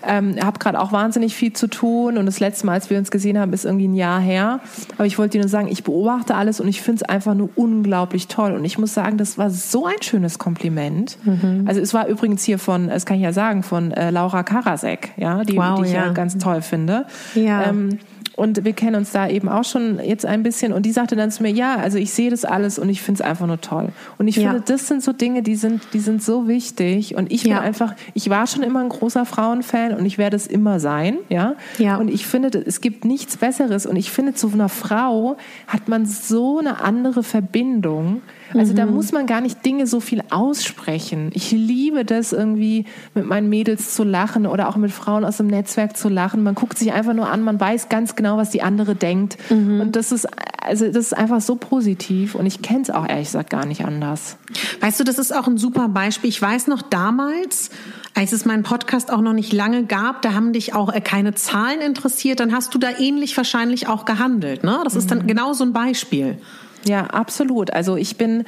ähm, 0.07 0.37
habe 0.45 0.59
gerade 0.59 0.79
auch 0.79 0.93
wahnsinnig 0.93 1.35
viel 1.35 1.53
zu 1.53 1.67
tun 1.67 2.19
und 2.19 2.27
das 2.27 2.41
letzte 2.41 2.67
Mal, 2.67 2.73
als 2.73 2.91
wir 2.91 2.99
uns 2.99 3.11
gesehen 3.11 3.39
haben, 3.39 3.53
ist 3.53 3.65
irgendwie 3.65 3.89
ein 3.89 3.95
Jahr 3.95 4.21
her. 4.21 4.61
Aber 4.97 5.07
ich 5.07 5.19
wollte 5.19 5.39
dir 5.39 5.41
nur 5.41 5.49
sagen, 5.49 5.69
ich 5.69 5.83
beobachte 5.83 6.35
alles 6.35 6.61
und 6.61 6.69
ich 6.69 6.83
finde 6.83 7.03
es 7.05 7.09
einfach 7.09 7.35
nur 7.35 7.49
unglaublich 7.57 8.29
toll. 8.29 8.53
Und 8.53 8.65
ich 8.65 8.79
muss 8.79 8.93
sagen, 8.93 9.17
das 9.17 9.39
war 9.39 9.51
so 9.51 9.87
ein 9.87 10.03
schönes 10.03 10.39
Kompliment. 10.39 11.17
Mhm. 11.25 11.65
Also 11.67 11.81
es 11.81 11.95
war 11.95 12.07
übrigens 12.07 12.45
hier 12.45 12.59
von, 12.59 12.89
das 12.89 13.07
kann 13.07 13.17
ich 13.17 13.23
ja 13.23 13.33
sagen, 13.33 13.63
von 13.63 13.93
äh, 13.93 14.11
Laura 14.11 14.43
Karasek, 14.43 15.11
ja, 15.17 15.43
die, 15.45 15.57
wow, 15.57 15.81
die 15.81 15.87
ich 15.87 15.93
ja. 15.95 16.07
ja 16.07 16.13
ganz 16.13 16.37
toll 16.37 16.61
finde. 16.61 17.07
Ja. 17.35 17.65
Ähm, 17.65 17.99
und 18.39 18.65
wir 18.65 18.73
kennen 18.73 18.95
uns 18.95 19.11
da 19.11 19.29
eben 19.29 19.49
auch 19.49 19.65
schon 19.65 19.99
jetzt 19.99 20.25
ein 20.25 20.45
bisschen. 20.45 20.73
Und 20.73 20.87
die 20.87 20.93
sagte 20.93 21.17
dann 21.17 21.33
zu 21.33 21.43
mir, 21.43 21.51
ja, 21.51 21.75
also 21.75 21.99
ich 21.99 22.13
sehe 22.13 22.31
das 22.31 22.45
alles 22.45 22.79
und 22.79 22.89
ich 22.89 23.03
finde 23.03 23.21
es 23.21 23.29
einfach 23.29 23.49
nur 23.49 23.61
toll. 23.61 23.89
Und 24.17 24.29
ich 24.29 24.37
ja. 24.37 24.51
finde, 24.51 24.65
das 24.65 24.87
sind 24.87 25.03
so 25.03 25.13
Dinge, 25.13 25.43
die 25.43 25.57
sind, 25.57 25.83
die 25.93 25.99
sind 25.99 26.23
so 26.23 26.47
wichtig. 26.47 27.17
Und 27.17 27.33
ich 27.33 27.43
bin 27.43 27.51
ja. 27.51 27.61
einfach, 27.61 27.97
ich 28.15 28.31
war 28.31 28.47
schon 28.47 28.63
immer 28.63 28.79
ein 28.79 28.91
großer 28.91 29.25
Frauenfan 29.25 29.93
und 29.93 30.07
ich 30.07 30.19
werde 30.19 30.37
es 30.37 30.47
immer 30.47 30.79
sein, 30.79 31.19
ja. 31.29 31.57
ja. 31.79 31.97
Und 31.97 32.07
ich 32.07 32.29
finde, 32.29 32.63
es 32.65 32.81
gibt 32.81 33.05
nichts 33.05 33.39
Besseres. 33.39 33.87
Und 33.87 33.97
ich 33.97 34.13
finde, 34.13 34.35
zu 34.35 34.53
einer 34.53 34.69
Frau 34.69 35.37
hat 35.67 35.89
man 35.89 36.07
so 36.07 36.61
eine 36.61 36.81
andere 36.81 37.25
Verbindung 37.25 38.23
also 38.55 38.73
mhm. 38.73 38.77
da 38.77 38.87
muss 38.87 39.13
man 39.13 39.27
gar 39.27 39.41
nicht 39.41 39.65
Dinge 39.65 39.87
so 39.87 40.01
viel 40.01 40.23
aussprechen. 40.31 41.31
Ich 41.35 41.51
liebe 41.51 42.05
das 42.05 42.33
irgendwie 42.33 42.87
mit 43.15 43.27
meinen 43.27 43.49
Mädels 43.49 43.95
zu 43.95 44.05
lachen 44.05 44.47
oder 44.47 44.69
auch 44.69 44.77
mit 44.77 44.91
Frauen 44.91 45.25
aus 45.25 45.39
dem 45.39 45.49
Netzwerk 45.49 45.97
zu 45.97 46.09
lachen. 46.09 46.43
Man 46.43 46.55
guckt 46.55 46.79
sich 46.79 46.93
einfach 46.93 47.15
nur 47.15 47.29
an, 47.29 47.43
man 47.43 47.61
weiß 47.61 47.89
ganz 47.89 48.17
genau, 48.17 48.28
was 48.37 48.51
die 48.51 48.63
andere 48.63 48.95
denkt. 48.95 49.39
Mhm. 49.51 49.81
Und 49.81 49.97
das 49.97 50.13
ist, 50.13 50.27
also 50.63 50.87
das 50.87 50.97
ist 50.97 51.17
einfach 51.17 51.41
so 51.41 51.57
positiv 51.57 52.35
und 52.35 52.47
ich 52.47 52.63
kenne 52.63 52.83
es 52.83 52.91
auch 52.91 53.09
ehrlich 53.09 53.29
gesagt 53.29 53.51
gar 53.51 53.67
nicht 53.67 53.85
anders. 53.85 54.37
Weißt 54.81 55.01
du, 55.01 55.05
das 55.05 55.19
ist 55.19 55.35
auch 55.35 55.47
ein 55.47 55.59
super 55.59 55.89
Beispiel. 55.89 56.29
Ich 56.29 56.41
weiß 56.41 56.67
noch 56.67 56.83
damals, 56.83 57.71
als 58.15 58.33
es 58.33 58.45
meinen 58.45 58.63
Podcast 58.63 59.13
auch 59.13 59.21
noch 59.21 59.33
nicht 59.33 59.53
lange 59.53 59.85
gab, 59.85 60.23
da 60.23 60.35
haben 60.35 60.53
dich 60.53 60.75
auch 60.75 60.93
äh, 60.93 61.01
keine 61.01 61.35
Zahlen 61.35 61.81
interessiert, 61.81 62.41
dann 62.41 62.53
hast 62.53 62.75
du 62.75 62.79
da 62.79 62.89
ähnlich 62.99 63.37
wahrscheinlich 63.37 63.89
auch 63.89 64.05
gehandelt. 64.05 64.65
Ne? 64.65 64.81
Das 64.85 64.97
ist 64.97 65.11
dann 65.11 65.21
mhm. 65.21 65.27
genau 65.27 65.53
so 65.53 65.65
ein 65.65 65.73
Beispiel. 65.73 66.39
Ja, 66.85 67.05
absolut. 67.05 67.73
Also 67.73 67.97
ich 67.97 68.17
bin 68.17 68.45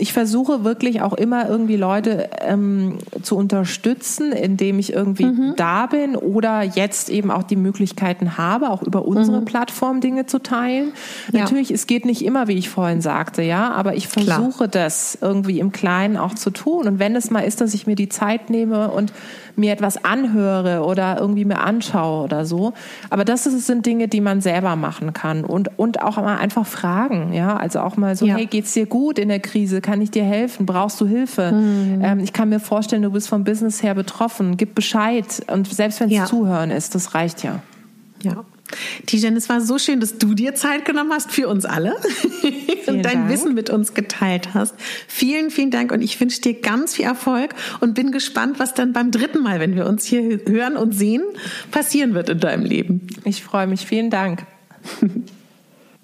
ich 0.00 0.12
versuche 0.12 0.62
wirklich 0.62 1.02
auch 1.02 1.12
immer 1.12 1.48
irgendwie 1.48 1.74
Leute 1.74 2.30
ähm, 2.40 2.98
zu 3.20 3.36
unterstützen, 3.36 4.30
indem 4.30 4.78
ich 4.78 4.92
irgendwie 4.92 5.24
mhm. 5.24 5.54
da 5.56 5.86
bin 5.86 6.14
oder 6.14 6.62
jetzt 6.62 7.10
eben 7.10 7.32
auch 7.32 7.42
die 7.42 7.56
Möglichkeiten 7.56 8.38
habe, 8.38 8.70
auch 8.70 8.82
über 8.82 9.04
unsere 9.04 9.40
mhm. 9.40 9.44
Plattform 9.44 10.00
Dinge 10.00 10.26
zu 10.26 10.38
teilen. 10.38 10.92
Ja. 11.32 11.40
Natürlich, 11.40 11.72
es 11.72 11.88
geht 11.88 12.04
nicht 12.04 12.24
immer, 12.24 12.46
wie 12.46 12.56
ich 12.56 12.68
vorhin 12.68 13.00
sagte, 13.00 13.42
ja, 13.42 13.72
aber 13.72 13.96
ich 13.96 14.06
versuche 14.06 14.68
Klar. 14.68 14.68
das 14.68 15.18
irgendwie 15.20 15.58
im 15.58 15.72
Kleinen 15.72 16.16
auch 16.16 16.34
zu 16.34 16.50
tun. 16.50 16.86
Und 16.86 17.00
wenn 17.00 17.16
es 17.16 17.32
mal 17.32 17.40
ist, 17.40 17.60
dass 17.60 17.74
ich 17.74 17.88
mir 17.88 17.96
die 17.96 18.08
Zeit 18.08 18.50
nehme 18.50 18.92
und 18.92 19.12
mir 19.58 19.72
etwas 19.72 20.04
anhöre 20.04 20.84
oder 20.84 21.18
irgendwie 21.20 21.44
mir 21.44 21.58
anschaue 21.58 22.24
oder 22.24 22.44
so. 22.44 22.72
Aber 23.10 23.24
das 23.24 23.44
sind 23.44 23.84
Dinge, 23.84 24.08
die 24.08 24.20
man 24.20 24.40
selber 24.40 24.76
machen 24.76 25.12
kann 25.12 25.44
und, 25.44 25.78
und 25.78 26.02
auch 26.02 26.16
mal 26.16 26.38
einfach 26.38 26.66
fragen. 26.66 27.32
Ja, 27.32 27.56
also 27.56 27.80
auch 27.80 27.96
mal 27.96 28.16
so, 28.16 28.26
ja. 28.26 28.36
hey, 28.36 28.46
geht's 28.46 28.72
dir 28.72 28.86
gut 28.86 29.18
in 29.18 29.28
der 29.28 29.40
Krise? 29.40 29.80
Kann 29.80 30.00
ich 30.00 30.10
dir 30.10 30.24
helfen? 30.24 30.66
Brauchst 30.66 31.00
du 31.00 31.06
Hilfe? 31.06 31.52
Mhm. 31.52 32.00
Ähm, 32.02 32.20
ich 32.20 32.32
kann 32.32 32.48
mir 32.48 32.60
vorstellen, 32.60 33.02
du 33.02 33.10
bist 33.10 33.28
vom 33.28 33.44
Business 33.44 33.82
her 33.82 33.94
betroffen. 33.94 34.56
Gib 34.56 34.74
Bescheid. 34.74 35.42
Und 35.48 35.66
selbst 35.66 36.00
wenn 36.00 36.08
es 36.08 36.16
ja. 36.16 36.24
Zuhören 36.24 36.70
ist, 36.70 36.94
das 36.94 37.14
reicht 37.14 37.42
ja. 37.42 37.60
Ja, 38.22 38.44
Tijen, 39.06 39.36
es 39.36 39.48
war 39.48 39.60
so 39.60 39.78
schön, 39.78 40.00
dass 40.00 40.18
du 40.18 40.34
dir 40.34 40.54
Zeit 40.54 40.84
genommen 40.84 41.12
hast 41.12 41.32
für 41.32 41.48
uns 41.48 41.64
alle 41.64 41.96
und 42.86 43.02
dein 43.02 43.02
Dank. 43.02 43.28
Wissen 43.30 43.54
mit 43.54 43.70
uns 43.70 43.94
geteilt 43.94 44.54
hast. 44.54 44.74
Vielen, 45.06 45.50
vielen 45.50 45.70
Dank 45.70 45.92
und 45.92 46.02
ich 46.02 46.20
wünsche 46.20 46.40
dir 46.40 46.54
ganz 46.60 46.96
viel 46.96 47.04
Erfolg 47.04 47.54
und 47.80 47.94
bin 47.94 48.12
gespannt, 48.12 48.58
was 48.58 48.74
dann 48.74 48.92
beim 48.92 49.10
dritten 49.10 49.42
Mal, 49.42 49.60
wenn 49.60 49.74
wir 49.74 49.86
uns 49.86 50.04
hier 50.04 50.40
hören 50.46 50.76
und 50.76 50.92
sehen, 50.92 51.22
passieren 51.70 52.14
wird 52.14 52.28
in 52.28 52.40
deinem 52.40 52.64
Leben. 52.64 53.06
Ich 53.24 53.42
freue 53.42 53.66
mich. 53.66 53.86
Vielen 53.86 54.10
Dank. 54.10 54.44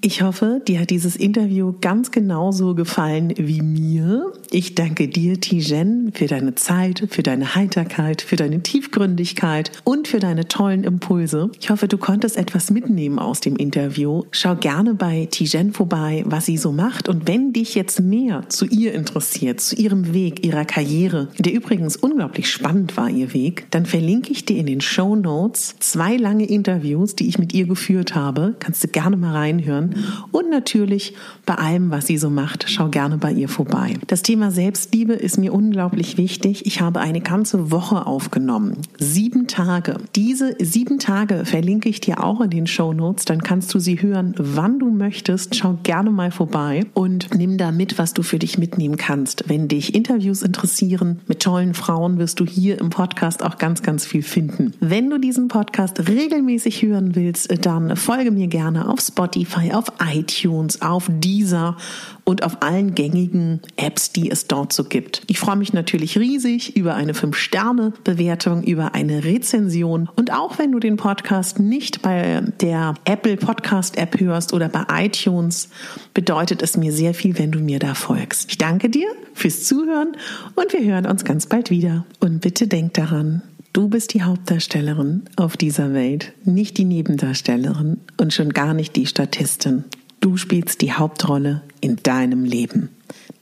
Ich 0.06 0.20
hoffe, 0.20 0.60
dir 0.68 0.80
hat 0.80 0.90
dieses 0.90 1.16
Interview 1.16 1.72
ganz 1.80 2.10
genauso 2.10 2.74
gefallen 2.74 3.32
wie 3.38 3.62
mir. 3.62 4.34
Ich 4.50 4.74
danke 4.74 5.08
dir, 5.08 5.40
Tijen, 5.40 6.12
für 6.12 6.26
deine 6.26 6.54
Zeit, 6.54 7.06
für 7.08 7.22
deine 7.22 7.54
Heiterkeit, 7.54 8.20
für 8.20 8.36
deine 8.36 8.62
Tiefgründigkeit 8.62 9.72
und 9.82 10.06
für 10.06 10.18
deine 10.18 10.46
tollen 10.46 10.84
Impulse. 10.84 11.50
Ich 11.58 11.70
hoffe, 11.70 11.88
du 11.88 11.96
konntest 11.96 12.36
etwas 12.36 12.70
mitnehmen 12.70 13.18
aus 13.18 13.40
dem 13.40 13.56
Interview. 13.56 14.24
Schau 14.30 14.56
gerne 14.56 14.92
bei 14.92 15.26
Tijen 15.30 15.72
vorbei, 15.72 16.22
was 16.26 16.44
sie 16.44 16.58
so 16.58 16.70
macht. 16.70 17.08
Und 17.08 17.26
wenn 17.26 17.54
dich 17.54 17.74
jetzt 17.74 17.98
mehr 17.98 18.44
zu 18.50 18.66
ihr 18.66 18.92
interessiert, 18.92 19.62
zu 19.62 19.74
ihrem 19.74 20.12
Weg, 20.12 20.44
ihrer 20.44 20.66
Karriere, 20.66 21.28
der 21.38 21.54
übrigens 21.54 21.96
unglaublich 21.96 22.50
spannend 22.50 22.98
war, 22.98 23.08
ihr 23.08 23.32
Weg, 23.32 23.68
dann 23.70 23.86
verlinke 23.86 24.32
ich 24.32 24.44
dir 24.44 24.58
in 24.58 24.66
den 24.66 24.82
Show 24.82 25.16
Notes 25.16 25.76
zwei 25.80 26.18
lange 26.18 26.44
Interviews, 26.44 27.16
die 27.16 27.26
ich 27.26 27.38
mit 27.38 27.54
ihr 27.54 27.66
geführt 27.66 28.14
habe. 28.14 28.54
Kannst 28.58 28.84
du 28.84 28.88
gerne 28.88 29.16
mal 29.16 29.32
reinhören. 29.32 29.93
Und 30.32 30.50
natürlich 30.50 31.14
bei 31.46 31.54
allem, 31.54 31.90
was 31.90 32.06
sie 32.06 32.18
so 32.18 32.30
macht, 32.30 32.66
schau 32.68 32.88
gerne 32.88 33.18
bei 33.18 33.32
ihr 33.32 33.48
vorbei. 33.48 33.94
Das 34.06 34.22
Thema 34.22 34.50
Selbstliebe 34.50 35.12
ist 35.12 35.38
mir 35.38 35.52
unglaublich 35.52 36.16
wichtig. 36.16 36.66
Ich 36.66 36.80
habe 36.80 37.00
eine 37.00 37.20
ganze 37.20 37.70
Woche 37.70 38.06
aufgenommen. 38.06 38.78
Sieben 38.98 39.46
Tage. 39.46 39.98
Diese 40.14 40.56
sieben 40.60 40.98
Tage 40.98 41.44
verlinke 41.44 41.88
ich 41.88 42.00
dir 42.00 42.22
auch 42.22 42.40
in 42.40 42.50
den 42.50 42.66
Show 42.66 42.92
Notes. 42.92 43.24
Dann 43.24 43.42
kannst 43.42 43.74
du 43.74 43.78
sie 43.78 44.00
hören, 44.00 44.34
wann 44.38 44.78
du 44.78 44.90
möchtest. 44.90 45.56
Schau 45.56 45.78
gerne 45.82 46.10
mal 46.10 46.30
vorbei 46.30 46.84
und 46.94 47.34
nimm 47.34 47.58
da 47.58 47.72
mit, 47.72 47.98
was 47.98 48.14
du 48.14 48.22
für 48.22 48.38
dich 48.38 48.58
mitnehmen 48.58 48.96
kannst. 48.96 49.48
Wenn 49.48 49.68
dich 49.68 49.94
Interviews 49.94 50.42
interessieren 50.42 51.20
mit 51.26 51.40
tollen 51.40 51.74
Frauen, 51.74 52.18
wirst 52.18 52.40
du 52.40 52.46
hier 52.46 52.80
im 52.80 52.90
Podcast 52.90 53.42
auch 53.42 53.58
ganz, 53.58 53.82
ganz 53.82 54.06
viel 54.06 54.22
finden. 54.22 54.72
Wenn 54.80 55.10
du 55.10 55.18
diesen 55.18 55.48
Podcast 55.48 56.08
regelmäßig 56.08 56.82
hören 56.82 57.14
willst, 57.14 57.52
dann 57.64 57.96
folge 57.96 58.30
mir 58.30 58.46
gerne 58.46 58.88
auf 58.88 59.00
Spotify, 59.00 59.72
auf 59.84 59.92
iTunes, 60.14 60.80
auf 60.80 61.10
Deezer 61.10 61.76
und 62.24 62.42
auf 62.42 62.62
allen 62.62 62.94
gängigen 62.94 63.60
Apps, 63.76 64.12
die 64.12 64.30
es 64.30 64.46
dort 64.46 64.72
so 64.72 64.84
gibt. 64.84 65.22
Ich 65.26 65.38
freue 65.38 65.56
mich 65.56 65.72
natürlich 65.72 66.18
riesig 66.18 66.76
über 66.76 66.94
eine 66.94 67.12
5-Sterne-Bewertung, 67.12 68.62
über 68.62 68.94
eine 68.94 69.24
Rezension 69.24 70.08
und 70.16 70.32
auch 70.32 70.58
wenn 70.58 70.72
du 70.72 70.78
den 70.78 70.96
Podcast 70.96 71.58
nicht 71.60 72.02
bei 72.02 72.42
der 72.60 72.94
Apple 73.04 73.36
Podcast 73.36 73.98
App 73.98 74.18
hörst 74.18 74.52
oder 74.52 74.68
bei 74.68 74.84
iTunes, 75.04 75.68
bedeutet 76.14 76.62
es 76.62 76.76
mir 76.76 76.92
sehr 76.92 77.14
viel, 77.14 77.38
wenn 77.38 77.52
du 77.52 77.58
mir 77.58 77.78
da 77.78 77.94
folgst. 77.94 78.50
Ich 78.50 78.58
danke 78.58 78.88
dir 78.88 79.08
fürs 79.34 79.64
Zuhören 79.64 80.16
und 80.54 80.72
wir 80.72 80.84
hören 80.84 81.06
uns 81.06 81.24
ganz 81.24 81.46
bald 81.46 81.70
wieder. 81.70 82.06
Und 82.20 82.40
bitte 82.40 82.68
denk 82.68 82.94
daran, 82.94 83.42
Du 83.74 83.88
bist 83.88 84.14
die 84.14 84.22
Hauptdarstellerin 84.22 85.24
auf 85.34 85.56
dieser 85.56 85.92
Welt, 85.92 86.32
nicht 86.44 86.78
die 86.78 86.84
Nebendarstellerin 86.84 87.98
und 88.18 88.32
schon 88.32 88.50
gar 88.50 88.72
nicht 88.72 88.94
die 88.94 89.04
Statistin. 89.04 89.82
Du 90.20 90.36
spielst 90.36 90.80
die 90.80 90.92
Hauptrolle 90.92 91.60
in 91.80 91.96
deinem 91.96 92.44
Leben. 92.44 92.90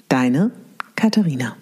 Deine 0.09 0.51
Katharina. 0.97 1.55